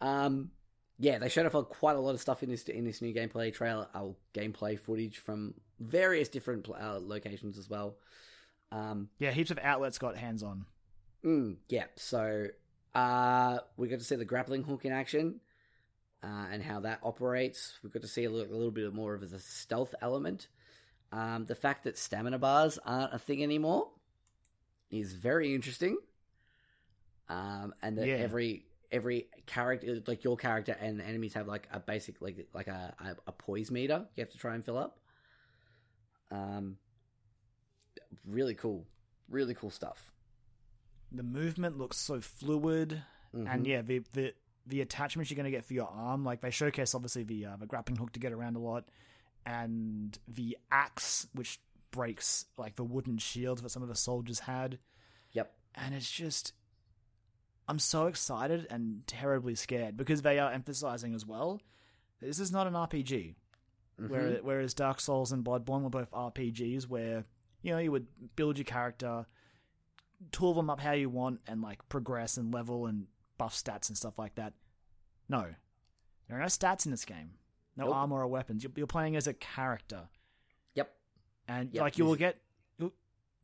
[0.00, 0.50] um,
[0.98, 3.54] yeah, they showed off quite a lot of stuff in this in this new gameplay
[3.54, 7.96] trailer, uh, gameplay footage from various different pl- uh, locations as well.
[8.72, 10.66] Um, Yeah, heaps of outlets got hands on.
[11.24, 11.84] Mm, yeah.
[11.96, 12.48] So
[12.94, 15.40] uh, we got to see the grappling hook in action
[16.22, 17.78] uh, and how that operates.
[17.82, 20.48] We got to see a little, a little bit more of the stealth element.
[21.12, 23.90] Um, the fact that stamina bars aren't a thing anymore
[24.90, 25.98] is very interesting.
[27.28, 28.14] Um, and that Yeah.
[28.16, 32.68] every every character, like your character and the enemies, have like a basic like like
[32.68, 35.00] a, a, a poise meter you have to try and fill up.
[36.30, 36.76] Um,
[38.24, 38.86] really cool,
[39.28, 40.12] really cool stuff.
[41.12, 43.02] The movement looks so fluid,
[43.34, 43.52] Mhm.
[43.52, 44.34] and yeah, the the
[44.66, 47.56] the attachments you're going to get for your arm, like they showcase obviously the uh,
[47.56, 48.88] the grappling hook to get around a lot,
[49.44, 51.60] and the axe which
[51.92, 54.78] breaks like the wooden shields that some of the soldiers had,
[55.32, 55.56] Yep.
[55.74, 56.52] and it's just.
[57.68, 61.60] I'm so excited and terribly scared because they are emphasizing as well.
[62.20, 63.34] This is not an RPG.
[64.00, 64.08] Mhm.
[64.08, 67.24] Whereas, whereas Dark Souls and Bloodborne were both RPGs where,
[67.66, 68.06] you know, you would
[68.36, 69.26] build your character,
[70.32, 73.06] tool them up how you want, and like progress and level and
[73.38, 74.54] buff stats and stuff like that.
[75.28, 75.46] No.
[76.28, 77.32] There are no stats in this game.
[77.76, 77.94] No Nope.
[77.94, 78.62] armor or weapons.
[78.62, 80.08] You're, you're playing as a character.
[80.74, 80.94] Yep.
[81.48, 82.38] And Yep, like you will get
[82.78, 82.92] you'll,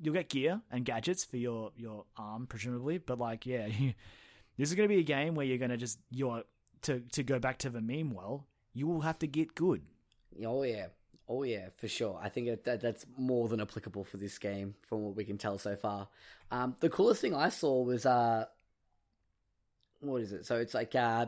[0.01, 3.67] you'll get gear and gadgets for your, your arm, presumably, but like yeah,
[4.57, 6.45] this is gonna be a game where you're gonna just you're
[6.83, 9.83] to to go back to the meme well, you will have to get good.
[10.47, 10.87] Oh yeah,
[11.33, 12.21] oh yeah, for sure.
[12.23, 15.39] I think that, that that's more than applicable for this game, from what we can
[15.39, 16.09] tell so far.
[16.51, 18.45] Um, the coolest thing I saw was uh,
[20.01, 20.45] what is it?
[20.45, 21.27] So it's like uh,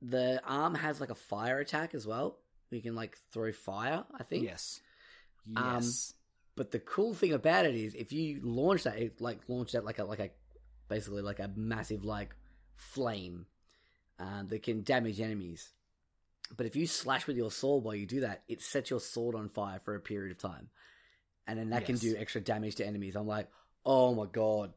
[0.00, 2.38] the arm has like a fire attack as well.
[2.70, 4.04] You can like throw fire.
[4.18, 4.44] I think.
[4.44, 4.80] Yes.
[5.54, 6.14] Um, Yes.
[6.56, 9.84] But the cool thing about it is, if you launch that, it like launch that
[9.84, 10.30] like a like a
[10.88, 12.34] basically like a massive like
[12.74, 13.46] flame
[14.18, 15.68] um, that can damage enemies.
[16.56, 19.34] But if you slash with your sword while you do that, it sets your sword
[19.34, 20.68] on fire for a period of time,
[21.46, 23.16] and then that can do extra damage to enemies.
[23.16, 23.48] I'm like,
[23.84, 24.72] oh my god,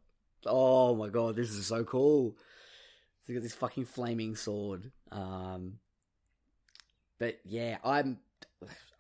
[0.45, 2.35] oh my god, this is so cool.
[3.25, 4.91] So you got this fucking flaming sword.
[5.11, 5.79] Um,
[7.19, 8.19] but yeah, I'm.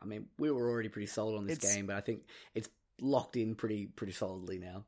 [0.01, 2.23] I mean, we were already pretty sold on this It's- game, but I think
[2.55, 2.69] it's
[2.99, 4.85] locked in pretty pretty solidly now.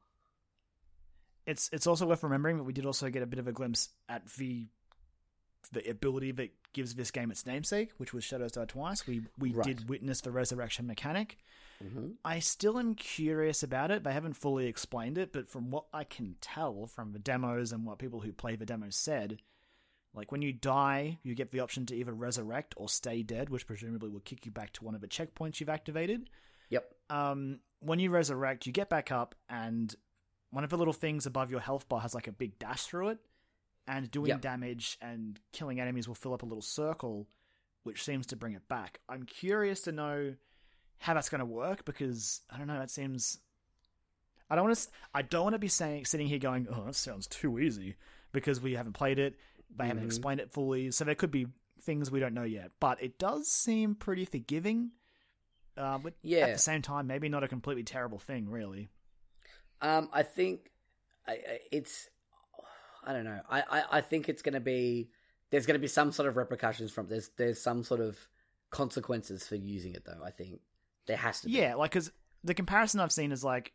[1.46, 3.90] it's it's also worth remembering that we did also get a bit of a glimpse
[4.08, 4.68] at the
[5.72, 9.06] the ability that gives this game its namesake, which was Shadows Die Twice.
[9.08, 9.66] We we Right.
[9.66, 11.38] did witness the resurrection mechanic.
[11.82, 14.04] hmm I still am curious about it.
[14.04, 17.86] They haven't fully explained it, but from what I can tell from the demos and
[17.86, 19.40] what people who play the demos said,
[20.14, 23.66] like when you die, you get the option to either resurrect or stay dead, which
[23.68, 26.30] presumably will kick you back to one of the checkpoints you've activated.
[26.70, 26.94] Yep.
[27.10, 29.94] um, when you resurrect, you get back up, and
[30.52, 33.10] one of the little things above your health bar has like a big dash through
[33.10, 33.20] it,
[33.88, 34.42] and doing Yep.
[34.42, 37.28] damage and killing enemies will fill up a little circle,
[37.84, 39.02] which seems to bring it back.
[39.10, 40.36] I'm curious to know
[41.00, 42.82] how that's going to work because I don't know.
[42.82, 43.40] It seems
[44.50, 44.88] I don't want to.
[45.14, 47.96] I don't want to be saying sitting here going, "Oh, that sounds too easy,"
[48.34, 49.36] because we haven't played it.
[49.76, 50.08] They haven't Mhm.
[50.08, 51.48] explained it fully, so there could be
[51.82, 52.72] things we don't know yet.
[52.80, 54.92] But it does seem pretty forgiving.
[55.76, 58.90] Uh, but at the same time, maybe not a completely terrible thing, really.
[59.82, 60.72] Um, I think
[61.26, 62.10] I, I- it's.
[63.06, 63.40] I don't know.
[63.50, 65.10] I, I, I think it's going to be.
[65.50, 68.18] There's going to be some sort of repercussions from there's there's some sort of
[68.70, 70.22] consequences for using it though.
[70.24, 70.62] I think
[71.06, 71.54] There has to be.
[71.54, 72.12] Yeah, like because
[72.44, 73.72] the comparison I've seen is like,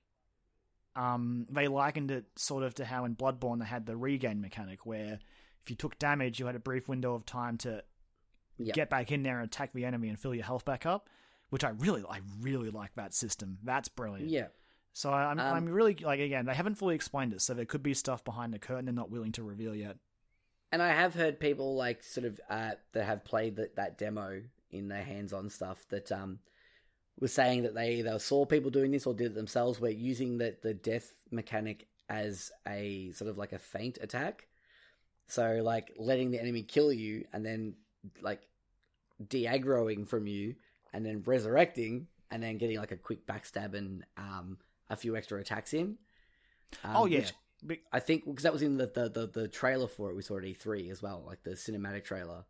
[0.96, 4.84] um, they likened it sort of to how in Bloodborne they had the regain mechanic,
[4.84, 5.20] where
[5.62, 7.82] if you took damage, you had a brief window of time to
[8.60, 8.74] Yep.
[8.74, 11.08] get back in there and attack the enemy and fill your health back up.
[11.50, 13.58] Which I really, I really like that system.
[13.62, 14.28] That's brilliant.
[14.30, 14.48] Yeah.
[14.98, 17.64] So I- I'm, Um, I'm really like again, they haven't fully explained it, so there
[17.64, 19.96] could be stuff behind the curtain they're not willing to reveal yet.
[20.72, 24.42] And I have heard people like sort of uh, that have played that, that demo
[24.72, 26.40] in their hands-on stuff that um
[27.20, 29.78] was saying that they either saw people doing this or did it themselves.
[29.80, 34.48] Where using the the death mechanic as a sort of like a feint attack.
[35.28, 37.76] So like letting the enemy kill you and then
[38.20, 38.40] like
[39.24, 40.56] de-aggroing from you
[40.92, 44.58] and then resurrecting and then getting like a quick backstab and um
[44.90, 45.96] a few extra attacks in.
[46.84, 47.24] Um, oh yeah,
[47.62, 50.22] which I think because that was in the, the, the, the trailer for it, we
[50.22, 52.44] saw at E3 as well, like the cinematic trailer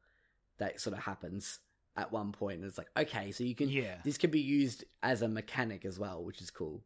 [0.58, 1.60] that sort of happens
[1.96, 3.96] at one point, and it's like, okay, so you can, Yeah.
[4.04, 6.82] this can be used as a mechanic as well, which is cool,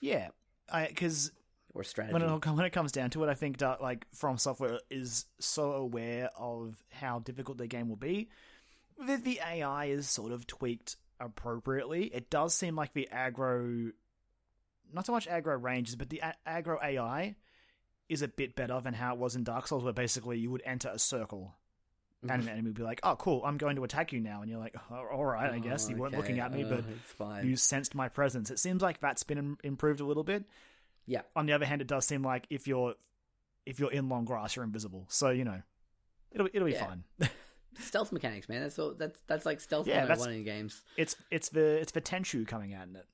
[0.00, 0.28] yeah,
[0.88, 1.32] because
[1.72, 2.12] or strategy.
[2.14, 5.26] when it, when it comes down to it, I think that like From Software is
[5.38, 8.28] so aware of how difficult their game will be.
[9.06, 12.06] that the AI is sort of tweaked appropriately.
[12.06, 13.92] It does seem like the aggro,
[14.92, 17.36] not so much aggro ranges, but the a- aggro AI
[18.08, 20.62] is a bit better than how it was in Dark Souls, where basically you would
[20.64, 21.54] enter a circle.
[22.22, 23.40] And an enemy would be like, "Oh, cool!
[23.46, 25.96] I'm going to attack you now," and you're like, oh, "All right, I guess you
[25.96, 26.84] weren't okay, looking at me, but
[27.24, 30.44] uh, you sensed my presence." It seems like that's been im- improved a little bit
[31.06, 32.94] yeah, on the other hand, it does seem like if you're
[33.66, 35.06] if you're in long grass, you're invisible.
[35.08, 35.62] So you know,
[36.30, 36.86] it'll it'll be Yeah.
[36.86, 37.04] fine.
[37.78, 38.62] stealth mechanics, man.
[38.62, 40.82] That's all, that's that's like stealth Yeah, 101 that's- in games.
[40.98, 43.06] it's it's the it's the Tenchu coming out in it.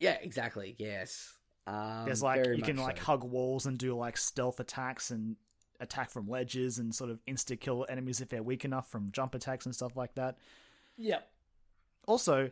[0.00, 0.74] Yeah, exactly.
[0.78, 1.34] Yes.
[1.66, 3.04] Um, There's like you can like so.
[3.04, 5.36] hug walls and do like stealth attacks and
[5.78, 9.34] attack from ledges and sort of insta kill enemies if they're weak enough from jump
[9.34, 10.36] attacks and stuff like that.
[10.96, 11.28] Yep.
[12.06, 12.50] Also,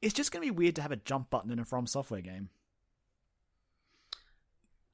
[0.00, 2.48] it's just gonna be weird to have a jump button in a From Software game.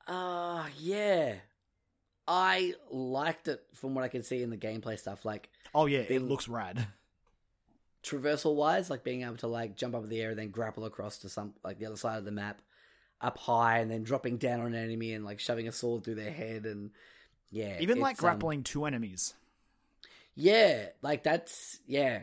[0.07, 1.35] Uh yeah.
[2.27, 5.25] I liked it from what I can see in the gameplay stuff.
[5.25, 6.87] Like Oh yeah, it looks rad.
[8.03, 10.85] traversal wise, like being able to like jump up in the air and then grapple
[10.85, 12.61] across to some like the other side of the map,
[13.21, 16.15] up high, and then dropping down on an enemy and like shoving a sword through
[16.17, 16.91] their head and
[17.51, 19.35] yeah, Even like um, grappling two enemies.
[20.35, 22.23] yeah, like that's yeah.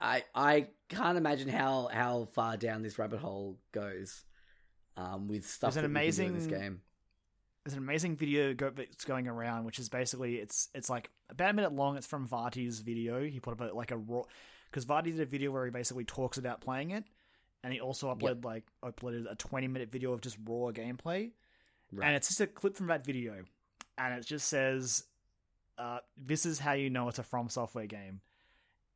[0.00, 4.24] I I can't imagine how how far down this rabbit hole goes.
[4.96, 6.80] Um, with stuff There's an that do in this amazing- game.
[7.64, 11.50] there's an amazing video go- that's going around, which is basically it's it's like about
[11.50, 11.96] a minute long.
[11.96, 13.22] It's from Vaati's video.
[13.24, 14.22] He put up a, like a raw
[14.70, 17.04] because Vaati did a video where he basically talks about playing it,
[17.64, 21.30] and he also uploaded like uploaded a 20 minute video of just raw gameplay,
[21.92, 22.06] Right.
[22.06, 23.44] and it's just a clip from that video,
[23.96, 25.04] and it just says,
[25.78, 28.20] uh, "This is how you know it's a From Software game,"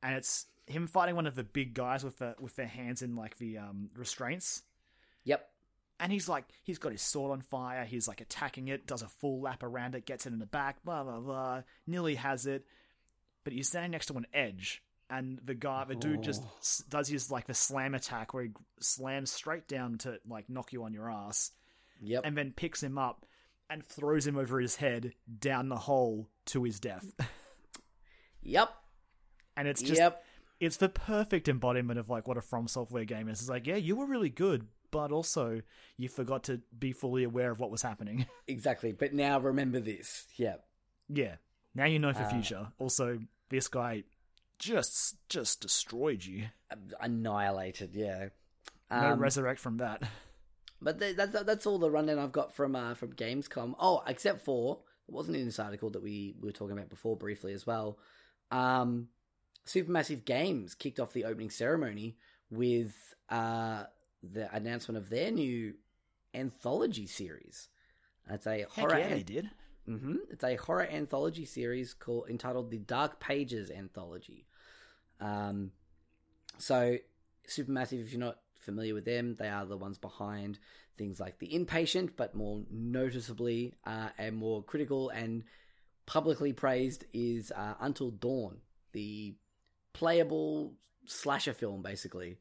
[0.03, 3.17] and it's him fighting one of the big guys with the with their hands in
[3.17, 4.63] like the um, restraints.
[5.25, 5.49] Yep.
[6.01, 9.09] and he's like he's got his sword on fire he's like attacking it does a
[9.09, 12.65] full lap around it gets it in the back blah blah blah nearly has it.
[13.45, 16.53] But he's standing next to an edge and the guy the dude just Oh.
[16.59, 18.51] s- does his like the slam attack where he
[18.81, 21.51] slams straight down to like knock you on your ass
[22.01, 22.23] Yep.
[22.25, 23.27] and then picks him up
[23.71, 27.07] and throws him over his head down the hole to his death
[28.43, 28.71] yep.
[29.57, 30.25] and it's just yep.
[30.61, 33.77] it's the perfect embodiment of like what a from software game is it's like yeah
[33.77, 35.63] you were really good but also
[35.97, 38.93] you forgot to be fully aware of what was happening Exactly.
[38.93, 40.27] But now remember this.
[40.37, 40.63] Yep.
[41.09, 41.37] Yeah.
[41.75, 42.69] Now you know for Uh, future.
[42.79, 43.19] Also,
[43.49, 44.03] this guy
[44.63, 46.45] just just destroyed you.
[47.01, 47.95] Annihilated.
[47.95, 48.29] Yeah.
[48.91, 50.03] No Um, resurrect from that.
[50.81, 53.75] But th- that's that's all the rundown I've got from uh, from Gamescom.
[53.79, 57.17] Oh, except for it wasn't in this article that we, we were talking about before
[57.17, 57.99] briefly as well.
[58.51, 59.09] Um,
[59.67, 62.17] Supermassive Games kicked off the opening ceremony
[62.51, 62.95] with
[63.29, 63.85] uh,
[64.23, 65.75] the announcement of their new
[66.35, 67.69] anthology series.
[68.31, 68.99] It's a Heck horror.
[68.99, 69.51] yeah, they did.
[69.87, 74.47] hmm It's a horror anthology series called entitled the Dark Pages Anthology.
[75.23, 75.71] Um,
[76.59, 76.97] so
[77.49, 80.59] Supermassive, if you're not familiar with them, they are the ones behind
[80.99, 85.45] things like The Inpatient, but more noticeably uh, and more critical and
[86.07, 88.59] publicly praised is uh, Until Dawn,
[88.93, 89.35] the
[89.93, 90.75] playable
[91.07, 92.39] slasher film, basically.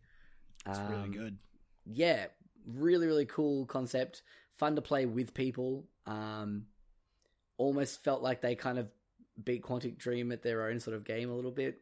[0.66, 1.38] It's really Um, good.
[1.86, 2.26] yeah,
[2.66, 4.22] really, really cool concept.
[4.58, 5.88] Fun to play with people.
[6.06, 6.66] Um,
[7.58, 8.90] almost felt like they kind of
[9.44, 11.82] beat Quantic Dream at their own sort of game a little bit.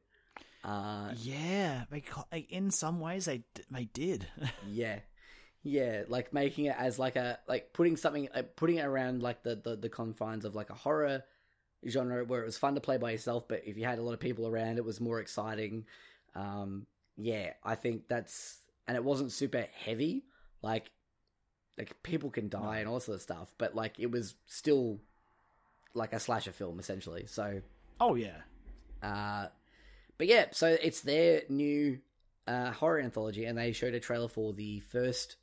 [0.64, 4.28] Uh, Yeah, co- like, in some ways they they did.
[4.70, 5.00] yeah,
[5.64, 9.44] yeah, like making it as like a like putting something like putting it around like
[9.44, 11.24] the, the the confines of like a horror
[11.88, 14.14] genre where it was fun to play by yourself, but if you had a lot
[14.14, 15.86] of people around, it was more exciting.
[16.36, 16.86] Um,
[17.18, 20.26] yeah, I think that's and it wasn't super heavy.
[20.62, 20.92] Like,
[21.78, 25.00] like people can die and all sort of stuff, but like it was still
[25.94, 27.26] like a slasher film essentially.
[27.28, 27.62] So,
[28.02, 28.42] Oh yeah.
[29.02, 29.48] uh,
[30.20, 31.98] but yeah, so it's their new
[32.46, 35.38] uh, horror anthology, and they showed a trailer for the first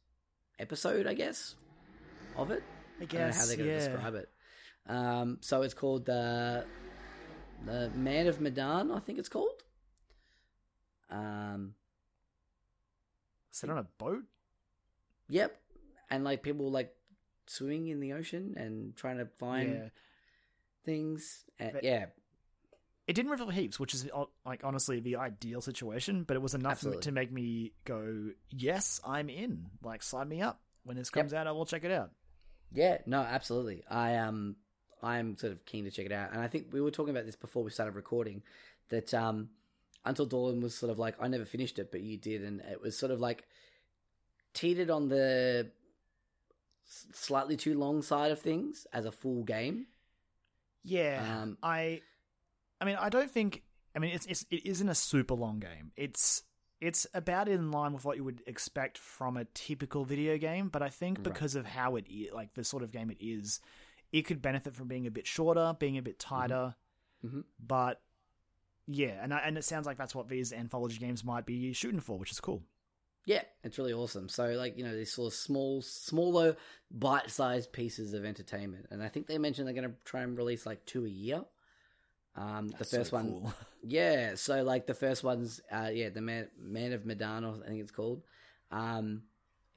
[0.59, 1.57] episode, I guess,
[2.36, 2.62] of it.
[3.01, 3.89] I I don't know how they're going to yeah.
[3.89, 4.28] describe it.
[4.86, 6.65] Um, so it's called the
[7.65, 9.62] the Man of Medan, I think it's called.
[11.11, 11.74] Um,
[13.51, 14.24] Sit on a boat.
[15.28, 15.59] yep,
[16.11, 16.94] and like people like
[17.47, 19.89] swimming in the ocean and trying to find Yeah.
[20.85, 21.44] things.
[21.59, 22.07] And, But- yeah,
[23.06, 26.54] It didn't reveal heaps, which is uh, like honestly the ideal situation, but it was
[26.54, 27.02] enough Absolutely.
[27.02, 30.60] to make me go, "Yes, I'm in." Like, sign me up.
[30.82, 32.10] When this comes out, I will check it out.
[32.72, 33.84] Yeah, no, absolutely.
[33.88, 34.56] I um
[35.02, 36.32] I'm sort of keen to check it out.
[36.32, 38.42] And I think we were talking about this before we started recording
[38.88, 39.50] that um
[40.04, 42.80] Until Dawn was sort of like I never finished it, but you did and it
[42.80, 43.44] was sort of like
[44.52, 45.70] teetered on the
[47.12, 49.86] slightly too long side of things as a full game.
[50.84, 52.02] Yeah, Um, I,
[52.81, 53.62] I mean, I don't think.
[53.94, 55.93] I mean, it's, it's it isn't a super long game.
[55.97, 56.43] It's
[56.81, 60.82] it's about in line with what you would expect from a typical video game, but
[60.82, 61.24] I think Right.
[61.24, 63.61] because of how it is, like the sort of game it is,
[64.12, 66.74] it could benefit from being a bit shorter, being a bit tighter.
[67.24, 67.44] Mhm.
[67.59, 68.03] But
[68.86, 72.01] yeah, and I, and it sounds like that's what these anthology games might be shooting
[72.01, 72.62] for, which is cool.
[73.24, 74.28] Yeah, it's really awesome.
[74.28, 76.57] So like, you know, these sort of small smaller
[76.90, 78.86] bite-sized pieces of entertainment.
[78.90, 81.43] And I think they mentioned they're going to try and release like two a year.
[82.36, 83.52] Um the That's so first one cool.
[83.82, 87.80] Yeah, so like the first one's uh yeah, the Man Man of Medan, I think
[87.80, 88.22] it's called,
[88.70, 89.22] um,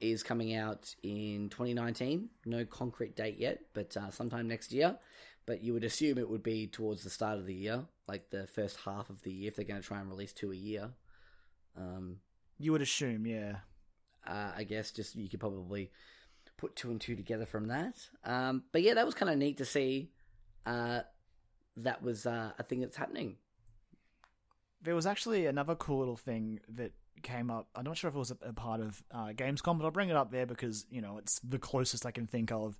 [0.00, 2.28] is coming out in 2019.
[2.46, 4.98] No concrete date yet, but uh, sometime next year.
[5.46, 8.46] But you would assume it would be towards the start of the year, like the
[8.46, 10.90] first half of the year, if they're going to try and release two a year.
[11.76, 12.20] Um,
[12.58, 13.56] You would assume, yeah.
[14.26, 15.90] uh, I guess just you could probably
[16.56, 17.96] put two and two together from that.
[18.24, 20.10] Um, but yeah, that was kind of neat to see.
[20.66, 21.00] Uh,
[21.76, 23.36] that was uh, a thing that's happening.
[24.82, 26.92] There was actually another cool little thing that
[27.22, 27.68] came up.
[27.74, 30.08] I'm not sure if it was a, a part of uh, Gamescom, but I'll bring
[30.08, 32.78] it up there because you know it's the closest I can think of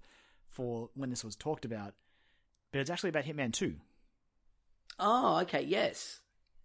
[0.48, 1.94] for when this was talked about.
[2.72, 3.76] But it's actually about Hitman Two.
[4.98, 6.20] Oh, okay, yes,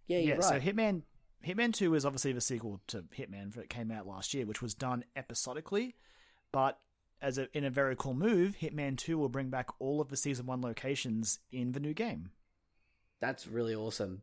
[0.06, 0.62] yeah, you're so right.
[0.62, 1.02] Hitman
[1.46, 4.74] Hitman Two is obviously the sequel to Hitman that came out last year, which was
[4.74, 5.96] done episodically,
[6.52, 6.78] but
[7.22, 10.16] as a, in a very cool move, Hitman Two will bring back all of the
[10.16, 12.30] season one locations in the new game.
[13.20, 14.22] That's really awesome.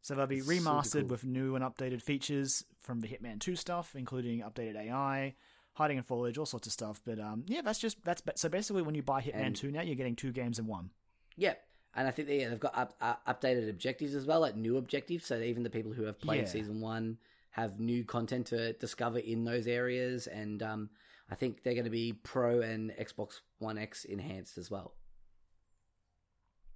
[0.00, 1.08] So they'll be Super remastered cool.
[1.10, 5.36] with new and updated features from the Hitman 2 stuff, including updated AI,
[5.74, 7.00] hiding and foliage, all sorts of stuff.
[7.04, 9.82] But um, yeah, that's just that's so basically when you buy Hitman And- 2 now,
[9.82, 10.90] you're getting two games in one.
[11.36, 11.54] Yeah,
[11.94, 15.24] and I think they, they've got up, uh, updated objectives as well, like new objectives.
[15.24, 16.46] So even the people who have played Yeah.
[16.48, 17.18] season one
[17.50, 20.90] have new content to discover in those areas, and um,
[21.32, 24.92] I think they're going to be Pro and Xbox One X enhanced as well,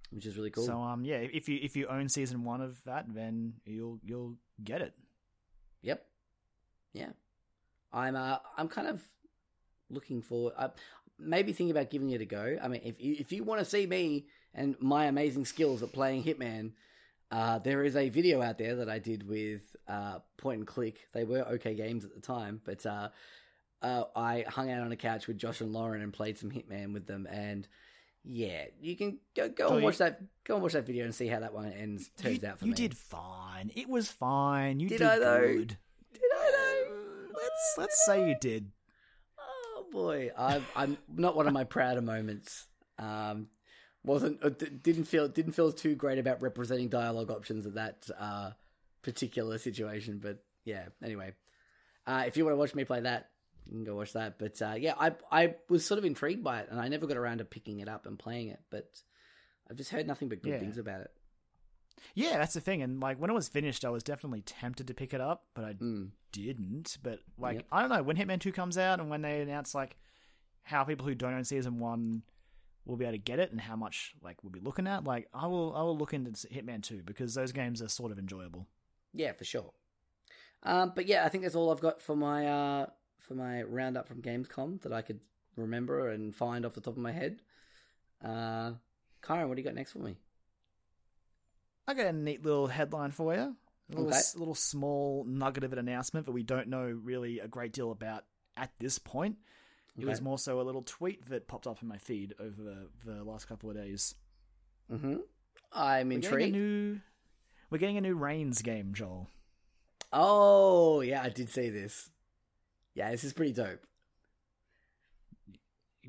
[0.09, 0.65] which is really cool.
[0.65, 4.33] So um, yeah, if you if you own season one of that, then you'll you'll
[4.63, 4.95] get it.
[5.83, 6.03] Yep.
[6.93, 7.09] Yeah.
[7.93, 9.03] I'm uh I'm kind of
[9.91, 10.69] looking for uh,
[11.19, 12.57] maybe thinking about giving it a go.
[12.59, 14.25] I mean, if you if you want to see me
[14.55, 16.71] and my amazing skills at playing Hitman,
[17.29, 20.97] uh, there is a video out there that I did with uh, Point and Click.
[21.13, 23.09] They were okay games at the time, but uh,
[23.81, 26.93] uh, I hung out on a couch with Josh and Lauren and played some Hitman
[26.93, 27.27] with them.
[27.29, 27.67] And
[28.23, 30.21] yeah, you can go go So and you- watch that.
[30.43, 32.65] Go and watch that video and see how that one ends turns you, out for
[32.65, 32.77] you me.
[32.81, 33.71] You did fine.
[33.75, 34.79] It was fine.
[34.79, 35.41] You Did did, I though?
[35.53, 35.77] good.
[36.13, 36.95] Did I know?
[37.33, 38.71] Let's let's say you did.
[39.39, 42.67] Oh boy, I'm I'm not one of my prouder moments.
[42.99, 43.47] Um,
[44.03, 48.07] wasn't uh, d- didn't feel didn't feel too great about representing dialogue options at that
[48.17, 48.51] uh,
[49.03, 50.19] particular situation.
[50.21, 51.33] But yeah, anyway,
[52.05, 53.29] uh, if you want to watch me play that,
[53.69, 54.39] you can go watch that.
[54.39, 57.17] But uh, yeah, I I was sort of intrigued by it, and I never got
[57.17, 58.59] around to picking it up and playing it.
[58.69, 58.89] But
[59.69, 60.59] I've just heard nothing but good Yeah.
[60.59, 61.11] things about it.
[62.13, 62.81] Yeah, that's the thing.
[62.81, 65.65] And like when it was finished, I was definitely tempted to pick it up, but
[65.65, 66.11] I Mm.
[66.31, 66.97] didn't.
[67.03, 67.65] But like Yep.
[67.71, 69.97] I don't know when Hitman Two comes out and when they announce like
[70.63, 72.23] how people who don't own season one
[72.85, 75.03] will be able to get it and how much like we'll be looking at.
[75.03, 78.19] Like I will I will look into Hitman Two because those games are sort of
[78.19, 78.67] enjoyable.
[79.13, 79.73] Yeah, for sure.
[80.63, 82.85] Um, but yeah, I think that's all I've got for my uh,
[83.19, 85.19] for my roundup from Gamescom that I could
[85.55, 87.41] remember and find off the top of my head.
[88.23, 88.73] Uh,
[89.23, 90.15] Kyron, what do you got next for me?
[91.87, 93.39] I got a neat little headline for you.
[93.41, 93.55] A
[93.89, 94.19] little, Okay.
[94.35, 98.25] little small nugget of an announcement that we don't know really a great deal about
[98.57, 99.37] at this point.
[99.97, 102.87] It was more so a little tweet that popped up in my feed over the,
[103.03, 104.13] the last couple of days.
[104.91, 105.15] Mm-hmm.
[105.71, 106.99] I'm We're getting a new,
[107.71, 109.27] we're getting a new Reigns game, Joel.
[110.13, 112.09] Oh, yeah, I did see this.
[112.97, 113.85] Yeah, this is pretty dope.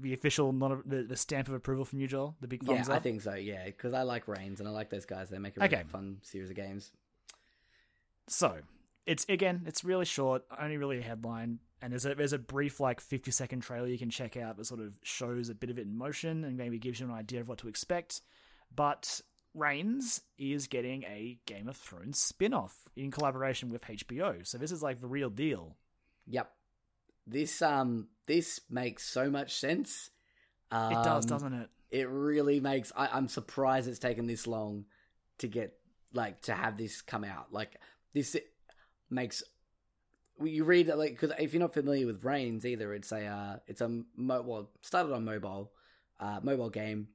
[0.01, 2.37] The official, not the, the stamp of approval from you, Joel.
[2.41, 3.35] The big thumbs Yeah, thumbs I think so.
[3.35, 5.29] Yeah, because I like Reigns and I like those guys.
[5.29, 5.85] They make a really Okay.
[5.89, 6.93] fun series of games.
[8.29, 8.59] So,
[9.07, 12.79] it's again, it's really short, only really a headline, and there's a there's a brief
[12.81, 15.79] like 50 second trailer you can check out that sort of shows a bit of
[15.79, 18.21] it in motion and maybe gives you an idea of what to expect.
[18.75, 19.21] But
[19.55, 24.47] Reigns is getting a Game of Thrones spin-off in collaboration with HBO.
[24.47, 25.77] So this is like the real deal.
[26.27, 26.53] Yep.
[27.31, 30.11] This um this makes so much sense.
[30.71, 31.69] Um, It does, doesn't it?
[31.91, 32.93] It really makes.
[32.97, 34.85] I, I'm surprised it's taken this long
[35.39, 35.75] to get
[36.13, 37.53] like to have this come out.
[37.53, 37.77] Like
[38.15, 38.37] this
[39.11, 39.43] makes.
[40.41, 43.81] You read like because if you're not familiar with Reigns either, it's a uh, it's
[43.81, 45.73] a mo- well started on mobile,
[46.21, 47.09] uh, mobile game.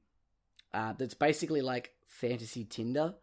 [0.74, 3.14] Uh, that's basically like fantasy Tinder,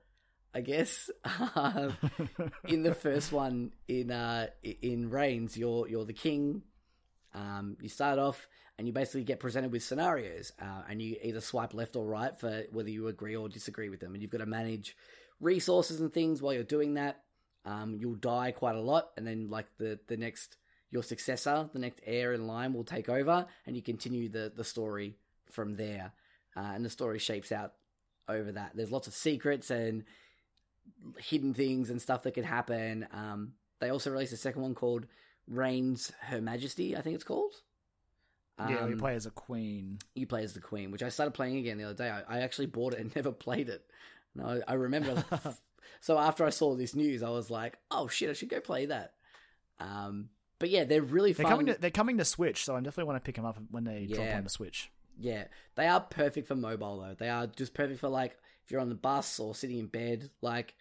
[0.55, 1.11] I guess.
[1.55, 1.97] Um,
[2.65, 6.63] in the first one in uh in Reigns, you're you're the king.
[7.35, 8.49] Um, you start off
[8.79, 12.39] and you basically get presented with scenarios, uh, and you either swipe left or right
[12.39, 14.97] for whether you agree or disagree with them, and you've got to manage
[15.39, 17.23] resources and things while you're doing that.
[17.67, 20.57] Um, you'll die quite a lot, and then like the the next
[20.91, 24.65] your successor, the next heir in line, will take over, and you continue the the
[24.65, 25.17] story
[25.51, 26.13] from there.
[26.57, 27.75] Uh, and the story shapes out
[28.29, 28.73] over that.
[28.75, 30.05] There's lots of secrets and
[31.19, 33.07] hidden things and stuff that could happen.
[33.13, 35.07] Um, they also released a second one called
[35.51, 37.53] Reigns Her Majesty, I think it's called.
[38.59, 39.99] yeah, we Um, play as a queen.
[40.15, 42.09] you play as the queen, which I started playing again the other day.
[42.09, 43.85] I, I actually bought it and never played it.
[44.35, 45.25] And I, I remember.
[46.01, 48.87] so after I saw this news, I was like, "Oh shit, I should go play
[48.87, 49.15] that."
[49.81, 50.29] Um,
[50.59, 51.53] but yeah, they're really They're fun.
[51.53, 53.85] coming to they're coming to Switch, so I definitely want to pick them up when
[53.85, 54.37] they drop Yeah.
[54.37, 54.91] on the Switch.
[55.19, 55.45] Yeah,
[55.75, 57.15] they are perfect for mobile though.
[57.19, 60.31] They are just perfect for like if you're on the bus or sitting in bed,
[60.43, 60.75] like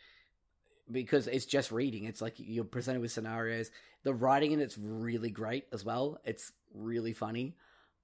[0.91, 2.03] because it's just reading.
[2.05, 3.71] It's like you're presented with scenarios.
[4.03, 6.19] The writing in it's really great as well.
[6.23, 7.55] It's really funny.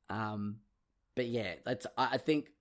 [0.10, 0.58] Um,
[1.16, 2.52] but yeah, that's I I think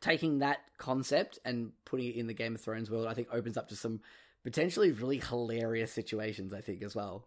[0.00, 3.56] taking that concept and putting it in the Game of Thrones world, I think opens
[3.56, 4.00] up to some
[4.44, 6.52] potentially really hilarious situations.
[6.52, 7.26] I think as well.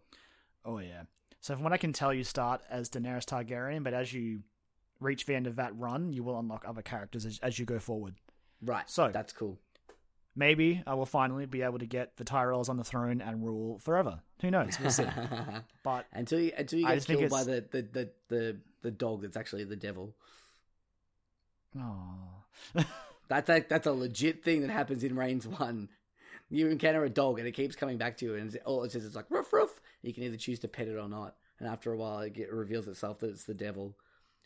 [0.64, 1.02] Oh yeah.
[1.40, 4.42] So from what I can tell, you start as Daenerys Targaryen, but as you
[5.00, 7.80] reach the end of that run, you will unlock other characters as, as you go
[7.80, 8.14] forward.
[8.64, 8.88] Right.
[8.88, 9.58] So- that's cool.
[10.34, 13.78] Maybe I will finally be able to get the Tyrells on the throne and rule
[13.80, 14.20] forever.
[14.40, 14.78] Who knows?
[14.80, 15.04] We'll see.
[15.82, 19.36] but until you until you get killed by the, the, the, the, the dog that's
[19.36, 20.14] actually the devil.
[21.78, 22.44] oh,
[23.28, 25.88] That's a, that's a legit thing that happens in Reigns One.
[26.50, 28.92] You encounter a dog and it keeps coming back to you, and it's- all it
[28.92, 29.80] says is like ruff ruff.
[30.02, 32.52] You can either choose to pet it or not, and after a while, it, get,
[32.52, 33.96] reveals itself that it's the devil.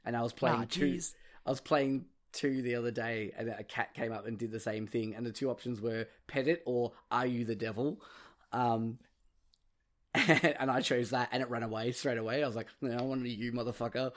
[0.04, 1.00] And I was playing Ah, two.
[1.44, 2.04] I was playing
[2.36, 5.14] two the other day, and a cat came up and did the same thing.
[5.14, 8.00] And the two options were pet it or are you the devil?
[8.52, 8.98] Um,
[10.14, 12.42] and I chose that, and it ran away straight away.
[12.42, 14.12] I was like, no, I wanted you, motherfucker.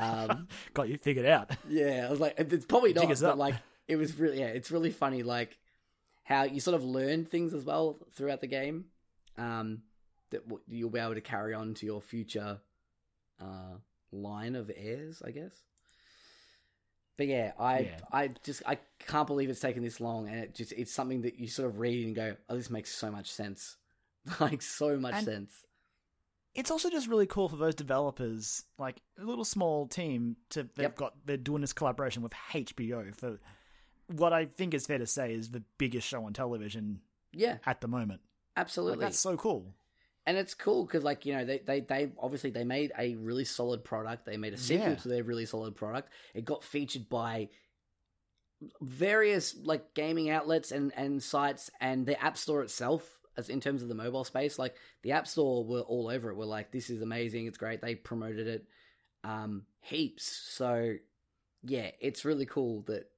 [0.00, 1.50] Um, got you figured out.
[1.68, 3.36] yeah, I was like, it's probably not, but up.
[3.36, 3.54] like,
[3.86, 5.58] it was really, yeah, it's really funny, like
[6.24, 8.86] how you sort of learn things as well throughout the game.
[9.36, 9.82] Um,
[10.30, 12.58] that w- you'll be able to carry on to your future
[13.40, 13.76] uh,
[14.12, 15.52] line of heirs, I guess.
[17.18, 17.98] But yeah, I Yeah.
[18.10, 21.38] I just I can't believe it's taken this long, and it just it's something that
[21.38, 23.76] you sort of read and go, oh, this makes so much sense,
[24.40, 25.64] like so much And- sense.
[26.54, 30.84] It's also just really cool for those developers, like a little small team, to they've
[30.84, 30.96] Yep.
[30.96, 33.38] got they're doing this collaboration with HBO for
[34.08, 37.00] what I think is fair to say is the biggest show on television
[37.32, 38.22] Yeah, at the moment.
[38.56, 39.04] Like, absolutely.
[39.04, 39.74] that's so cool.
[40.28, 43.46] And it's cool because like you know they, they they obviously they made a really
[43.46, 44.26] solid product.
[44.26, 44.94] They made a sequel Yeah.
[44.96, 46.10] to their really solid product.
[46.34, 47.48] It got featured by
[48.82, 53.82] various like gaming outlets and and sites and the app store itself as in terms
[53.82, 56.90] of the mobile space like the app store were all over it were like this
[56.90, 57.46] is amazing.
[57.46, 57.80] It's great.
[57.80, 58.66] They promoted it
[59.24, 60.24] um heaps.
[60.50, 60.96] So
[61.64, 63.10] yeah it's really cool that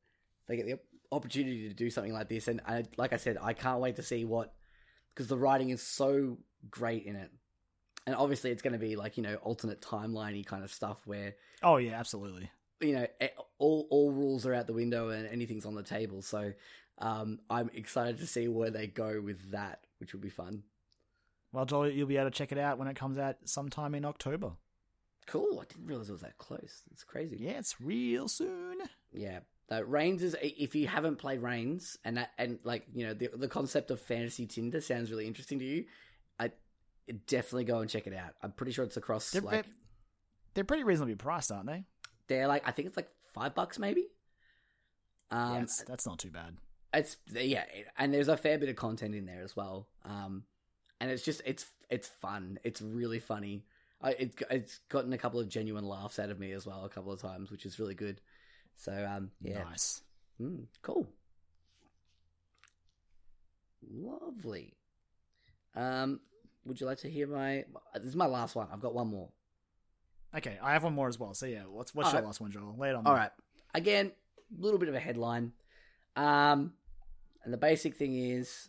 [0.47, 0.79] they get the
[1.11, 2.47] opportunity to do something like this.
[2.47, 4.53] And I, like i said i can't wait to see what
[5.15, 6.39] because the writing is so
[6.71, 7.31] great in it.
[8.07, 11.35] And obviously, it's going to be like you know alternate timeliney kind of stuff where
[11.63, 12.51] Oh yeah, absolutely.
[12.81, 13.07] you know
[13.59, 16.23] all all rules are out the window and anything's on the table.
[16.23, 16.53] So
[16.99, 20.65] um, I'm excited to see where they go with that, which will be fun.
[21.53, 24.05] Well, Joel, you'll be able to check it out when it comes out sometime in
[24.05, 24.53] October.
[25.27, 25.61] Cool.
[25.61, 26.83] I didn't realize it was that close.
[26.93, 27.37] It's crazy.
[27.41, 28.79] Yeah, it's real soon.
[29.13, 29.41] Yeah.
[29.71, 33.31] Uh, Reigns is if you haven't played Reigns and that and like you know the
[33.35, 35.85] the concept of fantasy Tinder sounds really interesting to you,
[37.13, 38.35] definitely go and check it out.
[38.43, 39.67] I'm pretty sure it's across They're, like
[40.55, 41.85] they're, pretty reasonably priced, aren't they?
[42.29, 44.07] they're like I think it's like five bucks maybe.
[45.31, 46.57] Um, yeah, that's, that's not too bad.
[46.95, 47.65] it's yeah,
[47.99, 49.89] and there's a fair bit of content in there as well.
[50.05, 50.45] Um,
[51.01, 52.59] and it's just it's it's fun.
[52.65, 53.65] It's really funny.
[54.03, 56.89] I, it, it's gotten a couple of genuine laughs out of me as well, a
[56.89, 58.21] couple of times, which is really good.
[58.77, 60.01] So, um, yeah, Nice.
[60.41, 61.07] Mm, cool.
[63.93, 64.73] Lovely.
[65.75, 66.21] Um,
[66.71, 67.65] would you like to hear my?
[67.95, 68.69] This is my last one.
[68.73, 69.29] I've got one more.
[70.37, 71.35] Okay, I have one more as well.
[71.35, 72.25] So yeah, what's what's your Alright.
[72.27, 72.77] last one, Joel?
[72.79, 73.05] Lay it on.
[73.05, 73.19] All me.
[73.19, 73.31] right.
[73.75, 74.13] Again,
[74.57, 75.53] a little bit of a headline.
[76.15, 76.75] Um,
[77.43, 78.69] and the basic thing is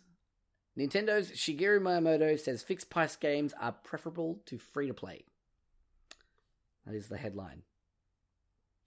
[0.76, 5.22] Nintendo's Shigeru Miyamoto says fixed price games are preferable to free to play.
[6.84, 7.62] That is the headline.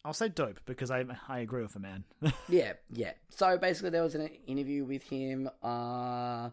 [0.04, 2.04] I'll say dope because I I agree with the man.
[2.50, 3.14] yeah, yeah.
[3.30, 6.50] So basically, there was an interview with him uh,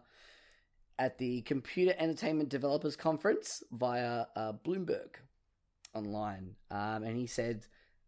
[0.99, 5.15] at the Computer Entertainment Developers Conference via uh, Bloomberg
[5.93, 7.65] online, um, and he said,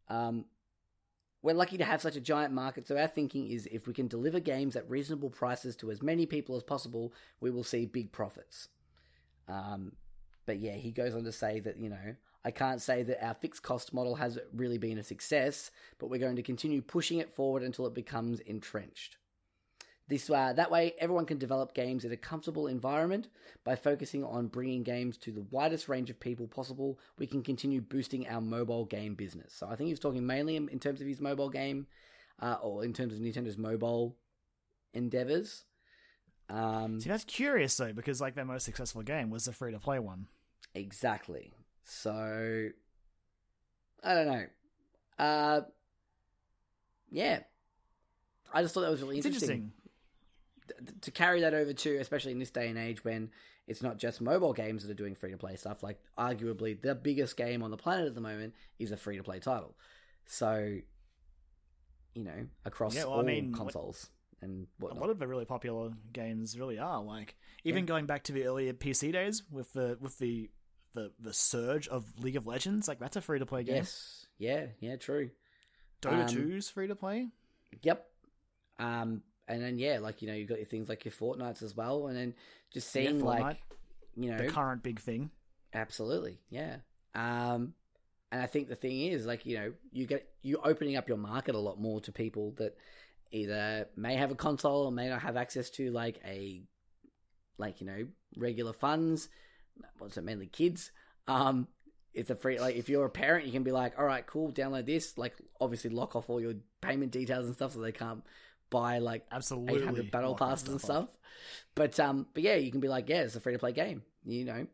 [0.10, 0.45] um,
[1.41, 2.88] "We're lucky to have such a giant market.
[2.88, 6.26] So our thinking is, if we can deliver games at reasonable prices to as many
[6.26, 8.70] people as possible, we will see big profits."
[9.48, 9.94] Um,
[10.45, 12.16] but yeah, he goes on to say that you know.
[12.45, 16.20] I can't say that our fixed cost model has really been a success, but we're
[16.20, 19.18] going to continue pushing it forward until it becomes entrenched.
[20.07, 23.30] This uh, that way, everyone can develop games in a comfortable environment.
[23.64, 27.82] By focusing on bringing games to the widest range of people possible, we can continue
[27.82, 29.53] boosting our mobile game business.
[29.53, 31.88] So I think he was talking mainly in, in terms of his mobile game,
[32.40, 34.15] uh, or in terms of Nintendo's mobile
[34.94, 35.64] endeavors.
[36.49, 39.80] Um, See, that's curious though, because like their most successful game was the free to
[39.80, 40.27] play one.
[40.76, 41.53] Exactly.
[41.84, 42.69] So
[44.03, 44.44] I don't know.
[45.18, 45.61] Uh
[47.10, 47.40] yeah.
[48.53, 49.72] I just thought that was really It's interesting, interesting.
[50.68, 53.30] Th- to carry that over to especially in this day and age when
[53.68, 56.96] it's not just mobile games that are doing free to play stuff like arguably the
[56.96, 59.76] biggest game on the planet at the moment is a free to play title.
[60.26, 60.78] So
[62.14, 64.10] you know, across Yeah, well, I all mean, what- consoles
[64.42, 68.32] and A lot of the really popular games really are like even going back to
[68.32, 70.50] the earlier PC days with the with the
[70.94, 72.88] the, the surge of League of Legends.
[72.88, 73.76] Like that's a free to play game.
[73.78, 74.26] yes.
[74.38, 75.32] Yeah, yeah, true.
[76.02, 77.30] Dota Um, 2's free to play.
[77.82, 78.06] Yep.
[78.80, 81.76] Um, and then yeah, like you know, you've got your things like your Fortnites as
[81.76, 82.34] well, and then
[82.73, 83.61] just seeing Fortnite, like
[84.15, 85.30] you know, The current big thing.
[85.73, 86.77] absolutely, yeah.
[87.13, 87.73] Um,
[88.31, 91.17] and I think the thing is like you know, you get you opening up your
[91.17, 92.76] market a lot more to people that
[93.31, 96.61] either may have a console or may not have access to like a
[97.57, 98.07] like you know
[98.38, 99.30] regular funds.
[99.97, 100.91] What's it mainly kids?
[101.27, 101.67] Um,
[102.13, 104.51] it's a free like if you're a parent, you can be like, all right, cool,
[104.51, 105.17] download this.
[105.17, 108.23] Like obviously lock off all your payment details and stuff so they can't
[108.70, 109.82] buy like Absolutely.
[109.82, 111.18] 800 battle lock passes and stuff off.
[111.76, 114.04] But um, but yeah, you can be like, yeah, it's a free to play game.
[114.26, 114.68] You know,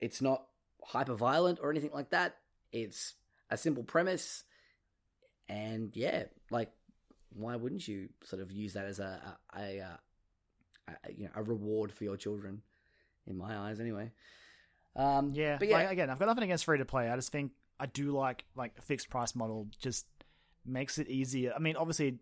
[0.00, 0.44] it's not
[0.82, 2.36] hyper violent or anything like that.
[2.72, 3.14] It's
[3.50, 4.44] a simple premise,
[5.48, 6.72] and yeah, like
[7.34, 9.98] why wouldn't you sort of use that as a a, a, a,
[10.88, 12.62] a you know a reward for your children?
[13.26, 14.12] In my eyes, anyway.
[14.96, 17.08] Um, Yeah, but yeah, like, again, I've got nothing against free to play.
[17.08, 19.68] I just think I do like like a fixed price model.
[19.80, 20.06] Just
[20.64, 21.52] makes it easier.
[21.54, 22.18] I mean, obviously,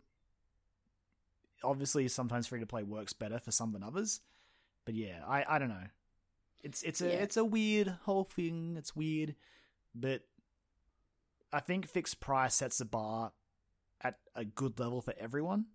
[1.65, 4.21] obviously, sometimes free to play works better for some than others.
[4.85, 5.87] But yeah, I I don't know.
[6.63, 7.15] It's it's a Yeah.
[7.15, 8.77] it's a weird whole thing.
[8.79, 9.35] It's weird,
[9.95, 10.23] but
[11.53, 13.33] I think fixed price sets the bar
[14.01, 15.67] at a good level for everyone.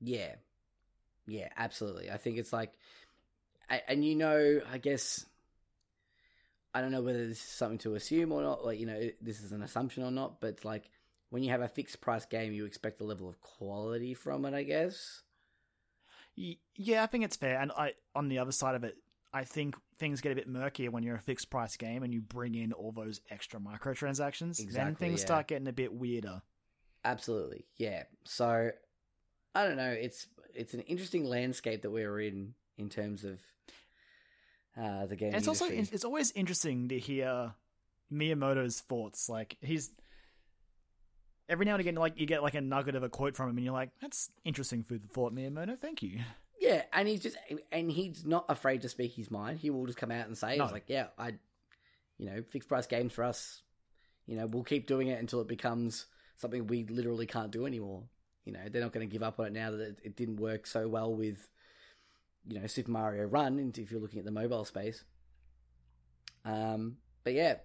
[0.00, 0.34] Yeah.
[1.26, 2.10] Yeah, absolutely.
[2.10, 2.72] I think it's like,
[3.86, 5.24] and you know, I guess,
[6.74, 9.40] I don't know whether this is something to assume or not, like, you know, this
[9.40, 10.90] is an assumption or not, but like,
[11.30, 14.54] when you have a fixed price game, you expect a level of quality from it,
[14.54, 15.22] I guess.
[16.76, 17.58] Yeah, I think it's fair.
[17.58, 18.96] And I, on the other side of it,
[19.32, 22.20] I think things get a bit murkier when you're a fixed price game and you
[22.20, 24.58] bring in all those extra microtransactions.
[24.72, 25.26] then things yeah.
[25.26, 26.42] start getting a bit weirder.
[27.04, 27.64] Absolutely.
[27.76, 28.04] Yeah.
[28.24, 28.70] So,
[29.54, 29.90] I don't know.
[29.90, 33.40] It's, it's an interesting landscape that we're in, in terms of,
[34.76, 37.54] uh, the game And it's also it's always interesting to hear
[38.12, 39.28] Miyamoto's thoughts.
[39.28, 39.90] Like he's
[41.50, 43.56] every now and again, like you get like a nugget of a quote from him,
[43.58, 45.78] and you're like, "That's interesting food for thought, Miyamoto.
[45.78, 46.20] Thank you."
[46.58, 47.36] Yeah, and he's just
[47.72, 49.58] and he's not afraid to speak his mind.
[49.58, 50.64] He will just come out and say, No.
[50.64, 51.34] "It's like, yeah, I,
[52.18, 53.62] you know, fixed price games for us.
[54.26, 56.06] You know, we'll keep doing it until it becomes
[56.36, 58.04] something we literally can't do anymore.
[58.44, 60.36] You know, they're not going to give up on it now that it, it didn't
[60.36, 61.48] work so well with,
[62.46, 63.72] you know, Super Mario Run.
[63.76, 65.04] If you're looking at the mobile space,
[66.44, 67.56] um, but yeah,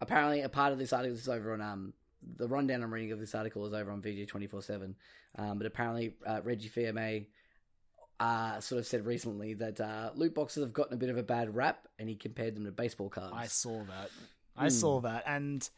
[0.00, 1.92] apparently a part of this article is over on um
[2.36, 4.96] the rundown I'm reading of this article is over on VG twenty four seven.
[5.36, 7.26] Um, but apparently uh, Reggie Fils-Aimé
[8.20, 11.22] uh, sort of said recently that uh, loot boxes have gotten a bit of a
[11.22, 13.34] bad rap, and he compared them to baseball cards.
[13.36, 14.10] I saw that.
[14.56, 14.70] I Hmm.
[14.70, 15.68] saw that, and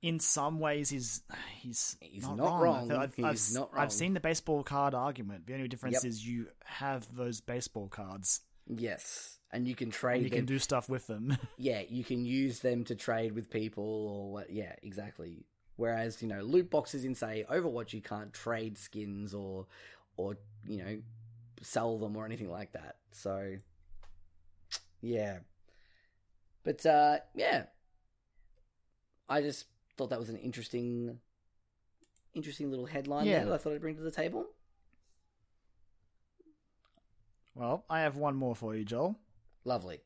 [0.00, 1.22] in some ways, he's
[1.60, 2.88] he's He's not, not wrong.
[2.88, 2.92] wrong.
[2.92, 3.82] I've, I've, He's not wrong.
[3.84, 5.46] I've seen the baseball card argument.
[5.46, 6.04] The only difference Yep.
[6.10, 8.40] is you have those baseball cards.
[8.66, 10.14] Yes, and you can trade.
[10.16, 10.38] And you them.
[10.38, 11.36] can do stuff with them.
[11.58, 14.50] yeah, you can use them to trade with people or what.
[14.50, 15.44] Yeah, exactly.
[15.82, 19.66] Whereas you know, loot boxes in say Overwatch, you can't trade skins or
[20.16, 20.98] or you know
[21.60, 22.98] sell them or anything like that.
[23.10, 23.56] So
[25.00, 25.38] yeah,
[26.62, 27.64] but uh, yeah,
[29.28, 29.64] I just
[29.96, 31.18] thought that was an interesting,
[32.32, 33.38] interesting little headline Yeah.
[33.38, 34.46] there that I thought I'd bring to the table.
[37.56, 39.18] well, I have one more for you, Joel.
[39.64, 39.98] Lovely.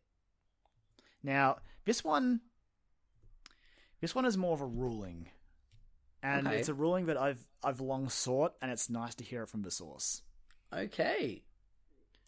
[1.22, 2.40] Now, this one,
[4.00, 5.28] this one is more of a ruling,
[6.26, 6.58] and Okay.
[6.58, 9.62] it's a ruling that I've I've long sought, and it's nice to hear it from
[9.62, 10.22] the source.
[10.72, 11.42] Okay.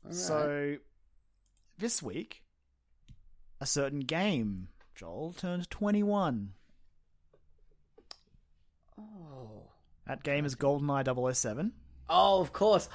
[0.05, 0.15] Right.
[0.15, 0.77] So,
[1.79, 2.43] this week,
[3.61, 6.55] a certain game, Joel, turned twenty one.
[8.99, 9.62] oh.
[10.07, 11.73] That game is GoldenEye 007.
[12.09, 12.89] Oh, of course.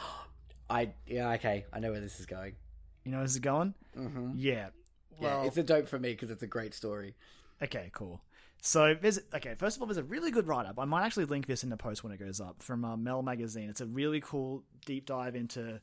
[0.69, 1.65] I yeah okay.
[1.71, 2.55] I know where this is going.
[3.03, 3.75] You know where this is going?
[3.95, 4.31] Mm-hmm.
[4.35, 4.69] Yeah.
[5.19, 7.15] Yeah, it's a dope for me because it's a great story.
[7.61, 8.21] Okay, cool.
[8.65, 9.55] So there's okay.
[9.55, 10.79] First of all, there's a really good write up.
[10.79, 13.21] I might actually link this in the post when it goes up from uh, Mel
[13.21, 13.69] Magazine.
[13.69, 15.81] It's a really cool deep dive into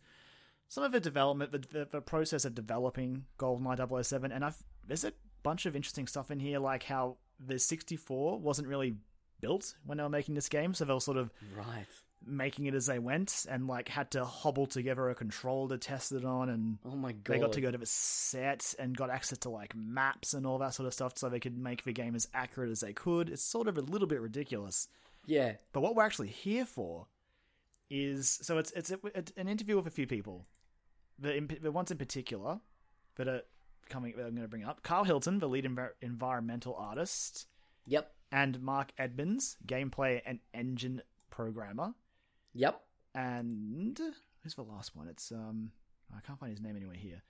[0.69, 5.05] some of the development, the, the, the process of developing GoldenEye 007, and I've there's
[5.05, 5.13] a
[5.43, 8.97] bunch of interesting stuff in here, like how the 64 wasn't really
[9.43, 11.87] built when they were making this game, so they were sort of Right.
[12.27, 16.13] Making it as they went, and like had to hobble together a controller to test
[16.13, 17.35] it on, and Oh my god.
[17.35, 20.59] they got to go to the set and got access to like maps and all
[20.59, 23.31] that sort of stuff so they could make the game as accurate as they could.
[23.31, 24.87] It's sort of a little bit ridiculous.
[25.27, 25.55] Yeah.
[25.73, 27.07] But what we're actually here for
[27.89, 30.47] is so it's it's, it's an interview with a few people.
[31.19, 32.61] The, the ones in particular
[33.17, 33.43] that are
[33.89, 34.83] coming that I'm going to bring up.
[34.83, 37.47] Karl Hilton, the lead env- environmental artist,
[37.87, 38.11] Yep.
[38.31, 41.95] and Mark Edmonds, gameplay and engine programmer,
[42.55, 42.81] Yep.
[43.15, 44.01] and
[44.43, 45.09] who's the last one?
[45.09, 45.71] It's um
[46.17, 47.23] I can't find his name anywhere here.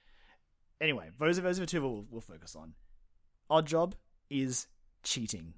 [0.80, 2.74] Anyway, those are those are the two we'll, we'll focus on.
[3.48, 3.94] Odd Job
[4.30, 4.66] is
[5.02, 5.54] cheating.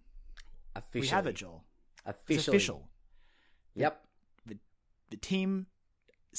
[0.75, 1.03] Officially.
[1.03, 1.65] We have it, Joel.
[2.07, 2.37] Officially.
[2.39, 2.89] It's official.
[3.75, 4.03] Yep.
[4.47, 4.59] The
[5.11, 5.67] the team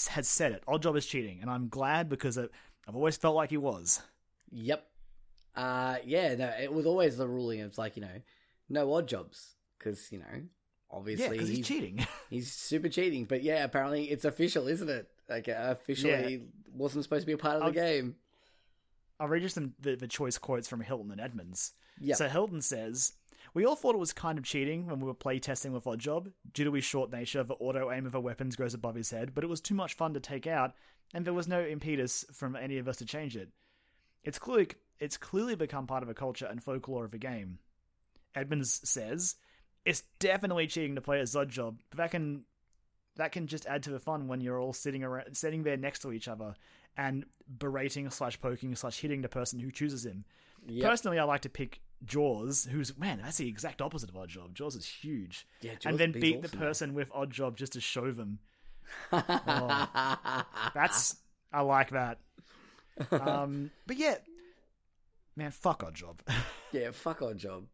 [0.09, 0.63] has said it.
[0.67, 2.51] Odd Job is cheating, and I'm glad because it,
[2.87, 4.01] I've always felt like he was.
[4.51, 4.85] Yep.
[5.55, 8.21] Uh yeah, no, it was always the ruling of like, you know,
[8.69, 10.41] no odd jobs because, you know,
[10.93, 12.05] obviously because he's cheating.
[12.29, 15.07] He's super cheating, but yeah, apparently it's official, isn't it?
[15.29, 16.43] Like uh, officially
[16.73, 18.15] wasn't supposed to be a part of the I'll- game.
[19.19, 21.73] I'll read you some the, the choice quotes from Hilton and Edmonds.
[21.99, 22.15] Yeah.
[22.15, 23.13] So Hilton says,
[23.53, 25.99] "We all thought it was kind of cheating when we were play testing with Odd
[25.99, 26.29] Job.
[26.53, 29.33] Due to his short nature, the auto aim of our weapons goes above his head,
[29.35, 30.73] but it was too much fun to take out,
[31.13, 33.49] and there was no impetus from any of us to change it.
[34.23, 37.59] It's clearly it's clearly become part of a culture and folklore of the game."
[38.35, 39.35] Edmonds says,
[39.85, 42.45] "It's definitely cheating to play a Odd Job, but that can."
[43.15, 45.99] That can just add to the fun when you're all sitting around, sitting there next
[45.99, 46.55] to each other,
[46.97, 47.25] and
[47.59, 50.25] berating slash poking slash hitting the person who chooses him.
[50.65, 50.89] Yep.
[50.89, 54.55] Personally, I like to pick Jaws, who's man, that's the exact opposite of Odd Job.
[54.55, 56.59] Jaws is huge, Yeah, Jaws and then beat the awesome.
[56.59, 58.39] person with Odd Job just to show them.
[60.73, 61.15] That's
[61.51, 62.17] I like that.
[63.11, 64.15] Um, but yeah,
[65.35, 66.19] man, fuck Odd Job.
[66.71, 67.65] yeah, fuck odd job.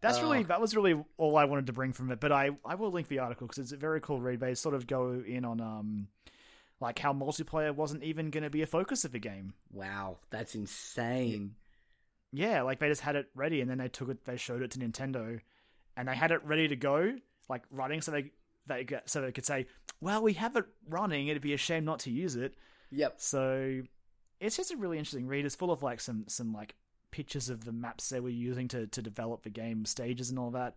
[0.00, 2.20] That's Uh, really that was really all I wanted to bring from it.
[2.20, 4.40] But I I will link the article because it's a very cool read.
[4.40, 6.08] They sort of go in on um
[6.80, 9.52] like how multiplayer wasn't even going to be a focus of the game.
[9.70, 11.54] Wow, that's insane.
[12.32, 14.70] Yeah, like they just had it ready, and then they took it, they showed it
[14.70, 15.40] to Nintendo,
[15.96, 17.16] and they had it ready to go,
[17.48, 18.30] like running, so they
[18.66, 19.66] they get- so they could say,
[20.00, 21.26] "Well, we have it running.
[21.28, 22.54] It'd be a shame not to use it."
[22.92, 23.14] Yep.
[23.20, 23.82] So
[24.38, 25.44] it's just a really interesting read.
[25.44, 26.76] It's full of like some some like
[27.10, 30.50] pictures of the maps they were using to to develop the game stages and all
[30.52, 30.74] that.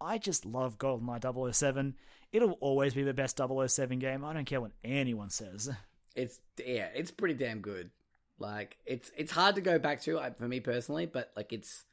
[0.00, 1.94] I just love GoldenEye 007.
[2.32, 4.24] It'll always be the best 007 game.
[4.24, 5.68] I don't care what anyone says.
[6.16, 7.90] It's yeah, it's pretty damn good.
[8.38, 11.84] Like it's it's hard to go back to uh, for me personally, but like it's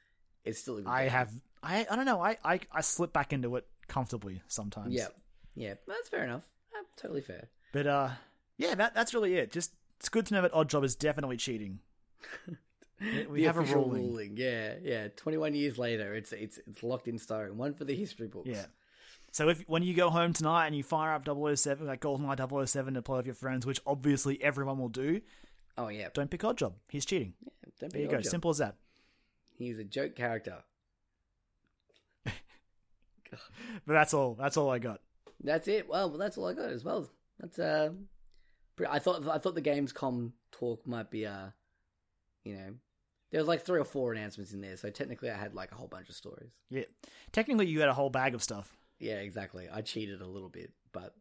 [0.45, 1.11] it's still a good I game.
[1.11, 1.31] have
[1.61, 2.21] I I don't know.
[2.23, 4.93] I I, I slip back into it comfortably sometimes.
[4.93, 5.07] Yeah.
[5.55, 6.43] Yeah, that's fair enough.
[6.73, 7.49] Uh, totally fair.
[7.73, 8.09] But uh,
[8.57, 9.51] yeah, that that's really it.
[9.51, 11.79] Just it's good to know that Odd Job is definitely cheating.
[13.29, 14.35] We- have a official ruling.
[14.37, 15.07] Yeah, yeah.
[15.15, 17.57] Twenty one years later, it's it's it's locked in stone.
[17.57, 18.49] One for the history books.
[18.49, 18.65] Yeah.
[19.31, 22.93] So if when you go home tonight and you fire up 007, like GoldenEye 007
[22.95, 25.21] to play with your friends, which obviously everyone will do,
[25.77, 26.07] Oh yeah.
[26.13, 26.73] don't pick Odd Job.
[26.89, 27.33] He's cheating.
[27.79, 28.17] Don't There be you go.
[28.17, 28.25] Oddjob.
[28.25, 28.75] Simple as that.
[29.59, 30.63] He's a joke character.
[33.85, 34.35] But that's all.
[34.35, 35.01] That's all I got.
[35.43, 35.87] That's it.
[35.87, 37.09] Well, that's all I got as well.
[37.39, 37.89] That's uh,
[38.89, 41.47] I thought I thought the Gamescom talk might be uh,
[42.43, 42.73] you know,
[43.31, 45.75] there was like three or four announcements in there, so technically I had like a
[45.75, 46.51] whole bunch of stories.
[46.69, 46.83] Yeah.
[47.31, 48.75] Technically, you had a whole bag of stuff.
[48.99, 49.67] Yeah, exactly.
[49.71, 51.13] I cheated a little bit, but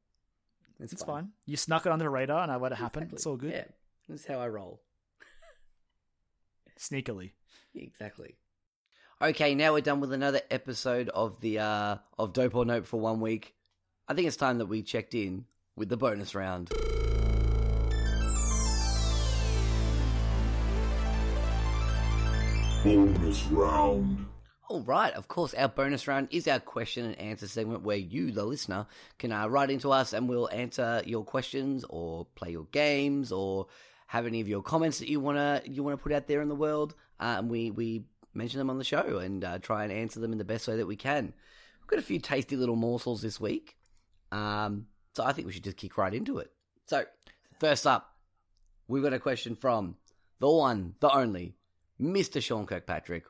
[0.81, 1.31] it's, It's fine.
[1.47, 3.03] You snuck it under the radar, and I let it happen.
[3.03, 3.17] Exactly.
[3.17, 3.53] It's all good.
[3.53, 3.65] Yeah,
[4.09, 4.81] that's how I roll.
[6.79, 7.33] sneakily.
[7.79, 8.37] Exactly.
[9.21, 12.99] Okay, now we're done with another episode of the uh of Dope or Nope for
[12.99, 13.55] one week.
[14.09, 15.45] I think it's time that we checked in
[15.77, 16.73] with the bonus round.
[22.87, 24.27] Bonus round.
[24.69, 28.31] All right, of course, our bonus round is our question and answer segment where you,
[28.31, 28.87] the listener,
[29.19, 33.67] can uh, write into us and we'll answer your questions or play your games or
[34.07, 36.55] have any of your comments that you wanna you wanna put out there in the
[36.55, 36.95] world.
[37.19, 38.05] Uh, and we we
[38.35, 40.77] mention them on the show and uh, try and answer them in the best way
[40.77, 41.35] that we can.
[41.81, 43.77] We've got a few tasty little morsels this week,
[44.31, 44.87] um,
[45.17, 46.53] so I think we should just kick right into it.
[46.87, 47.05] So,
[47.59, 48.15] first up,
[48.87, 49.97] we've got a question from
[50.39, 51.57] the one, the only,
[52.01, 52.43] Mr.
[52.43, 53.25] Sean Kirkpatrick.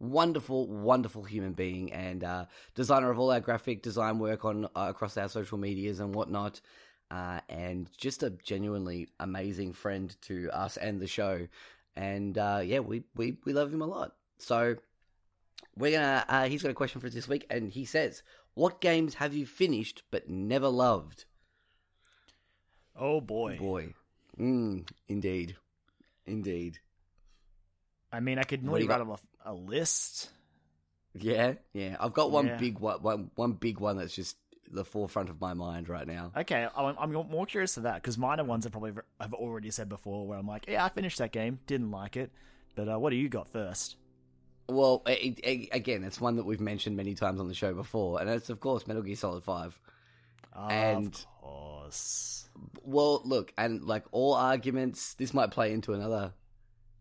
[0.00, 4.86] Wonderful, wonderful human being and uh, designer of all our graphic design work on uh,
[4.90, 6.60] across our social medias and whatnot,
[7.10, 11.48] uh, and just a genuinely amazing friend to us and the show.
[11.96, 14.14] And uh, yeah, we, we we love him a lot.
[14.38, 14.76] So
[15.76, 16.24] we're gonna.
[16.28, 18.22] Uh, he's got a question for us this week, and he says,
[18.54, 21.24] "What games have you finished but never loved?"
[22.94, 23.58] Oh boy.
[23.58, 23.94] Boy,
[24.38, 25.56] mm, indeed,
[26.26, 26.78] indeed.
[28.12, 29.00] I mean, I could nearly you got?
[29.00, 30.30] rattle a list.
[31.14, 31.96] Yeah, yeah.
[32.00, 32.56] I've got one Yeah.
[32.58, 34.36] big one, one, one big one that's just
[34.70, 36.30] the forefront of my mind right now.
[36.36, 39.88] Okay, I'm, I'm more curious to that because minor ones I probably I've already said
[39.88, 42.30] before, where I'm like, yeah, I finished that game, didn't like it,
[42.74, 43.96] but uh, what do you got first?
[44.68, 48.20] Well, it, it, again, it's one that we've mentioned many times on the show before,
[48.20, 49.78] and it's of course Metal Gear Solid Five.
[50.54, 52.48] And- of course,
[52.82, 56.34] Well, look, and like all arguments, this might play into another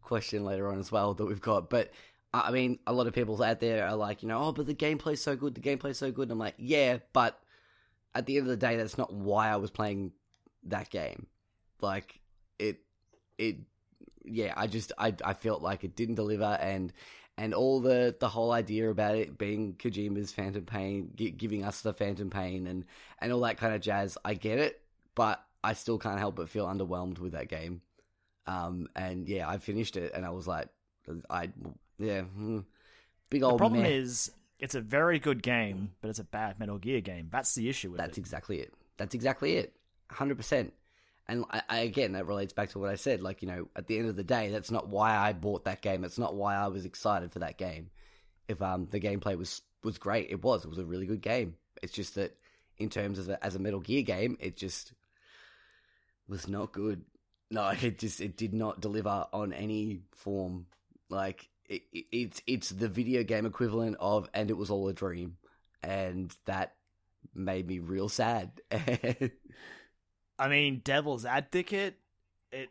[0.08, 1.70] question later on as well that we've got.
[1.70, 1.92] But
[2.34, 4.74] I mean, a lot of people out there are like, you know, oh, but the
[4.74, 6.24] gameplay's so good, the gameplay's so good.
[6.24, 7.40] And I'm like, yeah, but
[8.16, 10.14] at the end of the day, that's not why I was playing
[10.64, 11.28] that game.
[11.82, 12.20] Like
[12.58, 12.80] it,
[13.38, 13.58] it,
[14.24, 16.92] yeah, I just I I felt like it didn't deliver, and
[17.38, 21.82] and all the the whole idea about it being Kojima's Phantom Pain, gi- giving us
[21.82, 22.86] the Phantom Pain, and
[23.20, 24.18] and all that kind of jazz.
[24.26, 24.82] I get it,
[25.16, 27.82] but I still can't help but feel underwhelmed with that game.
[28.48, 30.70] Um, and yeah, I finished it, and I was like,
[31.30, 31.50] I
[32.00, 32.60] yeah, hmm,
[33.30, 33.56] big old.
[33.56, 33.90] the problem meh.
[33.90, 37.28] is it's a very good game, but it's a bad Metal Gear game.
[37.32, 38.22] That's the issue with That's it.
[38.22, 38.74] exactly it.
[38.98, 39.74] That's exactly it.
[40.10, 40.74] Hundred percent.
[41.30, 43.22] And I, I, again, that relates back to what I said.
[43.22, 45.82] Like you know, at the end of the day, that's not why I bought that
[45.82, 46.02] game.
[46.02, 47.90] That's not why I was excited for that game.
[48.48, 50.64] If um the gameplay was was great, it was.
[50.64, 51.56] It was a really good game.
[51.82, 52.38] It's just that
[52.78, 54.94] in terms of a, as a Metal Gear game, it just
[56.28, 57.04] was not good.
[57.50, 60.66] No, it just it did not deliver on any form.
[61.10, 64.94] Like it, it, it's it's the video game equivalent of, and it was all a
[64.94, 65.38] dream,
[65.84, 66.76] and that
[67.34, 68.62] made me real sad.
[70.40, 71.96] I mean, Devil's Advocate,
[72.52, 72.70] it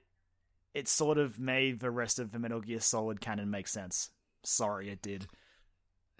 [0.74, 4.10] it sort of made the rest of the Metal Gear Solid canon make sense.
[4.44, 5.26] Sorry, it did.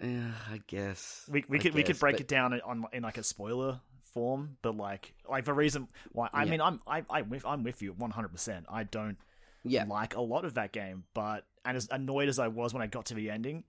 [0.03, 3.03] yeah, I guess We we I could we could break but- it down on in
[3.03, 3.79] like a spoiler
[4.17, 6.51] form, but like like the reason why I Yeah.
[6.51, 8.29] mean I'm I I'm with I'm with you 100.
[8.29, 9.17] percent I don't
[9.63, 12.81] Yeah, like a lot of that game, but and as annoyed as I was when
[12.81, 13.63] I got to the ending,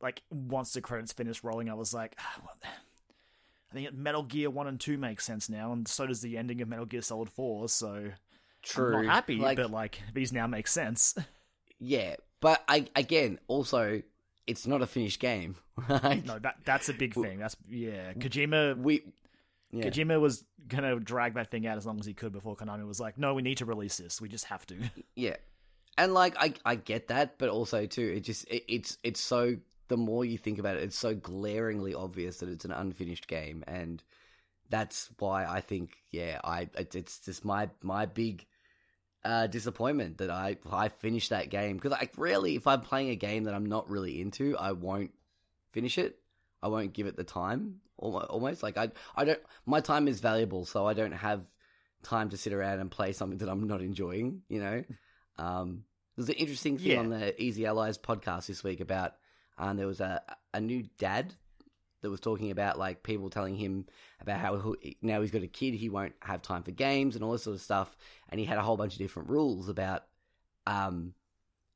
[0.00, 2.56] like once the credits finished rolling, I was like, ah, well,
[3.70, 6.60] I think Metal Gear One and Two makes sense now, and so does the ending
[6.62, 7.68] of Metal Gear Solid Four.
[7.68, 8.10] So
[8.62, 8.86] true.
[8.96, 11.14] I'm not happy, Like, but like these now make sense.
[11.78, 14.02] yeah, but I again also
[14.46, 15.56] it's not a finished game.
[15.88, 16.24] Right?
[16.24, 17.38] no, that that's a big thing.
[17.38, 18.76] That's yeah, Kojima.
[18.78, 19.02] we.
[19.78, 19.86] Yeah.
[19.86, 23.00] Kojima was gonna drag that thing out as long as he could before Konami was
[23.00, 24.20] like, "No, we need to release this.
[24.20, 24.76] We just have to."
[25.16, 25.36] Yeah,
[25.96, 29.56] and like I I get that, but also too, it just it, it's it's so
[29.88, 33.64] the more you think about it, it's so glaringly obvious that it's an unfinished game,
[33.66, 34.02] and
[34.70, 38.46] that's why I think yeah, I it's just my my big
[39.24, 43.16] uh, disappointment that I I finished that game because like really, if I'm playing a
[43.16, 45.12] game that I'm not really into, I won't
[45.72, 46.18] finish it.
[46.62, 47.80] I won't give it the time.
[48.00, 49.40] Almo- Almost like I I don't.
[49.66, 51.42] My time is valuable, so I don't have
[52.02, 54.42] time to sit around and play something that I'm not enjoying.
[54.48, 54.84] You know.
[55.36, 55.82] Um,
[56.16, 56.98] there's an interesting thing Yeah.
[57.00, 59.14] on the Easy Allies podcast this week about
[59.58, 60.22] um, there was a
[60.52, 61.34] a new dad
[62.02, 63.86] that was talking about like people telling him
[64.20, 67.32] about how now he's got a kid, he won't have time for games and all
[67.32, 67.96] this sort of stuff,
[68.28, 70.04] and he had a whole bunch of different rules about
[70.68, 71.14] um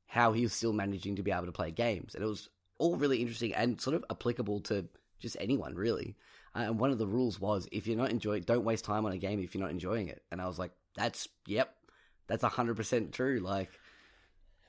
[0.05, 2.47] how he was still managing to be able to play games, and it was
[2.77, 4.87] all really interesting and sort of applicable to
[5.19, 6.15] just anyone really.
[6.55, 9.11] Uh, and one of the rules was if you're not enjoying, don't waste time on
[9.11, 10.23] a game if you're not enjoying it.
[10.31, 11.73] And I was like, that's yep,
[12.27, 13.39] that's hundred percent true.
[13.39, 13.69] Like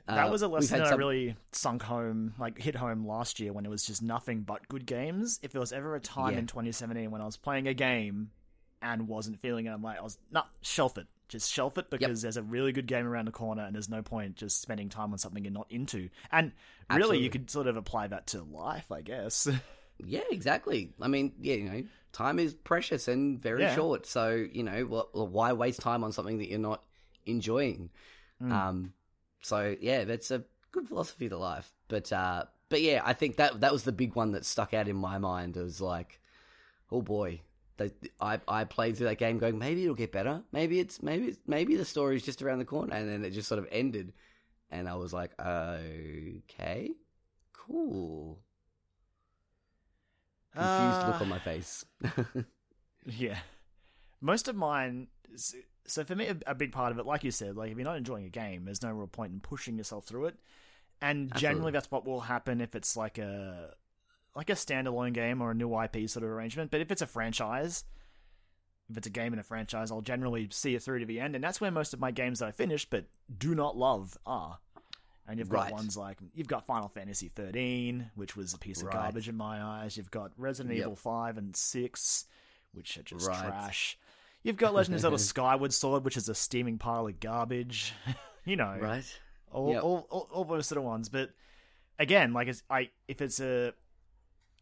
[0.07, 3.41] that uh, was a lesson that I some- really sunk home, like hit home last
[3.41, 5.39] year when it was just nothing but good games.
[5.43, 6.41] If there was ever a time Yeah.
[6.41, 8.31] in 2017 when I was playing a game
[8.83, 12.23] and wasn't feeling it, I'm like, I was not shelf it, Just shelf it because
[12.23, 15.13] there's a really good game around the corner, and there's no point just spending time
[15.13, 16.09] on something you're not into.
[16.33, 16.53] And
[16.91, 17.19] really, Absolutely.
[17.25, 19.47] you could sort of apply that to life, I guess.
[20.07, 20.93] Yeah, exactly.
[21.01, 21.83] I mean, yeah, you know,
[22.13, 23.75] time is precious and very Yeah.
[23.75, 24.07] short.
[24.07, 26.83] So, you know, well, why waste time on something that you're not
[27.27, 27.91] enjoying?
[28.43, 28.53] Mm.
[28.53, 28.93] Um,
[29.43, 31.73] so yeah, that's a good philosophy to life.
[31.89, 34.89] But uh, but yeah, I think that that was the big one that stuck out
[34.89, 35.57] in my mind.
[35.57, 36.21] It was like,
[36.91, 37.41] oh boy,
[37.77, 37.91] they,
[38.21, 40.43] I I played through that game going, maybe it'll get better.
[40.53, 43.49] Maybe it's maybe it's, maybe the story's just around the corner, and then it just
[43.49, 44.13] sort of ended,
[44.71, 46.93] and I was like, okay,
[47.53, 48.39] cool.
[50.55, 51.85] Confused look Uh, on my face.
[53.07, 53.39] Yeah.
[54.21, 55.09] Most of mine.
[55.87, 57.85] So for me, a, a big part of it, like you said, like if you're
[57.85, 60.37] not enjoying a game, there's no real point in pushing yourself through it.
[61.01, 61.41] And Absolutely.
[61.41, 63.75] generally, that's what will happen if it's like a
[64.37, 66.71] like a standalone game or a new IP sort of arrangement.
[66.71, 67.85] But if it's a franchise,
[68.91, 71.35] if it's a game in a franchise, I'll generally see it through to the end,
[71.35, 73.07] and that's where most of my games that I finish but
[73.39, 74.59] do not love are.
[75.31, 75.73] And you've got Right.
[75.73, 78.95] ones like you've got Final Fantasy 13, which was a piece of Right.
[78.95, 79.97] garbage in my eyes.
[79.97, 80.81] You've got Resident Yep.
[80.83, 82.27] Evil 5 and 6,
[82.73, 83.47] which are just Right.
[83.47, 83.97] trash.
[84.43, 87.93] You've got Legend of Zelda Skyward Sword, which is a steaming pile of garbage.
[88.45, 89.05] you know, right?
[89.53, 89.83] all, Yep.
[89.85, 91.09] all, all, all those sort of ones.
[91.09, 91.31] But
[91.99, 93.73] again, like it's, I, if it's a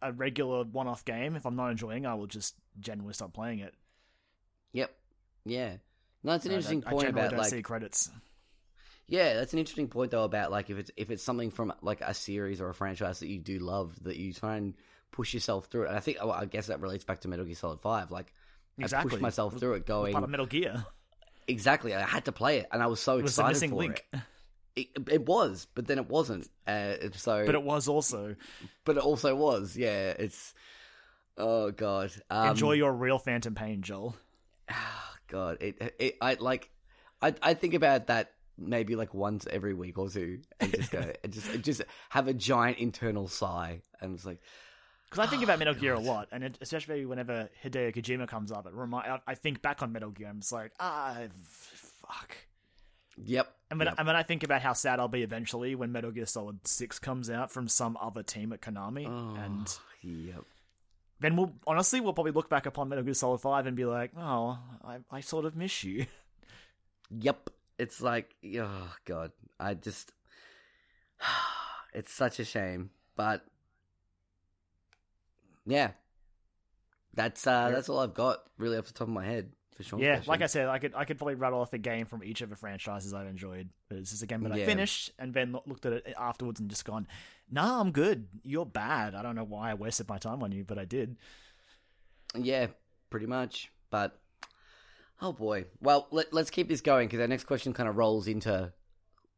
[0.01, 3.75] a regular one-off game, if I'm not enjoying, I will just generally stop playing it.
[4.73, 4.95] Yep.
[5.45, 5.77] Yeah.
[6.23, 8.11] No, it's an I- interesting point I about don't like see credits.
[9.09, 12.01] Yeah, that's an interesting point though about like if it's if it's something from like
[12.03, 14.75] a series or a franchise that you do love that you try and
[15.13, 15.89] push yourself through it.
[15.89, 18.11] And I think well, I guess that relates back to Metal Gear Solid Five.
[18.11, 18.33] Like
[18.79, 19.11] I Exactly.
[19.11, 20.85] pushed myself through it, going Part of Metal Gear.
[21.49, 21.95] exactly.
[21.95, 24.07] I had to play it, and I was so It was excited missing for link,
[24.13, 24.21] it.
[24.77, 24.89] it.
[25.11, 26.49] It was, but then it wasn't.
[26.67, 28.37] Uh, so, but it was also
[28.85, 29.77] but it also was.
[29.77, 30.53] Yeah, it's
[31.39, 32.13] oh god.
[32.29, 34.15] Um, enjoy your real Phantom Pain, Joel.
[35.29, 36.71] God, it, it I like
[37.21, 41.13] I I think about that maybe like once every week or two and just go
[41.23, 44.41] and just just have a giant internal sigh and it's like
[45.11, 48.51] Because I think about Metal Gear a lot, and it, especially whenever Hideo Kojima comes
[48.53, 50.29] up, it remind I, I think back on Metal Gear.
[50.29, 52.37] and it's like ah, fuck.
[53.17, 53.55] yep.
[53.71, 53.95] And when, yep.
[53.99, 56.99] and when I think about how sad I'll be eventually when Metal Gear Solid Six
[56.99, 60.45] comes out from some other team at Konami, Oh, and yep.
[61.21, 64.11] then we'll honestly we'll probably look back upon Metal Gear Solid Five and be like,
[64.19, 66.07] oh, I, I sort of miss you.
[67.11, 67.51] Yep.
[67.79, 70.13] It's like oh god, I just
[71.95, 73.45] it's such a shame, but
[75.67, 75.91] yeah.
[77.15, 79.51] That's uh that's all I've got really off the top of my head
[79.83, 82.25] for yeah, like I said, I could I could probably rattle off a game from
[82.25, 83.69] each of the franchises I've enjoyed.
[83.89, 86.69] But it's just a game that I finished and then looked at it afterwards and
[86.69, 87.07] just gone,
[87.51, 88.27] nah, I'm good.
[88.43, 89.15] You're bad.
[89.15, 91.17] I don't know why I wasted my time on you, but I did.
[92.37, 92.67] Yeah,
[93.11, 93.71] pretty much.
[93.91, 94.19] But
[95.21, 98.27] oh boy, well let, let's keep this going because our next question kind of rolls
[98.29, 98.73] into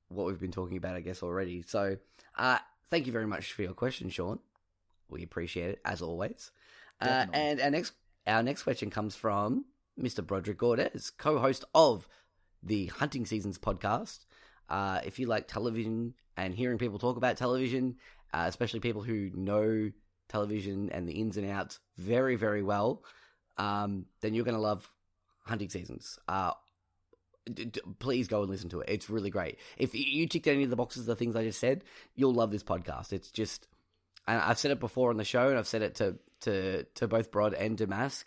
[0.08, 1.62] what we've been talking about, I guess already.
[1.62, 1.96] So,
[2.36, 2.58] uh,
[2.90, 4.38] thank you very much for your question, Sean.
[5.08, 6.50] We appreciate it as always.
[7.00, 7.92] Uh, and our next
[8.26, 9.64] our next question comes from
[9.98, 10.24] Mr.
[10.26, 12.06] Broderick Gordez, co-host of
[12.62, 14.26] the Hunting Seasons podcast.
[14.68, 17.96] Uh, if you like television and hearing people talk about television,
[18.32, 19.90] uh, especially people who know
[20.28, 23.02] television and the ins and outs very, very well,
[23.58, 24.88] um, then you're going to love
[25.50, 26.18] Hunting Seasons.
[26.26, 26.52] Uh,
[27.52, 28.88] d- d- please go and listen to it.
[28.88, 29.58] It's really great.
[29.76, 32.62] If you ticked any of the boxes, the things I just said, you'll love this
[32.62, 33.12] podcast.
[33.12, 33.66] It's just,
[34.26, 37.06] and I've said it before on the show, and I've said it to to to
[37.06, 38.24] both Brod and Damask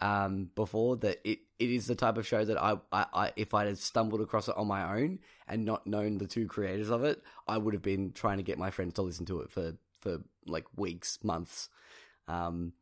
[0.00, 3.54] um, before that it, it is the type of show that I, I, I if
[3.54, 7.04] I had stumbled across it on my own and not known the two creators of
[7.04, 9.74] it, I would have been trying to get my friends to listen to it for
[10.00, 11.70] for like weeks, months,
[12.28, 12.72] um,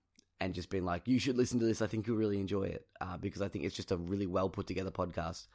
[0.44, 1.80] and just been like, you should listen to this.
[1.82, 4.48] I think you'll really enjoy it uh, because I think it's just a really well
[4.48, 5.46] put together podcast.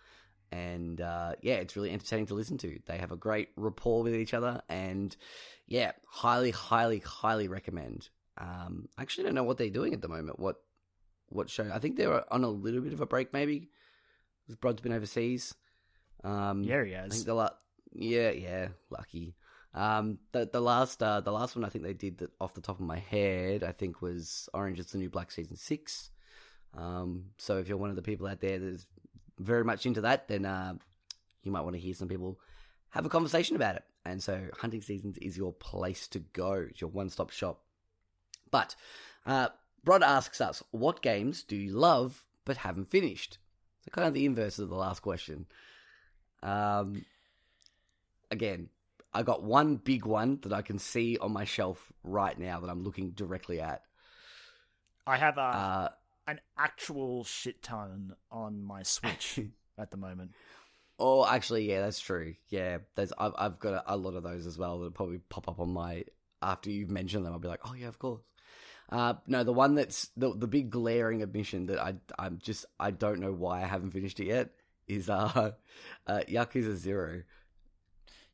[0.51, 2.79] And uh, yeah, it's really entertaining to listen to.
[2.87, 5.15] They have a great rapport with each other, and
[5.67, 8.07] yeah, highly, highly, highly recommend.
[8.37, 10.39] Um, I actually don't know what they're doing at the moment.
[10.39, 10.61] What
[11.29, 11.69] what show?
[11.73, 13.69] I think they're on a little bit of a break, maybe.
[14.61, 15.53] Brod's been overseas.
[16.23, 17.25] Um, Yeah, he I think has.
[17.25, 17.49] the la-
[17.93, 19.35] yeah, yeah, lucky.
[19.77, 22.61] Um, the the last uh, the last one I think they did that off the
[22.61, 26.09] top of my head I think was Orange is the New Black season six.
[26.75, 28.87] Um, so if you're one of the people out there that's
[29.37, 30.73] very much into that, then uh,
[31.43, 32.39] you might want to hear some people
[32.89, 33.83] have a conversation about it.
[34.03, 36.53] And so Hunting Seasons is your place to go.
[36.69, 37.61] It's your one stop shop.
[38.49, 38.75] But
[39.25, 39.49] uh,
[39.83, 43.37] Brod asks us, what games do you love but haven't finished?
[43.83, 45.45] So kind of the inverse of the last question.
[46.41, 47.05] Um,
[48.31, 48.69] again,
[49.17, 52.69] I got one big one that I can see on my shelf right now that
[52.69, 53.81] I'm looking directly at.
[55.05, 55.89] I have a Uh,
[56.27, 59.39] an actual shit ton on my Switch.
[59.77, 60.31] at the moment.
[60.99, 62.35] Oh, actually, yeah, that's true.
[62.49, 65.47] Yeah, there's I've I've got a, a lot of those as well that probably pop
[65.47, 66.05] up on my
[66.41, 67.33] after you've mentioned them.
[67.33, 68.21] I'll be like, oh yeah, of course.
[68.89, 72.91] Uh, no, the one that's the the big glaring admission that I I'm just I
[72.91, 74.49] don't know why I haven't finished it yet
[74.87, 75.51] is uh,
[76.07, 77.23] uh Yakuza Zero.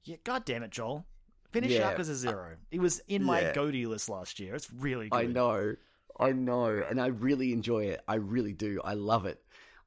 [0.05, 1.05] Yeah, god damn it, Joel.
[1.51, 1.93] Finish Yeah.
[1.95, 2.57] Yakuza Zero.
[2.71, 3.53] It was in my Yeah.
[3.53, 4.55] GOTY list last year.
[4.55, 5.17] It's really good.
[5.17, 5.75] I know,
[6.19, 8.01] I know, and I really enjoy it.
[8.07, 8.81] I really do.
[8.83, 9.43] I love it.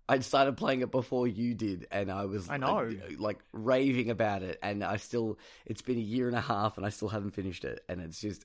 [0.09, 2.79] I started playing it before you did, and I was I know.
[2.79, 4.59] uh, like raving about it.
[4.63, 7.65] And I still, it's been a year and a half, and I still haven't finished
[7.65, 7.85] it.
[7.89, 8.45] And it's just,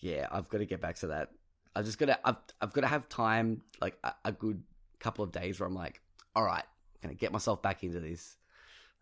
[0.00, 1.30] yeah, I've got to get back to that.
[1.74, 4.62] I've just got to, I've, I've got to have time, like a, a good
[5.00, 6.02] couple of days where I'm like,
[6.36, 6.62] all right,
[7.02, 8.36] I'm gonna get myself back into this.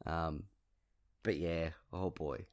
[0.07, 0.45] Um,
[1.23, 2.47] but yeah, oh boy.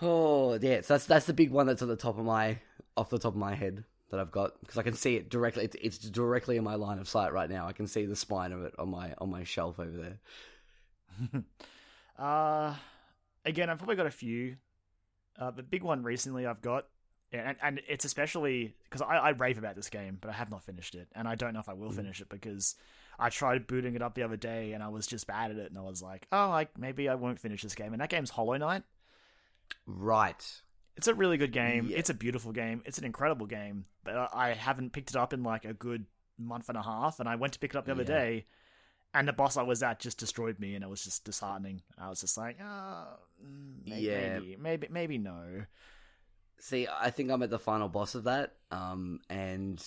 [0.00, 2.58] Oh yeah, so that's that's the big one that's on the top of my
[2.96, 5.64] off the top of my head that I've got because I can see it directly.
[5.64, 7.66] It's, it's directly in my line of sight right now.
[7.66, 11.42] I can see the spine of it on my on my shelf over there.
[12.18, 12.74] Uh,
[13.44, 14.56] again, I've probably got a few.
[15.38, 16.86] Uh, the big one recently I've got,
[17.30, 20.64] and, and it's especially because I, I rave about this game, but I have not
[20.64, 22.74] finished it, and I don't know if I will finish it because
[23.18, 25.70] I tried booting it up the other day and I was just bad at it,
[25.70, 27.92] and I was like, oh, like maybe I won't finish this game.
[27.92, 28.84] And that game's Hollow Knight.
[29.86, 30.62] Right.
[30.96, 31.86] It's a really good game.
[31.90, 31.98] Yeah.
[31.98, 32.82] It's a beautiful game.
[32.84, 36.06] It's an incredible game, but I haven't picked it up in like a good
[36.38, 38.08] month and a half, and I went to pick it up the other Yeah.
[38.18, 38.46] day.
[39.14, 41.82] And the boss I was at just destroyed me, and it was just disheartening.
[41.96, 43.06] I was just like, oh,
[43.42, 44.38] mm, may- Yeah.
[44.38, 45.64] maybe, maybe, maybe no.
[46.58, 48.56] See, I think I'm at the final boss of that.
[48.70, 49.82] Um, and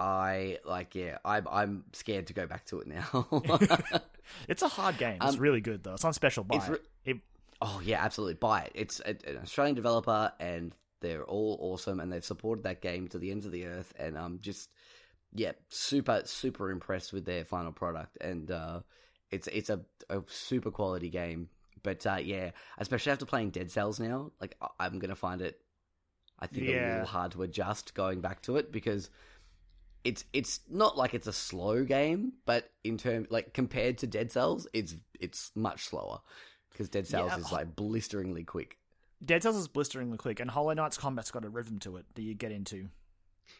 [0.00, 3.28] I like, yeah, I'm I'm scared to go back to it now.
[4.48, 5.18] It's a hard game.
[5.20, 5.94] It's Um, really good though.
[5.94, 6.64] It's on special buy.
[6.68, 7.16] re- it.
[7.60, 8.34] Oh yeah, absolutely.
[8.34, 8.72] Buy it.
[8.76, 13.18] It's a, an Australian developer, and they're all awesome, and they've supported that game to
[13.18, 13.92] the ends of the earth.
[13.98, 14.70] And I'm just,
[15.34, 18.80] yeah, super super impressed with their final product, and uh,
[19.32, 21.48] it's it's a, a super quality game.
[21.82, 25.60] But uh, yeah, especially after playing Dead Cells now, like I- I'm gonna find it,
[26.38, 29.10] I think a little hard to adjust going back to it because
[30.04, 34.32] it's it's not like it's a slow game, but in terms like compared to Dead
[34.32, 36.20] Cells, it's it's much slower
[36.70, 37.38] because Dead Cells Yeah.
[37.38, 38.78] is like blisteringly quick.
[39.24, 42.22] Dead Cells is blisteringly quick, and Hollow Knight's combat's got a rhythm to it that
[42.22, 42.88] you get into.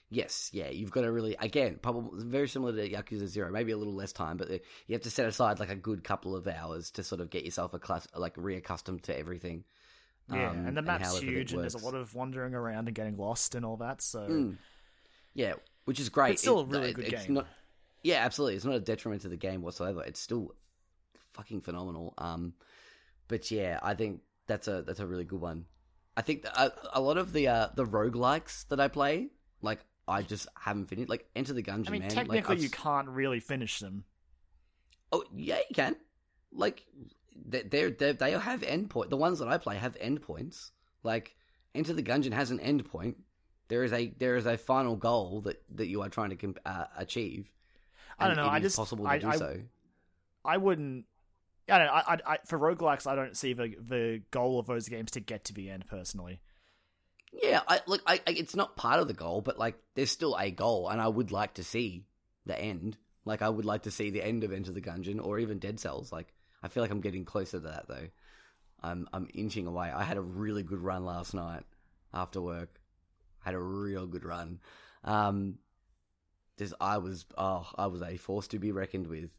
[0.09, 3.77] Yes, yeah, you've got to really again, probably very similar to Yakuza Zero, maybe a
[3.77, 4.61] little less time, but you
[4.93, 7.75] have to set aside like a good couple of hours to sort of get yourself
[7.75, 9.65] a class like reaccustomed to everything.
[10.29, 12.95] Yeah, um, and the map's everything huge, and there's a lot of wandering around and
[12.95, 14.01] getting lost and all that.
[14.01, 14.57] So Mm.
[15.35, 15.55] Yeah,
[15.85, 16.32] which is great.
[16.32, 17.35] It's still a really it- good it's game.
[17.35, 17.47] Not,
[18.02, 18.57] yeah, absolutely.
[18.57, 20.02] It's not a detriment to the game whatsoever.
[20.02, 20.55] It's still
[21.32, 22.15] fucking phenomenal.
[22.19, 22.55] Um,
[23.28, 25.66] but yeah, I think that's a that's a really good one.
[26.16, 29.28] I think a, a lot of the uh, the roguelikes that I play,
[29.62, 31.09] like I just haven't finished.
[31.09, 32.11] Like Enter the Gungeon, I mean, man.
[32.11, 34.05] technically, like, you can't really finish them.
[35.12, 35.97] Oh yeah, you can.
[36.52, 36.85] Like
[37.35, 39.11] they they're, they have endpoint.
[39.11, 40.70] The ones that I play have endpoints.
[41.02, 41.36] Like
[41.74, 43.15] Enter the Gungeon has an endpoint.
[43.71, 46.59] There is a there is a final goal that, that you are trying to comp-
[46.67, 47.51] uh, achieve.
[48.19, 49.61] I don't know, I just- possible to I- do I- so.
[50.45, 51.07] I wouldn't.
[51.69, 51.93] I don't know.
[51.93, 55.21] I, I, I, for roguelikes, I don't see the the goal of those games to
[55.21, 55.87] get to the end.
[55.87, 56.41] Personally,
[57.33, 58.03] Yeah, I look.
[58.07, 61.01] I, I it's not part of the goal, but like there's still a goal, and
[61.01, 62.07] I would like to see
[62.47, 62.97] the end.
[63.25, 65.79] Like I would like to see the end of Enter the Gungeon or even Dead
[65.79, 66.11] Cells.
[66.11, 66.33] Like
[66.63, 68.09] I feel like I'm getting closer to that though.
[68.83, 69.91] I'm I'm inching away.
[69.91, 71.63] I had a really good run last night
[72.13, 72.80] after work.
[73.41, 74.61] Had a real good run.
[75.05, 75.59] Um,
[76.59, 79.31] just I was oh I was a force to be reckoned with.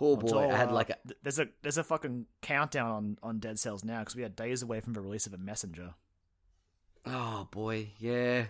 [0.00, 2.90] Oh boy, Joel, I had uh, like a th- there's a there's a fucking countdown
[2.90, 5.38] on on Dead Cells now because we are days away from the release of a
[5.38, 5.94] messenger.
[7.04, 8.46] Oh boy, yeah,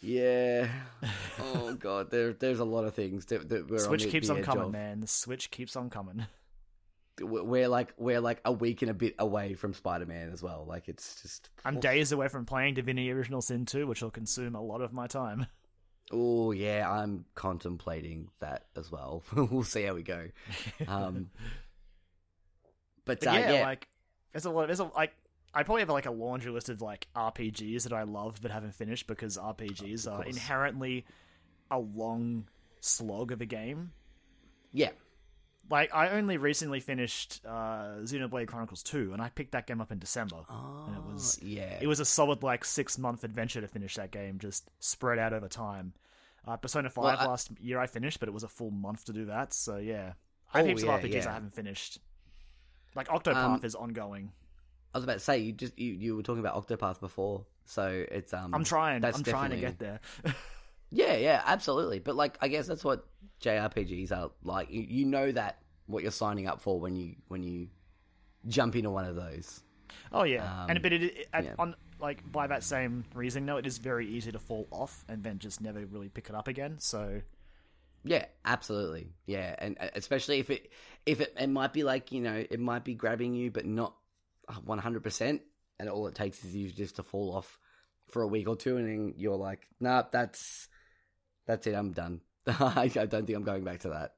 [0.00, 0.68] yeah.
[1.40, 4.28] oh god, there there's a lot of things that, that we're Switch on the, keeps
[4.28, 4.72] the on coming, of.
[4.72, 5.00] man.
[5.00, 6.26] The Switch keeps on coming.
[7.20, 10.64] We're like we're like a week and a bit away from Spider Man as well.
[10.66, 14.54] Like it's just I'm days away from playing Divinity Original Sin 2, which will consume
[14.54, 15.46] a lot of my time.
[16.12, 19.22] Oh yeah, I'm contemplating that as well.
[19.36, 20.26] we'll see how we go.
[20.88, 21.30] Um,
[23.04, 23.86] but, But uh, yeah, yeah, like
[24.32, 24.66] there's a lot.
[24.66, 25.12] There's a like.
[25.54, 28.74] I probably have like a laundry list of like RPGs that I love but haven't
[28.74, 31.04] finished because RPGs are inherently
[31.70, 32.48] a long
[32.80, 33.92] slog of a game.
[34.72, 34.90] yeah,
[35.70, 39.92] Like I only recently finished uh, Xenoblade Chronicles 2 and I picked that game up
[39.92, 40.38] in December.
[40.50, 43.94] and it was Oh, yeah, it was a solid like 6 month adventure to finish
[43.94, 45.92] that game just spread out over time.
[46.46, 49.04] Uh, Persona 5 Well, I- last year I finished but it was a full month
[49.06, 49.54] to do that.
[49.54, 50.14] So yeah.
[50.52, 51.30] I have Oh, heaps yeah, of RPGs yeah.
[51.30, 51.98] I haven't finished.
[52.96, 54.32] Like Octopath Um, is ongoing.
[54.92, 58.04] I was about to say you just you, you were talking about Octopath before, so
[58.10, 59.04] it's um I'm trying.
[59.04, 60.00] I'm trying to get there.
[60.90, 61.98] Yeah, yeah, absolutely.
[62.00, 63.06] But like, I guess that's what
[63.42, 67.42] JRPGs are like you, you know that what you're signing up for when you when
[67.42, 67.68] you
[68.48, 69.62] jump into one of those.
[70.12, 71.54] Oh yeah, Um, and but it, it yeah.
[71.58, 75.22] on like by that same reason, though, it is very easy to fall off and
[75.22, 76.76] then just never really pick it up again.
[76.78, 77.22] So
[78.04, 79.12] Yeah, absolutely.
[79.26, 80.70] Yeah, and uh, especially if it
[81.04, 83.94] if it it might be like you know it might be grabbing you, but not
[84.64, 85.42] one hundred percent,
[85.78, 87.58] and all it takes is you just to fall off
[88.08, 90.68] for a week or two, and then you're like, nah, that's
[91.50, 92.20] that's it, I'm done.
[92.46, 94.14] I, I don't think I'm going back to that.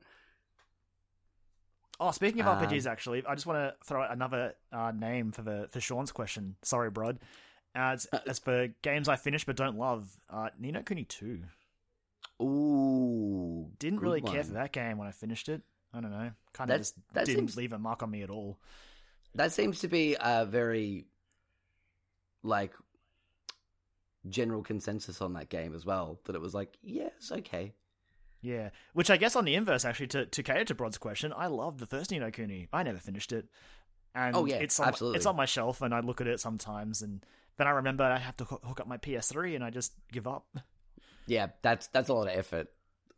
[2.01, 5.31] Oh, speaking of Um, RPGs, actually, I just want to throw out another uh, name
[5.33, 6.57] for the for Sean's question.
[6.63, 7.19] Sorry, Brod.
[7.75, 11.41] Uh, it's, as for games I finished but don't love, uh, Ni no Kuni two
[12.41, 15.63] Ooh, didn't really care for that game when I finished it.
[15.95, 18.31] I don't know, kind of just that didn't seems- leave a mark on me at
[18.31, 18.59] all.
[19.35, 21.07] That seems to be a very
[22.43, 22.73] like
[24.29, 26.19] general consensus on that game as well.
[26.25, 27.73] That it was like, yeah, it's okay.
[28.41, 31.47] Yeah, which I guess on the inverse, actually, to, to cater to Brod's question, I
[31.47, 32.69] loved the first Ni no Kuni.
[32.73, 33.47] I never finished it,
[34.17, 35.17] and Oh, yeah, it's on, absolutely.
[35.19, 37.25] it's on my shelf, and I look at it sometimes, and
[37.57, 40.47] then I remember I have to hook up my PS3, and I just give up.
[41.27, 42.67] Yeah, that's that's a lot of effort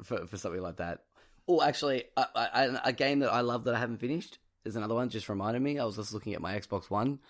[0.03, 1.05] for for something like that.
[1.49, 4.95] Oh, actually, a, a, a game that I love that I haven't finished is another
[4.95, 5.09] one.
[5.09, 5.79] Just reminded me.
[5.79, 7.21] I was just looking at my Xbox One,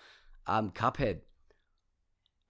[0.49, 1.21] um, Cuphead.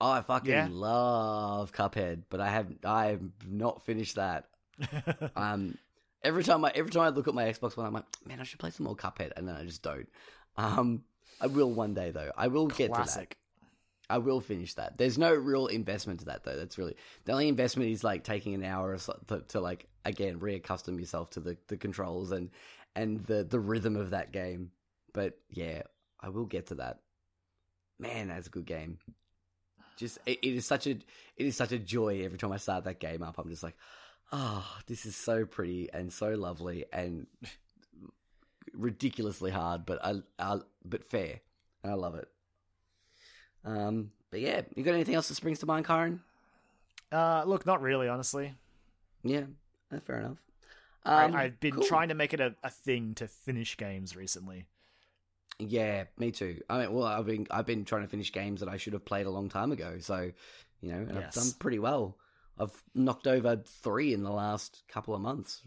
[0.01, 0.69] Oh, I fucking Yeah.
[0.71, 4.49] love Cuphead, but I have I have not finished that.
[5.37, 5.79] Um,
[6.23, 8.45] every time I every time I look at my Xbox One, I'm like, man, I
[8.45, 10.09] should play some more Cuphead, and then I just don't.
[10.57, 11.05] Um,
[11.41, 12.31] I will one day though.
[12.37, 13.35] I will get to that.
[14.11, 14.99] I will finish that.
[14.99, 16.57] There's no real investment to that though.
[16.57, 19.87] That's really the only investment is like taking an hour or so to, to like
[20.05, 22.51] again reaccustom yourself to the, the controls and
[22.95, 24.71] and the the rhythm of that game.
[25.13, 25.83] But yeah,
[26.21, 27.01] I will get to that.
[27.99, 28.99] Man, that's a good game.
[29.97, 31.05] Just it, it is such a it
[31.47, 33.39] is such a joy every time I start that game up.
[33.39, 33.77] I'm just like,
[34.33, 37.27] oh, this is so pretty and so lovely and
[38.73, 41.41] ridiculously hard, but I, I but fair,
[41.83, 42.29] and I love it.
[43.65, 46.21] Um, but yeah, you got anything else that springs to mind, Karen?
[47.13, 48.55] Uh, look, not really, honestly.
[49.23, 49.45] Yeah,
[50.05, 50.39] fair enough.
[51.05, 51.85] I, Um, I've been cool.
[51.85, 54.67] trying to make it a, a thing to finish games recently.
[55.59, 56.61] Yeah, me too.
[56.69, 59.05] I mean, well, I've been I've been trying to finish games that I should have
[59.05, 59.97] played a long time ago.
[60.01, 60.31] So,
[60.81, 62.19] you know, and I've done pretty well.
[62.59, 65.63] I've knocked over three in the last couple of months.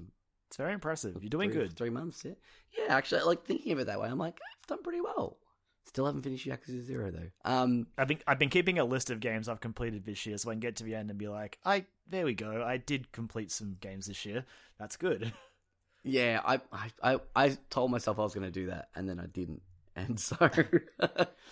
[0.47, 1.18] It's very impressive.
[1.22, 1.76] You're doing Three- good.
[1.76, 2.34] Three months, yeah.
[2.77, 5.38] Yeah, actually, like thinking of it that way, I'm like, I've done pretty well.
[5.85, 7.30] Still haven't finished Yakuza Zero though.
[7.45, 10.49] Um, I've been I've been keeping a list of games I've completed this year, so
[10.49, 12.61] I can get to the end and be like, I there we go.
[12.64, 14.45] I did complete some games this year.
[14.77, 15.31] That's good.
[16.03, 19.18] yeah, I I I, I told myself I was going to do that, and then
[19.19, 19.61] I didn't,
[19.97, 20.49] and so I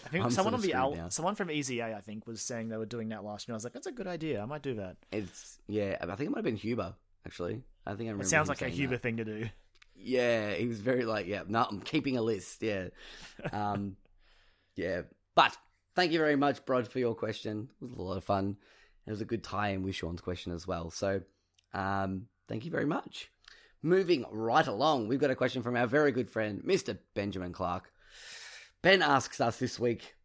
[0.10, 1.10] think someone on the Al- now.
[1.10, 3.54] someone from EZA I think was saying they were doing that last year.
[3.54, 4.42] I was like, that's a good idea.
[4.42, 4.98] I might do that.
[5.12, 5.98] It's yeah.
[6.00, 6.94] I think it might have been Huber
[7.26, 7.64] actually.
[7.86, 8.24] I think I remember.
[8.24, 9.02] It sounds like a Huber that.
[9.02, 9.50] thing to do.
[9.96, 11.44] Yeah, he was very like, yeah.
[11.48, 12.62] No, I'm keeping a list.
[12.62, 12.88] Yeah,
[13.52, 13.96] um,
[14.76, 15.02] yeah.
[15.36, 15.56] But
[15.96, 17.70] thank you very much, Brod, for your question.
[17.82, 18.58] It was a lot of fun.
[19.08, 20.90] It was a good tie-in with Sean's question as well.
[20.92, 21.22] So,
[21.74, 23.32] um, thank you very much.
[23.82, 26.98] Moving right along, we've got a question from our very good friend, Mr.
[27.14, 27.92] Benjamin Clark.
[28.86, 30.16] Ben asks us this week,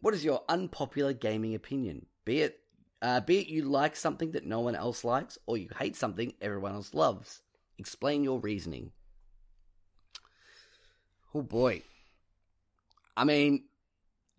[0.00, 2.06] "What is your unpopular gaming opinion?
[2.24, 2.60] Be it,
[3.02, 6.32] uh, be it you like something that no one else likes, or you hate something
[6.40, 7.42] everyone else loves.
[7.76, 8.92] Explain your reasoning."
[11.34, 11.82] Oh boy.
[13.18, 13.64] I mean,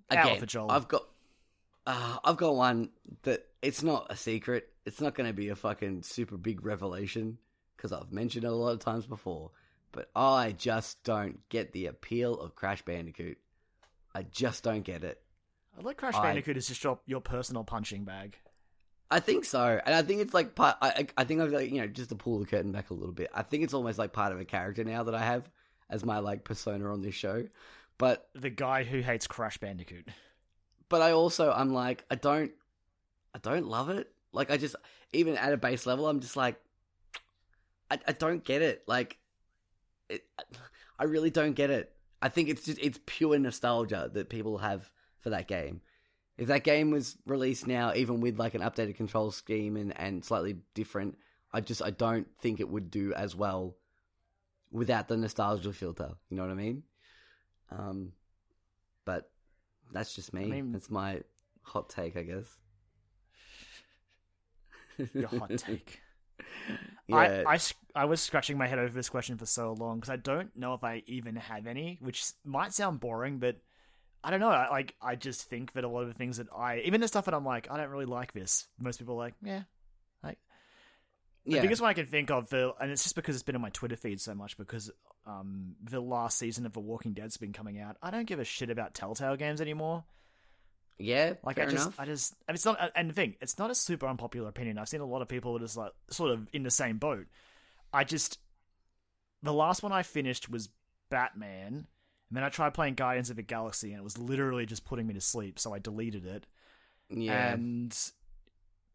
[0.09, 0.43] again.
[0.71, 1.03] I've got,
[1.85, 2.89] uh, I've got one
[3.21, 4.73] that it's not a secret.
[4.87, 7.37] It's not going to be a fucking super big revelation
[7.77, 9.51] because I've mentioned it a lot of times before.
[9.91, 13.37] But I just don't get the appeal of Crash Bandicoot.
[14.13, 15.21] I just don't get it.
[15.77, 18.37] I like Crash I- Bandicoot is just your your personal punching bag.
[19.09, 20.77] I think so, and I think it's like part.
[20.81, 22.93] I, I I think I've like you know just to pull the curtain back a
[22.93, 23.29] little bit.
[23.33, 25.49] I think it's almost like part of a character now that I have
[25.89, 27.45] as my like persona on this show.
[27.97, 30.07] But The guy who hates Crash Bandicoot.
[30.89, 32.51] but I also I'm like I don't
[33.35, 34.09] I don't love it.
[34.31, 34.75] Like I just
[35.11, 36.55] even at a base level I'm just like
[37.89, 38.83] I I don't get it.
[38.87, 39.17] Like
[40.09, 40.23] it,
[40.97, 41.93] I really don't get it.
[42.21, 45.81] I think it's just it's pure nostalgia that people have for that game.
[46.37, 50.23] If that game was released now, even with like an updated control scheme and, and
[50.23, 51.17] slightly different,
[51.53, 53.75] I just I don't think it would do as well
[54.71, 56.11] without the nostalgia filter.
[56.29, 56.83] You know what I mean?
[57.71, 58.13] Um,
[59.05, 59.29] but
[59.91, 60.43] that's just me.
[60.43, 61.21] I mean- that's my
[61.63, 62.47] hot take, I guess.
[65.13, 65.99] Your hot take.
[67.07, 67.59] yeah, I, I,
[67.95, 70.73] I was scratching my head over this question for so long because I don't know
[70.73, 73.57] if I even have any, which might sound boring, but
[74.23, 74.49] I don't know.
[74.49, 77.07] I, like, I just think that a lot of the things that I, even the
[77.07, 78.67] stuff that I'm like, I don't really like this.
[78.79, 79.63] Most people are like, yeah,
[80.23, 80.37] like,
[81.45, 83.61] The yeah, biggest one I can think of, and it's just because it's been on
[83.61, 84.91] my Twitter feed so much because
[85.25, 87.97] um, the last season of The Walking Dead's been coming out.
[88.01, 90.03] I don't give a shit about Telltale games anymore.
[91.01, 91.99] Yeah, Like I just, enough.
[91.99, 92.79] I just, and it's not.
[92.79, 94.77] Uh, and the thing, it's not a super unpopular opinion.
[94.77, 97.27] I've seen a lot of people just like sort of in the same boat.
[97.93, 98.39] I just,
[99.43, 100.69] the last one I finished was
[101.09, 101.85] Batman, and
[102.37, 105.13] then I tried playing Guardians of the Galaxy, and it was literally just putting me
[105.15, 105.59] to sleep.
[105.59, 106.45] So I deleted it.
[107.09, 107.97] yeah, And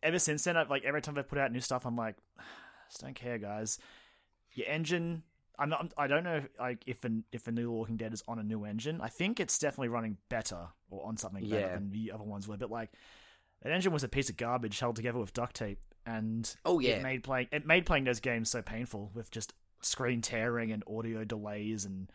[0.02, 2.42] ever since then, I've like every time they put out new stuff, I'm like, I
[2.90, 3.78] just don't care, guys.
[4.52, 5.22] Your engine,
[5.58, 5.92] I'm not.
[5.96, 8.42] I don't know if, like if an if the new Walking Dead is on a
[8.42, 9.00] new engine.
[9.00, 11.74] I think it's definitely running better or on something better Yeah.
[11.74, 12.56] than the other ones were.
[12.56, 12.90] But like,
[13.62, 16.96] that engine was a piece of garbage held together with duct tape, and Oh, yeah.
[16.96, 20.82] it made playing it made playing those games so painful with just screen tearing and
[20.86, 22.10] audio delays and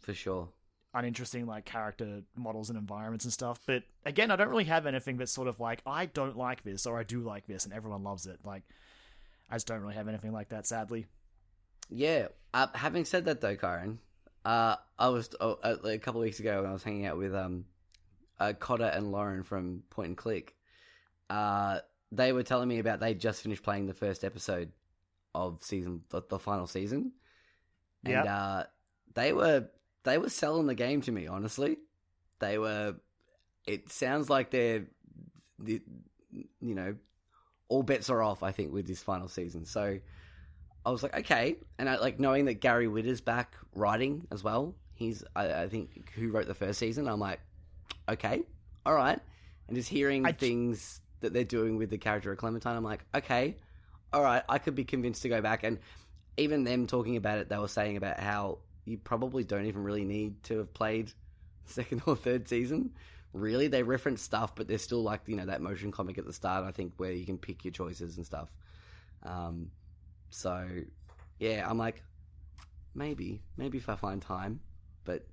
[0.00, 0.48] for sure.
[0.94, 3.60] uninteresting like character models and environments and stuff.
[3.66, 6.84] But again, I don't really have anything that's sort of like I don't like this
[6.86, 8.40] or I do like this and everyone loves it.
[8.44, 8.62] Like
[9.48, 11.06] I just don't really have anything like that, sadly.
[11.88, 12.28] Yeah.
[12.54, 13.98] Uh, having said that, though, Karen,
[14.44, 17.16] uh, I was oh, uh, a couple of weeks ago when I was hanging out
[17.16, 17.64] with um,
[18.38, 20.54] uh, Cotter and Lauren from Point and Click.
[21.30, 21.78] Uh,
[22.10, 24.70] they were telling me about they just finished playing the first episode
[25.34, 27.12] of season, the, the final season,
[28.04, 28.26] and Yep.
[28.28, 28.64] uh,
[29.14, 29.68] they were
[30.02, 31.26] they were selling the game to me.
[31.26, 31.78] Honestly,
[32.38, 32.96] they were.
[33.66, 34.86] It sounds like they're,
[35.60, 35.80] the,
[36.60, 36.96] you know,
[37.68, 38.42] all bets are off.
[38.42, 40.00] I think with this final season, so.
[40.84, 44.74] I was like, okay, and I like knowing that Gary Whitta's back writing as well.
[44.94, 47.08] He's, I, I think, who wrote the first season.
[47.08, 47.40] I'm like,
[48.08, 48.42] okay,
[48.84, 49.18] all right,
[49.68, 53.04] and just hearing I- things that they're doing with the character of Clementine, I'm like,
[53.14, 53.56] okay,
[54.12, 55.62] all right, I could be convinced to go back.
[55.64, 55.78] And
[56.36, 60.04] even them talking about it, they were saying about how you probably don't even really
[60.04, 61.12] need to have played
[61.64, 62.90] second or third season.
[63.32, 66.32] Really, they reference stuff, but they're still like you know that motion comic at the
[66.34, 66.64] start.
[66.64, 68.50] I think where you can pick your choices and stuff.
[69.22, 69.70] Um,
[70.32, 70.66] so,
[71.38, 72.02] yeah, I'm like,
[72.94, 74.60] maybe, maybe if I find time,
[75.04, 75.26] but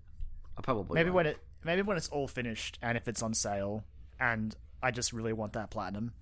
[0.58, 1.16] I probably maybe won't.
[1.16, 3.84] when it maybe when it's all finished and if it's on sale
[4.20, 6.14] and I just really want that platinum.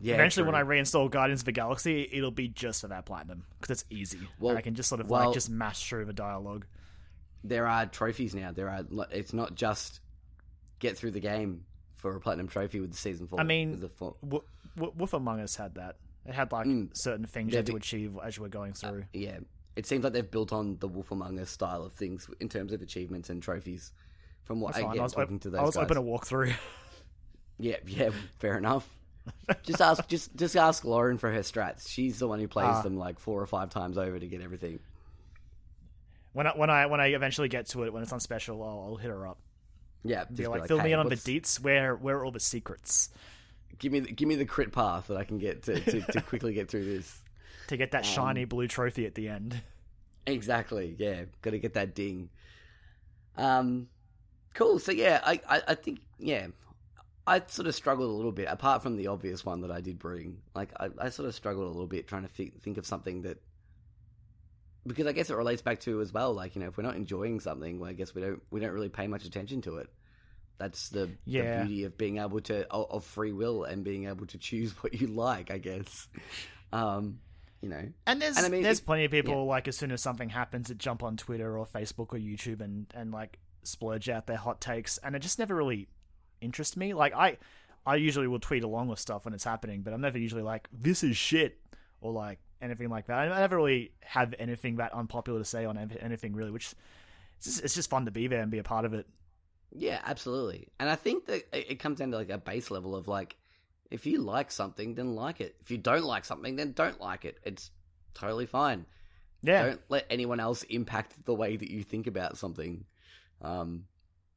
[0.00, 0.54] yeah, Eventually, when.
[0.54, 4.20] I reinstall Guardians of the Galaxy, it'll be just for that platinum because it's easy.
[4.38, 6.66] Well- and I can just sort of well- like just mash through the dialogue.
[7.44, 8.52] there are trophies now.
[8.52, 8.84] There are.
[9.12, 10.00] It's not just
[10.80, 13.40] get through the game for a platinum trophy with the season four.
[13.40, 14.44] I mean, the four, W-
[14.76, 15.96] w- Wolf Among Us had that.
[16.28, 16.90] It had like Mm.
[16.96, 19.06] certain things you had to achieve as you were going through.
[19.12, 19.38] yeah,
[19.74, 22.72] it seems like they've built on the Wolf Among Us style of things in terms
[22.72, 23.92] of achievements and trophies.
[24.44, 24.94] From what That's I fine.
[24.94, 25.84] get I was, talking op- to those I was guys.
[25.84, 26.52] open to walk through.
[27.60, 28.88] Yeah, yeah, fair enough.
[29.64, 31.88] just ask, just just ask Lauren for her strats.
[31.88, 32.82] She's the one who plays Ah.
[32.82, 34.78] them like four or five times over to get everything.
[36.32, 38.90] when I when I when I eventually get to it when it's on special, I'll,
[38.90, 39.38] I'll hit her up.
[40.04, 41.58] Yeah, just Be like, like, fill me "Hey, in on the deets.
[41.60, 43.10] Where where are all the secrets
[43.78, 46.20] Give me, the, give me the crit path that I can get to, to, to
[46.20, 47.20] quickly get through this.
[47.68, 49.60] to get Um, that shiny blue trophy at the end?
[50.26, 50.96] Exactly.
[50.98, 52.28] Yeah, got to get that ding.
[53.36, 53.88] Um,
[54.54, 54.78] cool.
[54.78, 56.48] So yeah, I, I, I think yeah,
[57.26, 58.48] I sort of struggled a little bit.
[58.50, 61.66] Apart from the obvious one that I did bring, like I, I sort of struggled
[61.66, 63.40] a little bit trying to fi- think of something that
[64.86, 66.32] because I guess it relates back to as well.
[66.34, 68.72] Like you know, if we're not enjoying something, well, I guess we don't we don't
[68.72, 69.88] really pay much attention to it.
[70.58, 71.60] That's the, Yeah.
[71.60, 74.92] the beauty of being able to of free will and being able to choose what
[74.94, 75.50] you like.
[75.50, 76.08] I guess.
[76.72, 77.20] Um,
[77.62, 79.90] you know, And there's And I mean, there's if- plenty of people like as soon
[79.90, 84.08] as something happens, that jump on Twitter or Facebook or YouTube and and like splurge
[84.08, 85.88] out their hot takes, and it just never really
[86.40, 86.94] interests me.
[86.94, 87.38] Like I
[87.86, 90.68] I usually will tweet along with stuff when it's happening, but I'm never usually like
[90.72, 91.58] this is shit
[92.00, 93.18] or like anything like that.
[93.18, 96.74] I I never really have anything that unpopular to say on anything really, which
[97.38, 99.06] it's just, it's just fun to be there and be a part of it.
[99.74, 100.68] Yeah, absolutely.
[100.80, 103.36] And I think that it comes down to like a base level of like,
[103.90, 105.56] if you like something, then like it.
[105.60, 107.38] If you don't like something, then don't like it.
[107.44, 107.70] It's
[108.14, 108.86] totally fine.
[109.42, 112.84] Yeah, Don't let anyone else impact the way that you think about something.
[113.40, 113.84] Um,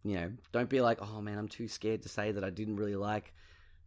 [0.03, 2.75] you know, don't be like, oh man, I'm too scared to say that I didn't
[2.75, 3.33] really like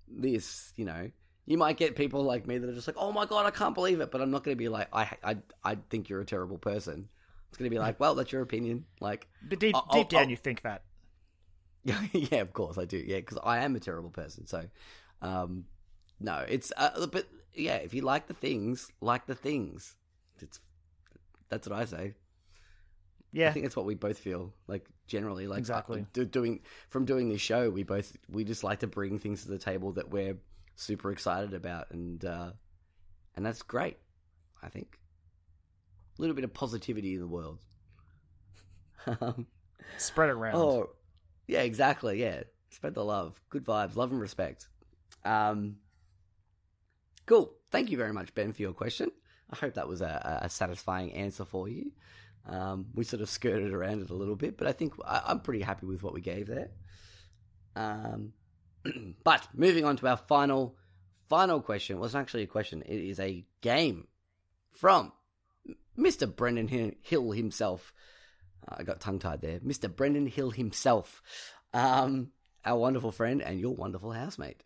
[0.08, 0.72] this.
[0.76, 1.10] You know,
[1.46, 3.74] you might get people like me that are just like, oh my god, I can't
[3.74, 4.10] believe it.
[4.10, 7.08] But I'm not going to be like, I, I, I think you're a terrible person.
[7.48, 8.84] It's going to be like, well, that's your opinion.
[9.00, 10.82] Like, but deep I'll- deep down I'll- you think that.
[12.12, 12.96] yeah, of course I do.
[12.96, 14.46] Yeah, because I am a terrible person.
[14.46, 14.64] So,
[15.22, 15.64] um,
[16.20, 19.96] no, it's uh, but yeah, if you like the things, like the things.
[20.40, 20.60] It's
[21.48, 22.14] that's what I say.
[23.32, 25.46] Yeah, I think that's what we both feel like generally.
[25.46, 26.02] Like Exactly.
[26.02, 29.42] uh, do, doing from doing this show, we both we just like to bring things
[29.42, 30.36] to the table that we're
[30.76, 32.50] super excited about, and uh,
[33.36, 33.98] and that's great.
[34.62, 34.98] I think
[36.18, 37.58] a little bit of positivity in the world.
[39.20, 39.46] Um,
[39.98, 40.54] spread it around.
[40.56, 40.88] Oh,
[41.46, 42.20] yeah, exactly.
[42.20, 44.68] Yeah, spread the love, good vibes, love and respect.
[45.24, 45.76] Um,
[47.26, 47.54] Cool.
[47.70, 49.10] Thank you very much, Ben, for your question.
[49.50, 51.92] I hope that was a, a satisfying answer for you.
[52.46, 55.40] Um, we sort of skirted around it a little bit, but I think I, I'm
[55.40, 56.70] pretty happy with what we gave there.
[57.74, 58.32] Um,
[59.24, 60.76] but moving on to our final,
[61.28, 61.98] final question.
[61.98, 62.82] Wasn't actually a question.
[62.82, 64.06] It is a game
[64.72, 65.12] from
[65.98, 66.34] Mr.
[66.34, 67.94] Brendan Hill himself.
[68.68, 69.60] I got tongue tied there.
[69.60, 69.94] Mr.
[69.94, 71.22] Brendan Hill himself,
[71.72, 72.28] um,
[72.64, 74.62] our wonderful friend and your wonderful housemate.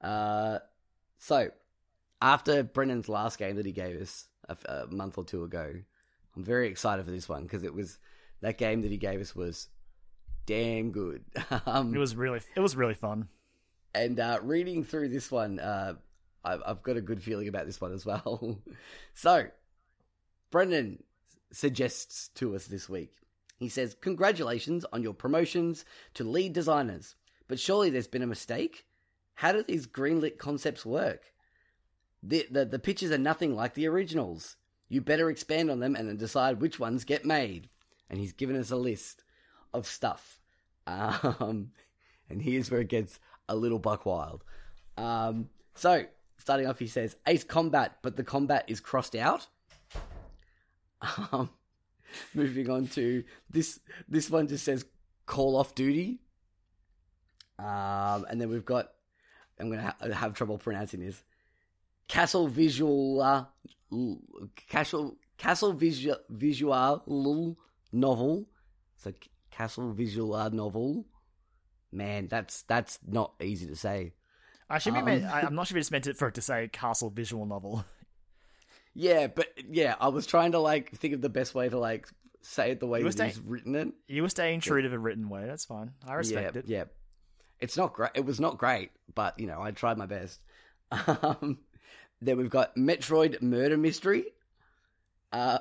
[0.00, 0.58] Uh,
[1.18, 1.50] so,
[2.20, 5.72] after Brendan's last game that he gave us a, a month or two ago,
[6.36, 7.98] I'm very excited for this one because it was
[8.40, 9.68] that game that he gave us was
[10.46, 11.24] damn good.
[11.66, 13.28] um, It was really it was really fun.
[13.94, 15.94] and uh, reading through this one, uh,
[16.44, 18.58] I've, I've got a good feeling about this one as well.
[19.14, 19.44] so,
[20.50, 21.02] Brendan
[21.52, 23.14] suggests to us this week.
[23.62, 25.84] He says, Congratulations on your promotions
[26.14, 27.16] to lead designers,
[27.48, 28.86] but surely there's been a mistake?
[29.34, 31.32] How do these greenlit concepts work?
[32.22, 34.56] The, the, the pictures are nothing like the originals.
[34.88, 37.68] You better expand on them and then decide which ones get made.
[38.10, 39.24] And he's given us a list
[39.72, 40.38] of stuff.
[40.86, 41.72] Um,
[42.30, 43.18] and here's where it gets
[43.48, 44.44] a little buck wild.
[44.96, 46.04] Um, so,
[46.38, 49.46] starting off, he says Ace Combat, but the combat is crossed out.
[51.32, 51.50] Um,
[52.34, 53.78] moving on to this,
[54.08, 54.84] this one just says
[55.26, 56.20] Call Off Duty.
[57.58, 58.90] Um, and then we've got,
[59.60, 61.22] I'm going to ha- have trouble pronouncing this.
[62.08, 63.44] Castle Visual, uh,
[64.68, 67.56] Castle, Castle Visual, Visual
[67.92, 68.46] novel.
[68.96, 69.12] So,
[69.50, 71.06] Castle Visual novel.
[71.92, 74.14] Man, that's that's not easy to say.
[74.70, 76.40] I should be Um, meant, I, I'm not sure if it's meant for it to
[76.42, 77.84] say castle visual novel.
[78.94, 82.08] Yeah, but yeah, I was trying to like think of the best way to like
[82.42, 83.88] say it the way You were that written it.
[84.08, 85.46] You were staying true to the written way.
[85.46, 85.92] That's fine.
[86.06, 86.68] I respect yeah, it.
[86.68, 86.84] yeah.
[87.60, 88.10] It's not great.
[88.14, 90.40] It was not great, but you know, I tried my best.
[91.06, 91.58] Um,
[92.20, 94.26] then we've got Metroid Murder Mystery,
[95.32, 95.58] uh,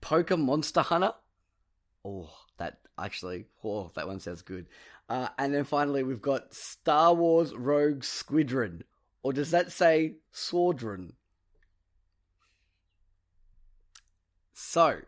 [0.00, 1.14] Poker Monster Hunter.
[2.04, 4.66] Oh, that actually, oh, that one sounds good.
[5.08, 8.84] Uh, and then finally, we've got Star Wars Rogue Squadron,
[9.22, 11.12] or does that say Swordron?
[14.60, 15.02] So,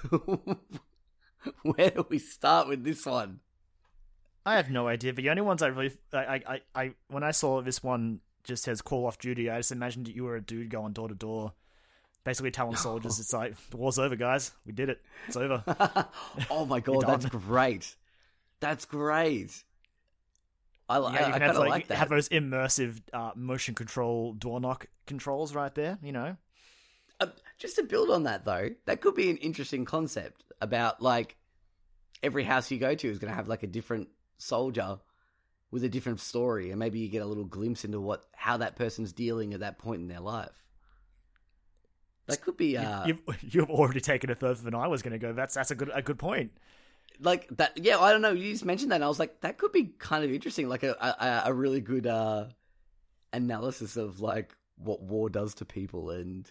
[1.62, 3.40] where do we start with this one?
[4.46, 5.12] I have no idea.
[5.12, 8.64] But The only ones I really, I, I, I, when I saw this one just
[8.64, 11.14] says Call Off Duty, I just imagined that you were a dude going door to
[11.14, 11.52] door,
[12.24, 14.52] basically telling soldiers, "It's like the war's over, guys.
[14.64, 15.02] We did it.
[15.26, 15.62] It's over."
[16.50, 17.94] oh my god, that's great.
[18.60, 19.64] That's great.
[20.88, 21.98] I, li- yeah, I, you I can kind have of like, like that.
[21.98, 25.98] have those immersive uh, motion control door knock controls right there.
[26.02, 26.36] You know,
[27.20, 27.26] Uh,
[27.58, 31.36] just to build on that though, that could be an interesting concept about like
[32.22, 34.98] every house you go to is going to have like a different soldier
[35.70, 38.76] with a different story, and maybe you get a little glimpse into what how that
[38.76, 40.66] person's dealing at that point in their life.
[42.26, 45.18] That could be uh, you've you've already taken it further than I was going to
[45.18, 45.32] go.
[45.32, 46.52] That's that's a good a good point.
[47.20, 47.72] like that.
[47.76, 48.32] Yeah, I don't know.
[48.32, 50.68] You just mentioned that, and I was like, that could be kind of interesting.
[50.68, 52.46] Like a a, a really good uh,
[53.32, 56.50] analysis of like what war does to people and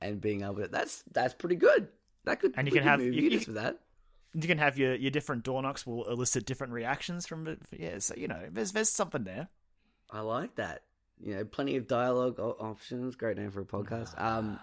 [0.00, 0.68] and being able to.
[0.68, 1.88] That's that's pretty good.
[2.24, 3.78] That could And you can have- you- you- with that.
[4.34, 7.58] You can have your, your different door knocks will elicit different reactions from it.
[7.72, 9.48] Yeah, so you know, there's there's something there.
[10.10, 10.82] I like that.
[11.18, 13.16] You know, plenty of dialogue options.
[13.16, 14.20] Great name for a podcast.
[14.20, 14.58] Um,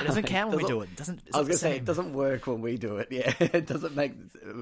[0.00, 0.88] It doesn't count when we doesn't- do it.
[0.90, 1.22] it doesn't.
[1.34, 3.08] I was gonna say it doesn't work when we do it.
[3.10, 4.14] Yeah, it doesn't make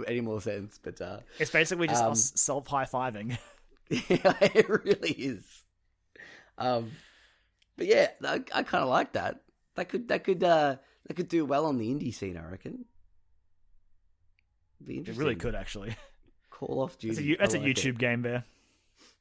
[0.08, 0.80] any more sense.
[0.82, 3.38] But uh, It's basically just Um, us self high fiving.
[3.90, 5.44] yeah, it really is.
[6.58, 6.90] Um,
[7.76, 9.40] but yeah, I, I kind of like that.
[9.80, 10.76] That could that could uh
[11.06, 12.36] that could do well on the indie scene.
[12.36, 12.84] I reckon.
[14.84, 15.96] Be It really could actually.
[16.50, 17.14] Call off duty.
[17.14, 17.76] That's a, that's like it.
[17.78, 18.44] YouTube game there.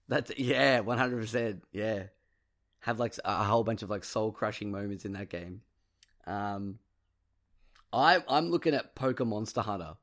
[0.09, 1.63] That's yeah, one hundred percent.
[1.71, 2.07] Yeah,
[2.81, 5.61] have like a whole bunch of like soul crushing moments in that game.
[6.27, 6.79] Um,
[7.93, 9.93] I I'm looking at Poker Monster Hunter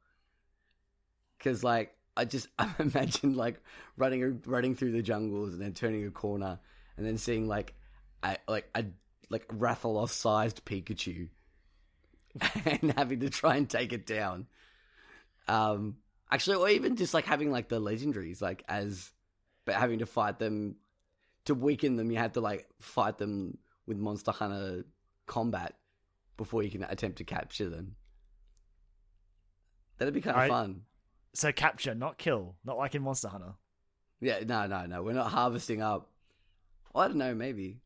[1.36, 3.60] because like I just I imagine like
[3.98, 6.60] running running through the jungles and then turning a corner
[6.96, 7.74] and then seeing like
[8.22, 8.86] a like a
[9.28, 11.28] like Rathalos sized Pikachu
[12.64, 14.46] and having to try and take it down.
[15.48, 15.96] Um,
[16.30, 19.10] actually, or even just like having like the legendaries like as
[19.64, 20.76] but having to fight them
[21.44, 24.84] to weaken them you have to like fight them with monster hunter
[25.26, 25.74] combat
[26.36, 27.94] before you can attempt to capture them
[29.98, 30.50] that'd be kind of Alright.
[30.50, 30.82] fun
[31.34, 33.54] So capture, not kill, not like in Monster Hunter.
[34.20, 36.10] yeah no no no we're not harvesting up
[36.94, 37.78] i don't know maybe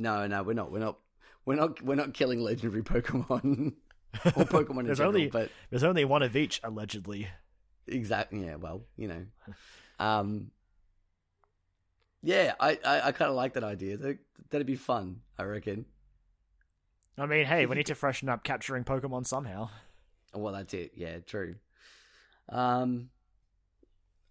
[0.00, 0.98] no no we're not we're not
[1.44, 3.74] we're not we're not killing legendary pokemon
[4.24, 7.28] or pokemon in There's general only but there's only one of each allegedly.
[7.86, 8.44] Exactly.
[8.44, 8.56] Yeah.
[8.56, 9.26] Well, you know.
[9.98, 10.50] Um.
[12.22, 13.96] Yeah, I I, I kind of like that idea.
[13.96, 14.18] That,
[14.50, 15.20] that'd be fun.
[15.38, 15.86] I reckon.
[17.18, 19.68] I mean, hey, we need to freshen up capturing Pokemon somehow.
[20.32, 20.92] Well, that's it.
[20.94, 21.56] Yeah, true.
[22.48, 23.10] Um,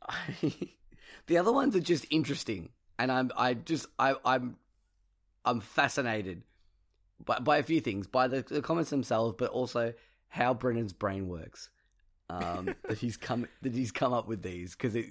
[0.08, 0.16] I,
[1.28, 4.58] the other ones are just interesting, and I'm I just I I'm
[5.46, 6.44] I'm fascinated
[7.24, 9.94] by by a few things, by the, the comments themselves, but also
[10.28, 11.70] how Brendan's brain works.
[12.30, 15.06] Um, that he's come that he's come up with these because it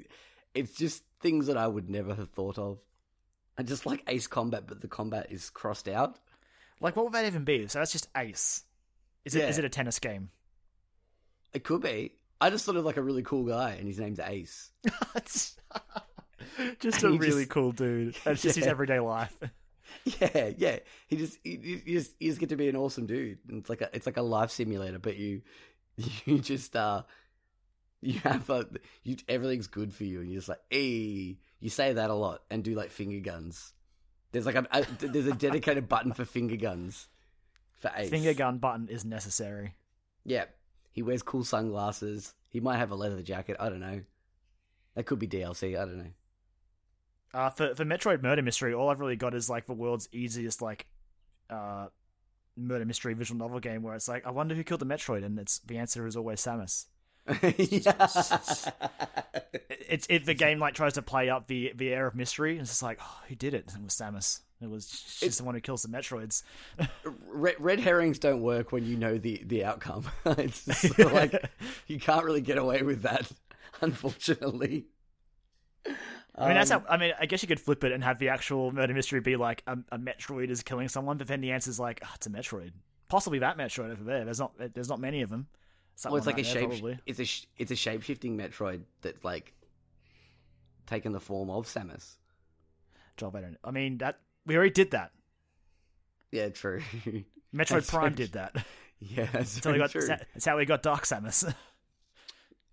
[0.55, 2.79] it's just things that I would never have thought of.
[3.57, 6.17] And just like Ace Combat, but the combat is crossed out.
[6.81, 7.67] Like, what would that even be?
[7.67, 8.63] So that's just Ace.
[9.25, 9.43] Is it?
[9.49, 9.65] Is Yeah.
[9.65, 10.31] it a tennis game?
[11.53, 12.13] It could be.
[12.41, 14.71] I just thought of like a really cool guy, and his name's Ace.
[15.27, 15.59] just
[16.59, 18.15] And a really just- cool dude.
[18.25, 19.37] That's just his everyday life.
[20.20, 20.78] Yeah, yeah.
[21.07, 23.39] He just you, just you just get to be an awesome dude.
[23.49, 25.42] And it's like a it's like a life simulator, but you
[26.25, 27.02] you just uh
[28.00, 28.67] you have a
[29.02, 32.42] you everything's good for you, and you're just like, hey, you say that a lot
[32.50, 33.73] and do like finger guns.
[34.33, 37.08] There's like a, a there's a dedicated button for finger guns
[37.78, 38.10] for Ace.
[38.10, 39.75] Finger gun button is necessary.
[40.25, 40.44] Yeah,
[40.92, 42.34] he wears cool sunglasses.
[42.50, 43.57] He might have a leather jacket.
[43.58, 44.02] I don't know.
[44.94, 45.78] That could be DLC.
[45.78, 46.10] I don't know.
[47.35, 50.63] Uh, for for Metroid Murder Mystery, all I've really got is like the world's easiest
[50.63, 50.87] like
[51.51, 51.89] uh
[52.57, 55.39] murder mystery visual novel game where it's like, I wonder who killed the Metroid, and
[55.39, 56.87] it's the answer is always Samus.
[59.91, 62.61] It's it the game like tries to play up the the air of mystery, and
[62.61, 63.73] it's just like, oh, who did it?
[63.75, 64.41] It was Samus.
[64.61, 66.43] It was she's It's- the one who kills the Metroids.
[67.27, 70.05] red, red herrings don't work when you know the the outcome.
[70.27, 71.51] it's just sort of like
[71.87, 73.31] you can't really get away with that,
[73.81, 74.87] unfortunately.
[76.35, 76.95] I mean, that's Um, how.
[76.95, 79.37] I mean, I guess you could flip it and have the actual murder mystery be
[79.37, 82.27] like a, a Metroid is killing someone, but then the answer is like, oh, it's
[82.27, 82.73] a Metroid.
[83.09, 84.25] Possibly that Metroid over there.
[84.25, 84.53] There's not.
[84.75, 85.47] There's not many of them.
[85.51, 85.55] well,
[85.95, 86.69] it's Someone like a there, shape.
[86.71, 86.99] probably.
[87.07, 89.53] It's a sh- it's a shape shifting Metroid that's like
[90.87, 92.17] taken the form of Samus.
[93.17, 93.57] Job, I don't.
[93.65, 95.11] I mean, that we already did that.
[96.31, 96.83] Yeah, true.
[97.55, 98.55] Metroid That's Prime very- did that.
[99.01, 100.07] yeah, that's That's we got, true.
[100.07, 101.53] that's how we got Dark Samus.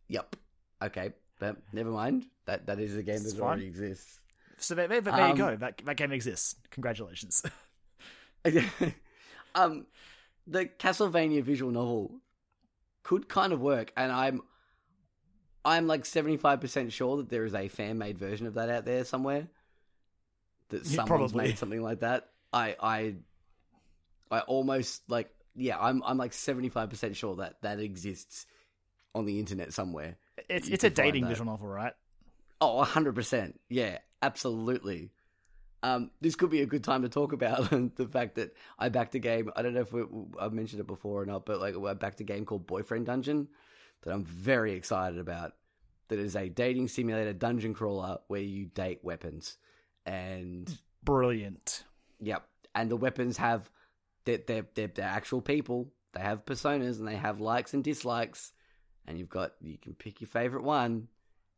[0.07, 0.35] Yep.
[0.83, 2.25] Okay, but never mind.
[2.45, 3.47] That that is a game It's that fine.
[3.47, 4.19] already exists.
[4.57, 5.55] so there, there, there you Um, go.
[5.55, 6.55] That that game exists.
[6.71, 7.43] Congratulations.
[9.55, 9.85] um,
[10.47, 12.11] the Castlevania visual novel
[13.03, 14.41] could kind of work, and I'm
[15.63, 18.69] I'm like seventy five percent sure that there is a fan made version of that
[18.69, 19.47] out there somewhere.
[20.69, 21.47] That someone's probably.
[21.47, 22.29] made something like that.
[22.53, 23.15] I I
[24.31, 25.77] I almost like yeah.
[25.79, 28.45] I'm I'm like seventy five percent sure that that exists
[29.13, 30.17] on the internet somewhere.
[30.49, 31.29] It's it's a dating that.
[31.29, 31.93] visual novel, right?
[32.65, 33.53] Oh, 100%.
[33.69, 35.11] Yeah, absolutely.
[35.83, 39.13] Um, this could be a good time to talk about the fact that I backed
[39.13, 39.51] a game.
[39.55, 40.03] I don't know if we,
[40.39, 43.49] I've mentioned it before or not, but like I backed a game called Boyfriend Dungeon
[44.01, 45.53] that I'm very excited about.
[46.07, 49.57] That is a dating simulator dungeon crawler where you date weapons,
[50.05, 50.71] and
[51.03, 51.83] Brilliant.
[52.19, 52.43] Yep.
[52.73, 53.69] And the weapons have
[54.25, 55.93] they're, they're, they're, they're actual people.
[56.13, 58.53] They have personas and they have likes and dislikes.
[59.07, 61.07] And you've got you can pick your favorite one.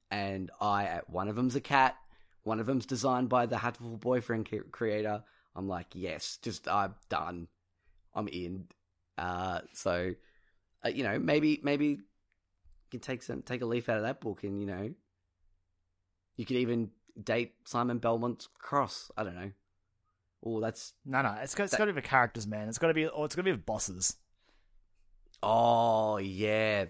[0.10, 1.96] And I at one of them's a cat.
[2.44, 5.24] One of them's designed by the Hatoful Boyfriend creator.
[5.56, 7.48] I'm like, yes, just I'm done.
[8.14, 8.68] I'm in.
[9.18, 10.14] Uh, so,
[10.86, 11.98] uh, you know, maybe maybe you
[12.92, 14.94] can take some take a leaf out of that book, and you know,
[16.38, 19.12] you could even date Simon Belmont's Cross.
[19.18, 19.52] I don't know.
[20.46, 22.70] Oh, that's No, no, it's got it's That- got to be characters, man.
[22.70, 24.16] It's got to be, or it's got to be the bosses.
[25.44, 26.86] oh yeah.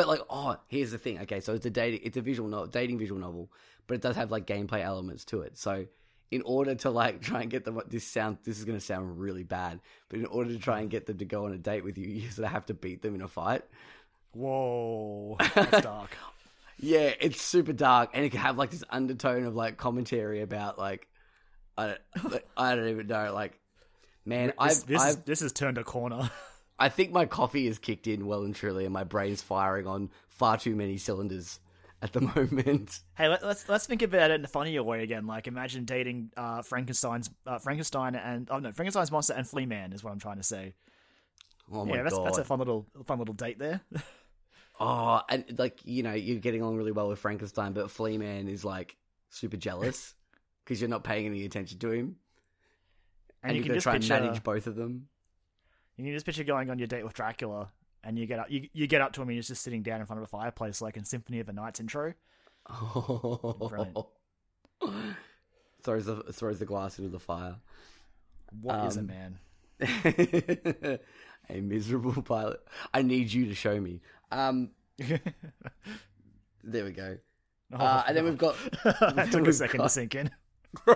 [0.00, 1.18] But like, oh, here's the thing.
[1.18, 3.52] Okay, so it's a dating, it's a visual novel, dating visual novel,
[3.86, 5.58] but it does have like gameplay elements to it.
[5.58, 5.84] So,
[6.30, 9.20] in order to like try and get them, this sound, this is going to sound
[9.20, 11.84] really bad, but in order to try and get them to go on a date
[11.84, 13.62] with you, you sort of have to beat them in a fight.
[14.32, 16.16] Whoa, that's dark.
[16.78, 20.78] Yeah, it's super dark, and it can have like this undertone of like commentary about
[20.78, 21.08] like,
[21.76, 23.60] I don't, I don't even know, like,
[24.24, 26.30] man, This, I've, this, I've is, this has turned a corner.
[26.80, 30.10] I think my coffee has kicked in well and truly, and my brain's firing on
[30.28, 31.60] far too many cylinders
[32.00, 33.00] at the moment.
[33.14, 35.26] hey, let, let's let's think about it in a funnier way again.
[35.26, 39.92] Like, imagine dating uh, Frankenstein's uh, Frankenstein and oh no, Frankenstein's monster and Flea Man
[39.92, 40.74] is what I'm trying to say.
[41.70, 42.26] Oh my yeah, that's god!
[42.26, 43.82] that's a fun little fun little date there.
[44.80, 48.48] oh, and like you know, you're getting along really well with Frankenstein, but Flea Man
[48.48, 48.96] is like
[49.28, 50.14] super jealous
[50.64, 52.16] because you're not paying any attention to him,
[53.42, 55.08] and, and you you're can gonna just try and manage both of them.
[56.04, 57.68] You can just picture going on your date with Dracula,
[58.04, 60.00] and you get up you, you get up to him and he's just sitting down
[60.00, 62.14] in front of a fireplace, like in Symphony of the Night's intro.
[63.68, 63.96] Brilliant.
[65.82, 67.56] throws the throws the glass into the fire.
[68.60, 69.38] What is Um, it, man?
[71.48, 72.60] a miserable pilot.
[72.92, 74.00] I need you to show me.
[74.30, 74.70] Um,
[76.64, 77.16] there we go.
[77.72, 80.30] Uh, and then we've got that took a second got- to sink in.
[80.86, 80.94] yeah.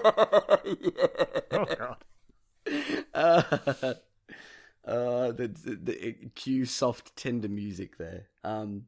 [1.52, 1.96] Oh god.
[3.14, 3.94] Uh,
[4.86, 8.26] uh, the, the, the cue soft tender music there.
[8.42, 8.86] Um,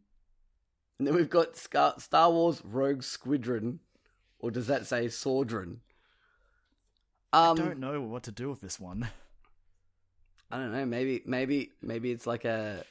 [0.98, 3.80] and then we've got Star Wars Rogue Squadron,
[4.38, 5.78] or does that say Sordron?
[7.32, 9.08] I Um, don't know what to do with this one.
[10.50, 10.86] I don't know.
[10.86, 12.84] Maybe, maybe, maybe it's like a.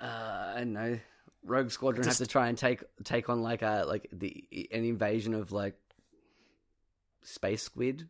[0.00, 0.98] Uh, I don't know.
[1.42, 4.84] Rogue Squadron Just- has to try and take take on like a like the an
[4.84, 5.74] invasion of like
[7.22, 8.08] space squid.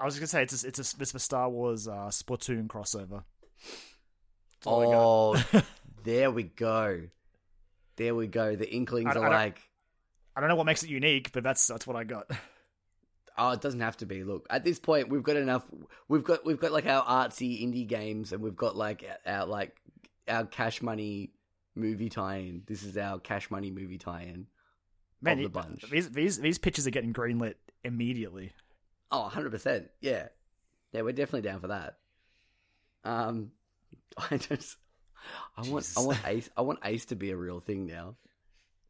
[0.00, 3.22] I was gonna say it's a, it's a, it's a Star Wars uh, Splatoon crossover.
[3.60, 4.84] That's all I
[5.42, 5.54] got.
[5.54, 5.62] Oh,
[6.04, 7.02] there we go.
[7.96, 8.56] There we go.
[8.56, 9.60] The Inklings I- are I like,
[10.36, 12.30] I don't know what makes it unique, but that's that's what I got.
[13.38, 14.24] oh, it doesn't have to be.
[14.24, 15.64] Look, at this point, we've got enough.
[16.08, 19.76] We've got we've got like our artsy indie games, and we've got like our like
[20.28, 21.30] our cash money
[21.76, 22.62] movie tie-in.
[22.66, 24.46] This is our cash money movie tie-in.
[25.22, 25.88] Man, the bunch.
[25.90, 28.52] these these these pictures are getting greenlit immediately.
[29.14, 29.90] Oh, 100 percent.
[30.00, 30.28] Yeah,
[30.92, 31.98] yeah, we're definitely down for that.
[33.04, 33.50] Um,
[34.30, 34.76] I just,
[35.56, 38.16] I want, I want Ace, I want Ace to be a real thing now.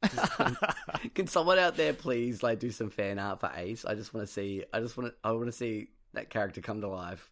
[1.14, 3.84] Can someone out there please like do some fan art for Ace?
[3.84, 4.64] I just want to see.
[4.72, 5.14] I just want to.
[5.26, 7.30] I want to see that character come to life.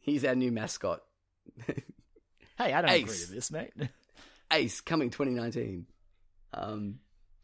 [0.00, 1.00] He's our new mascot,
[1.66, 1.74] hey,
[2.58, 3.26] I don't agree Ace.
[3.26, 3.72] with this, mate.
[4.52, 5.86] Ace, coming 2019.
[6.54, 7.00] Um,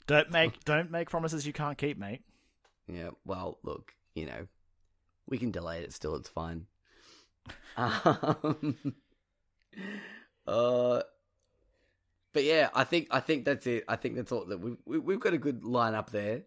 [0.06, 2.22] Don't make don't make promises you can't keep, mate.
[2.86, 3.10] yeah.
[3.24, 4.46] Well, look, you know,
[5.28, 6.14] we can delay it still.
[6.16, 6.66] It's fine.
[7.76, 8.76] Um,
[10.46, 11.02] uh,
[12.32, 13.84] but yeah, I think I think that's it.
[13.88, 16.42] I think that's all that we, we we've got a good lineup there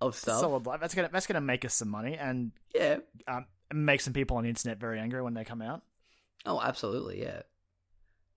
[0.00, 0.40] of stuff.
[0.40, 0.80] Solid life.
[0.80, 2.98] That's gonna that's gonna make us some money and Yeah.
[3.26, 5.82] um, make some people on the internet very angry when they come out.
[6.46, 7.42] Oh, absolutely, yeah.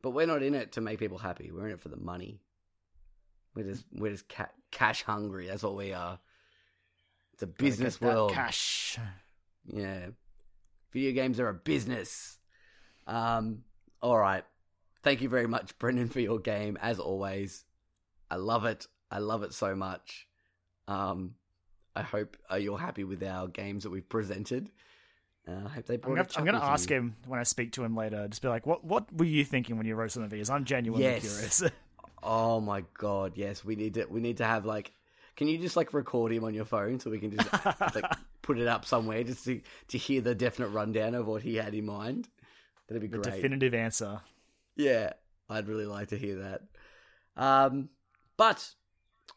[0.02, 1.52] But we're not in it to make people happy.
[1.52, 2.42] We're in it for the money.
[3.56, 5.48] We're just we're just ca- cash hungry.
[5.48, 6.20] That's what we are.
[7.34, 8.32] It's a business world.
[8.34, 8.98] cash.
[9.66, 10.08] Yeah.
[10.92, 12.38] Video games are a business.
[13.08, 13.64] Um,
[14.02, 14.44] all right.
[15.04, 17.64] Thank you very much, Brendan, for your game, as always.
[18.30, 18.88] I love it.
[19.10, 20.28] I love it so much.
[20.88, 21.36] Um,
[21.96, 24.70] I hope uh, you're happy with our games that we've presented.
[25.48, 26.98] Uh, I hope they I'm brought I'm gonna chuckle to ask you.
[26.98, 28.28] him when I speak to him later.
[28.28, 30.50] Just be like, what what were you thinking when you wrote some of these?
[30.50, 31.22] I'm genuinely Yes.
[31.22, 31.64] curious.
[32.24, 34.06] Oh my god, yes, we need to.
[34.06, 34.92] We need to have like.
[35.36, 37.52] Can you just like record him on your phone so we can just
[37.96, 38.06] like
[38.52, 41.74] put it up somewhere just to to hear the definite rundown of what he had
[41.74, 42.28] in mind?
[42.88, 43.36] That'd be the great.
[43.36, 44.20] definitive answer.
[44.76, 45.14] Yeah,
[45.50, 46.62] I'd really like to hear that.
[47.38, 47.90] Um,
[48.36, 48.74] but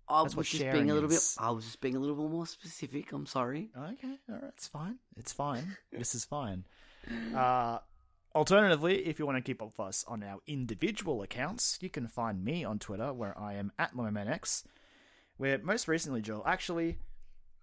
[0.09, 1.35] I that's was what just being a little is.
[1.35, 1.43] bit.
[1.43, 3.11] I was just being a little bit more specific.
[3.11, 3.69] I'm sorry.
[3.77, 4.99] Okay, all right, it's fine.
[5.17, 5.75] It's fine.
[5.91, 6.65] this is fine.
[7.35, 7.79] Uh,
[8.33, 12.07] alternatively, if you want to keep up with us on our individual accounts, you can
[12.07, 14.63] find me on Twitter, where I am at MomentX.
[15.37, 16.97] Where most recently, Joel, actually,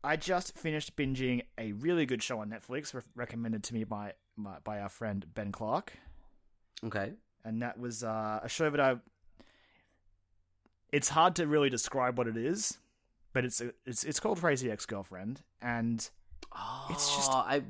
[0.03, 4.13] I just finished binging a really good show on Netflix, re- recommended to me by,
[4.37, 5.93] by our friend Ben Clark,
[6.85, 7.13] Okay.
[7.45, 8.97] and that was uh, a show that I.
[10.93, 12.79] It's hard to really describe what it is,
[13.33, 16.09] but it's it's it's called Crazy Ex Girlfriend, and
[16.57, 17.63] Oh, It's just- I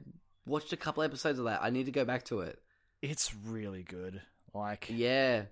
[0.46, 1.62] watched a couple episodes of that.
[1.62, 2.60] I need to go back to it.
[3.00, 4.20] it's really good.
[4.52, 5.44] Like Yeah.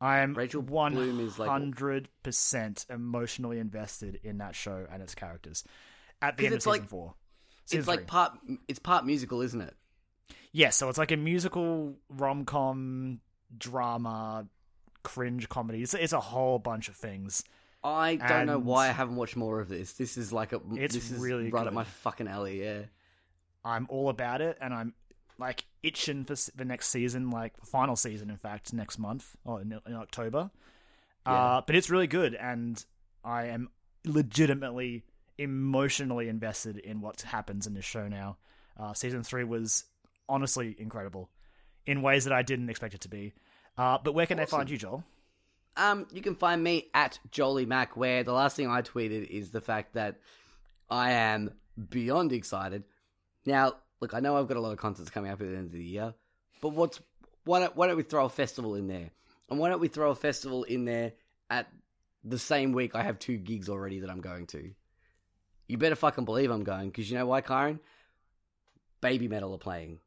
[0.00, 5.62] I'm Rachel one Bloom is, hundred percent emotionally invested in that show and its characters.
[6.22, 7.14] At the end of season like- four,
[7.66, 8.38] season it's like part.
[8.66, 9.76] It's part musical, isn't it?
[10.52, 10.70] Yeah.
[10.70, 13.20] So it's like a musical rom com
[13.56, 14.46] drama,
[15.02, 15.82] cringe comedy.
[15.82, 17.44] It's, it's a whole bunch of things.
[17.84, 19.94] I don't know why I haven't watched more of this.
[19.94, 20.60] This is like a.
[20.74, 21.68] It's this is really right good.
[21.68, 22.62] up my fucking alley.
[22.62, 22.82] Yeah.
[23.64, 24.94] I'm all about it, and I'm
[25.38, 29.78] like itching for the next season, like final season, in fact, next month or in,
[29.86, 30.50] in October.
[31.26, 31.32] Yeah.
[31.32, 32.84] Uh, but it's really good, and
[33.24, 33.68] I am
[34.04, 35.04] legitimately
[35.38, 38.36] emotionally invested in what happens in this show now.
[38.78, 39.84] Uh, season three was
[40.28, 41.30] honestly incredible
[41.86, 43.32] in ways that I didn't expect it to be.
[43.76, 45.04] Uh, but where can they find you, Joel?
[45.76, 49.50] Um, you can find me at Jolie Mac, where the last thing I tweeted is
[49.50, 50.20] the fact that
[50.90, 51.52] I am
[51.88, 52.84] beyond excited.
[53.46, 55.66] Now, look, I know I've got a lot of concerts coming up at the end
[55.66, 56.14] of the year,
[56.60, 57.00] but what's
[57.44, 59.10] why don't, why don't we throw a festival in there?
[59.50, 61.12] And why don't we throw a festival in there
[61.50, 61.68] at
[62.22, 64.70] the same week I have two gigs already that I'm going to?
[65.66, 67.80] You better fucking believe I'm going, because you know why, Kyron?
[69.00, 69.98] Baby Metal are playing.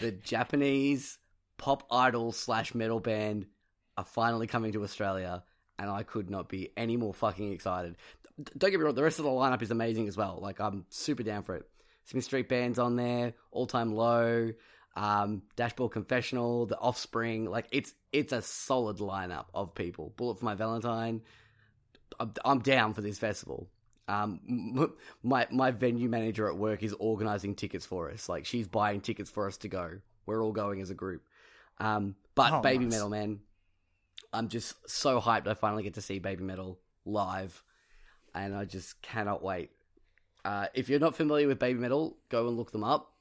[0.00, 1.18] The Japanese
[1.58, 3.46] pop idol slash metal band
[3.96, 5.44] are finally coming to Australia,
[5.78, 7.96] and I could not be any more fucking excited.
[8.56, 10.38] Don't get me wrong, the rest of the lineup is amazing as well.
[10.40, 11.68] Like, I'm super down for it.
[12.04, 14.52] Smith Street Band's on there, All Time Low,
[14.96, 17.44] um, Dashboard Confessional, The Offspring.
[17.44, 20.12] Like, it's it's a solid lineup of people.
[20.16, 21.22] Bullet for My Valentine.
[22.18, 23.68] I'm, I'm down for this festival.
[24.08, 28.28] Um, my my venue manager at work is organizing tickets for us.
[28.28, 29.98] Like, she's buying tickets for us to go.
[30.26, 31.22] We're all going as a group.
[31.78, 32.92] Um, but Oh, Baby nice.
[32.94, 33.40] Metal, man,
[34.32, 35.46] I'm just so hyped.
[35.46, 37.62] I finally get to see Babymetal live,
[38.34, 39.70] and I just cannot wait.
[40.44, 43.12] Uh, if you're not familiar with Babymetal, go and look them up.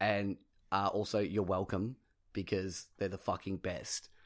[0.00, 0.36] And
[0.72, 1.96] uh, also, you're welcome
[2.32, 4.08] because they're the fucking best.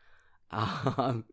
[0.53, 1.25] Um,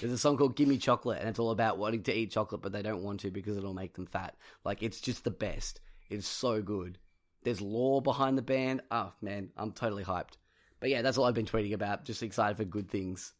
[0.00, 2.72] there's a song called "Gimme Chocolate," and it's all about wanting to eat chocolate, but
[2.72, 4.36] they don't want to because it'll make them fat.
[4.64, 5.80] Like it's just the best.
[6.08, 6.98] It's so good.
[7.42, 8.82] There's lore behind the band.
[8.90, 10.34] Oh man, I'm totally hyped.
[10.80, 12.04] But yeah, that's all I've been tweeting about.
[12.04, 13.32] Just excited for good things.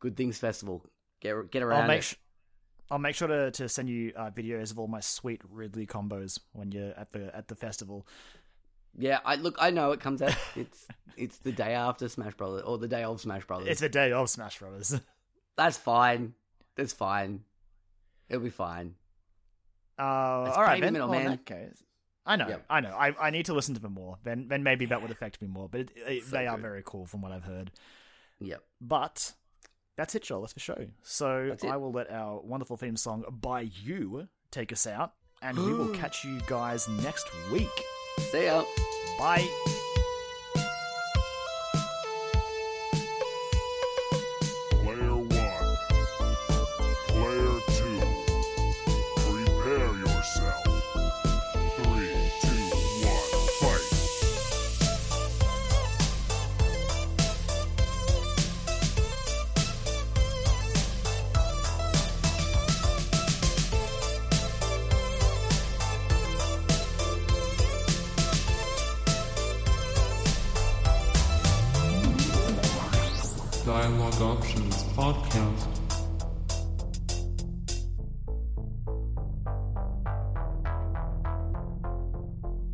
[0.00, 0.84] Good things festival.
[1.20, 2.04] Get get around I'll make it.
[2.04, 2.16] sh-
[2.90, 6.38] I'll make sure to, to send you uh, videos of all my sweet Ridley combos
[6.52, 8.06] when you're at the at the festival.
[8.98, 9.56] Yeah, I look.
[9.58, 10.36] I know it comes out.
[10.56, 13.68] It's it's the day after Smash Brothers or the day of Smash Brothers.
[13.68, 15.00] It's the day of Smash Brothers.
[15.56, 16.34] That's fine.
[16.76, 17.40] That's fine.
[18.28, 18.94] It'll be fine.
[19.98, 20.80] Uh, all right.
[20.80, 21.30] Metal, Well, man.
[21.30, 21.82] that case,
[22.24, 22.64] I know, Yep.
[22.70, 22.90] I know.
[22.96, 24.16] I, I need to listen to them more.
[24.24, 25.68] Then then maybe that would affect me more.
[25.68, 27.70] But it, it- So they are very cool from what I've heard.
[28.40, 28.62] Yep.
[28.80, 29.32] But
[29.96, 30.40] that's it, Joel.
[30.40, 30.86] That's the show.
[31.02, 31.54] So.
[31.68, 35.94] I will let our wonderful theme song by you take us out, and we will
[35.94, 37.68] catch you guys next week.
[38.30, 38.64] See ya.
[39.18, 39.81] Bye.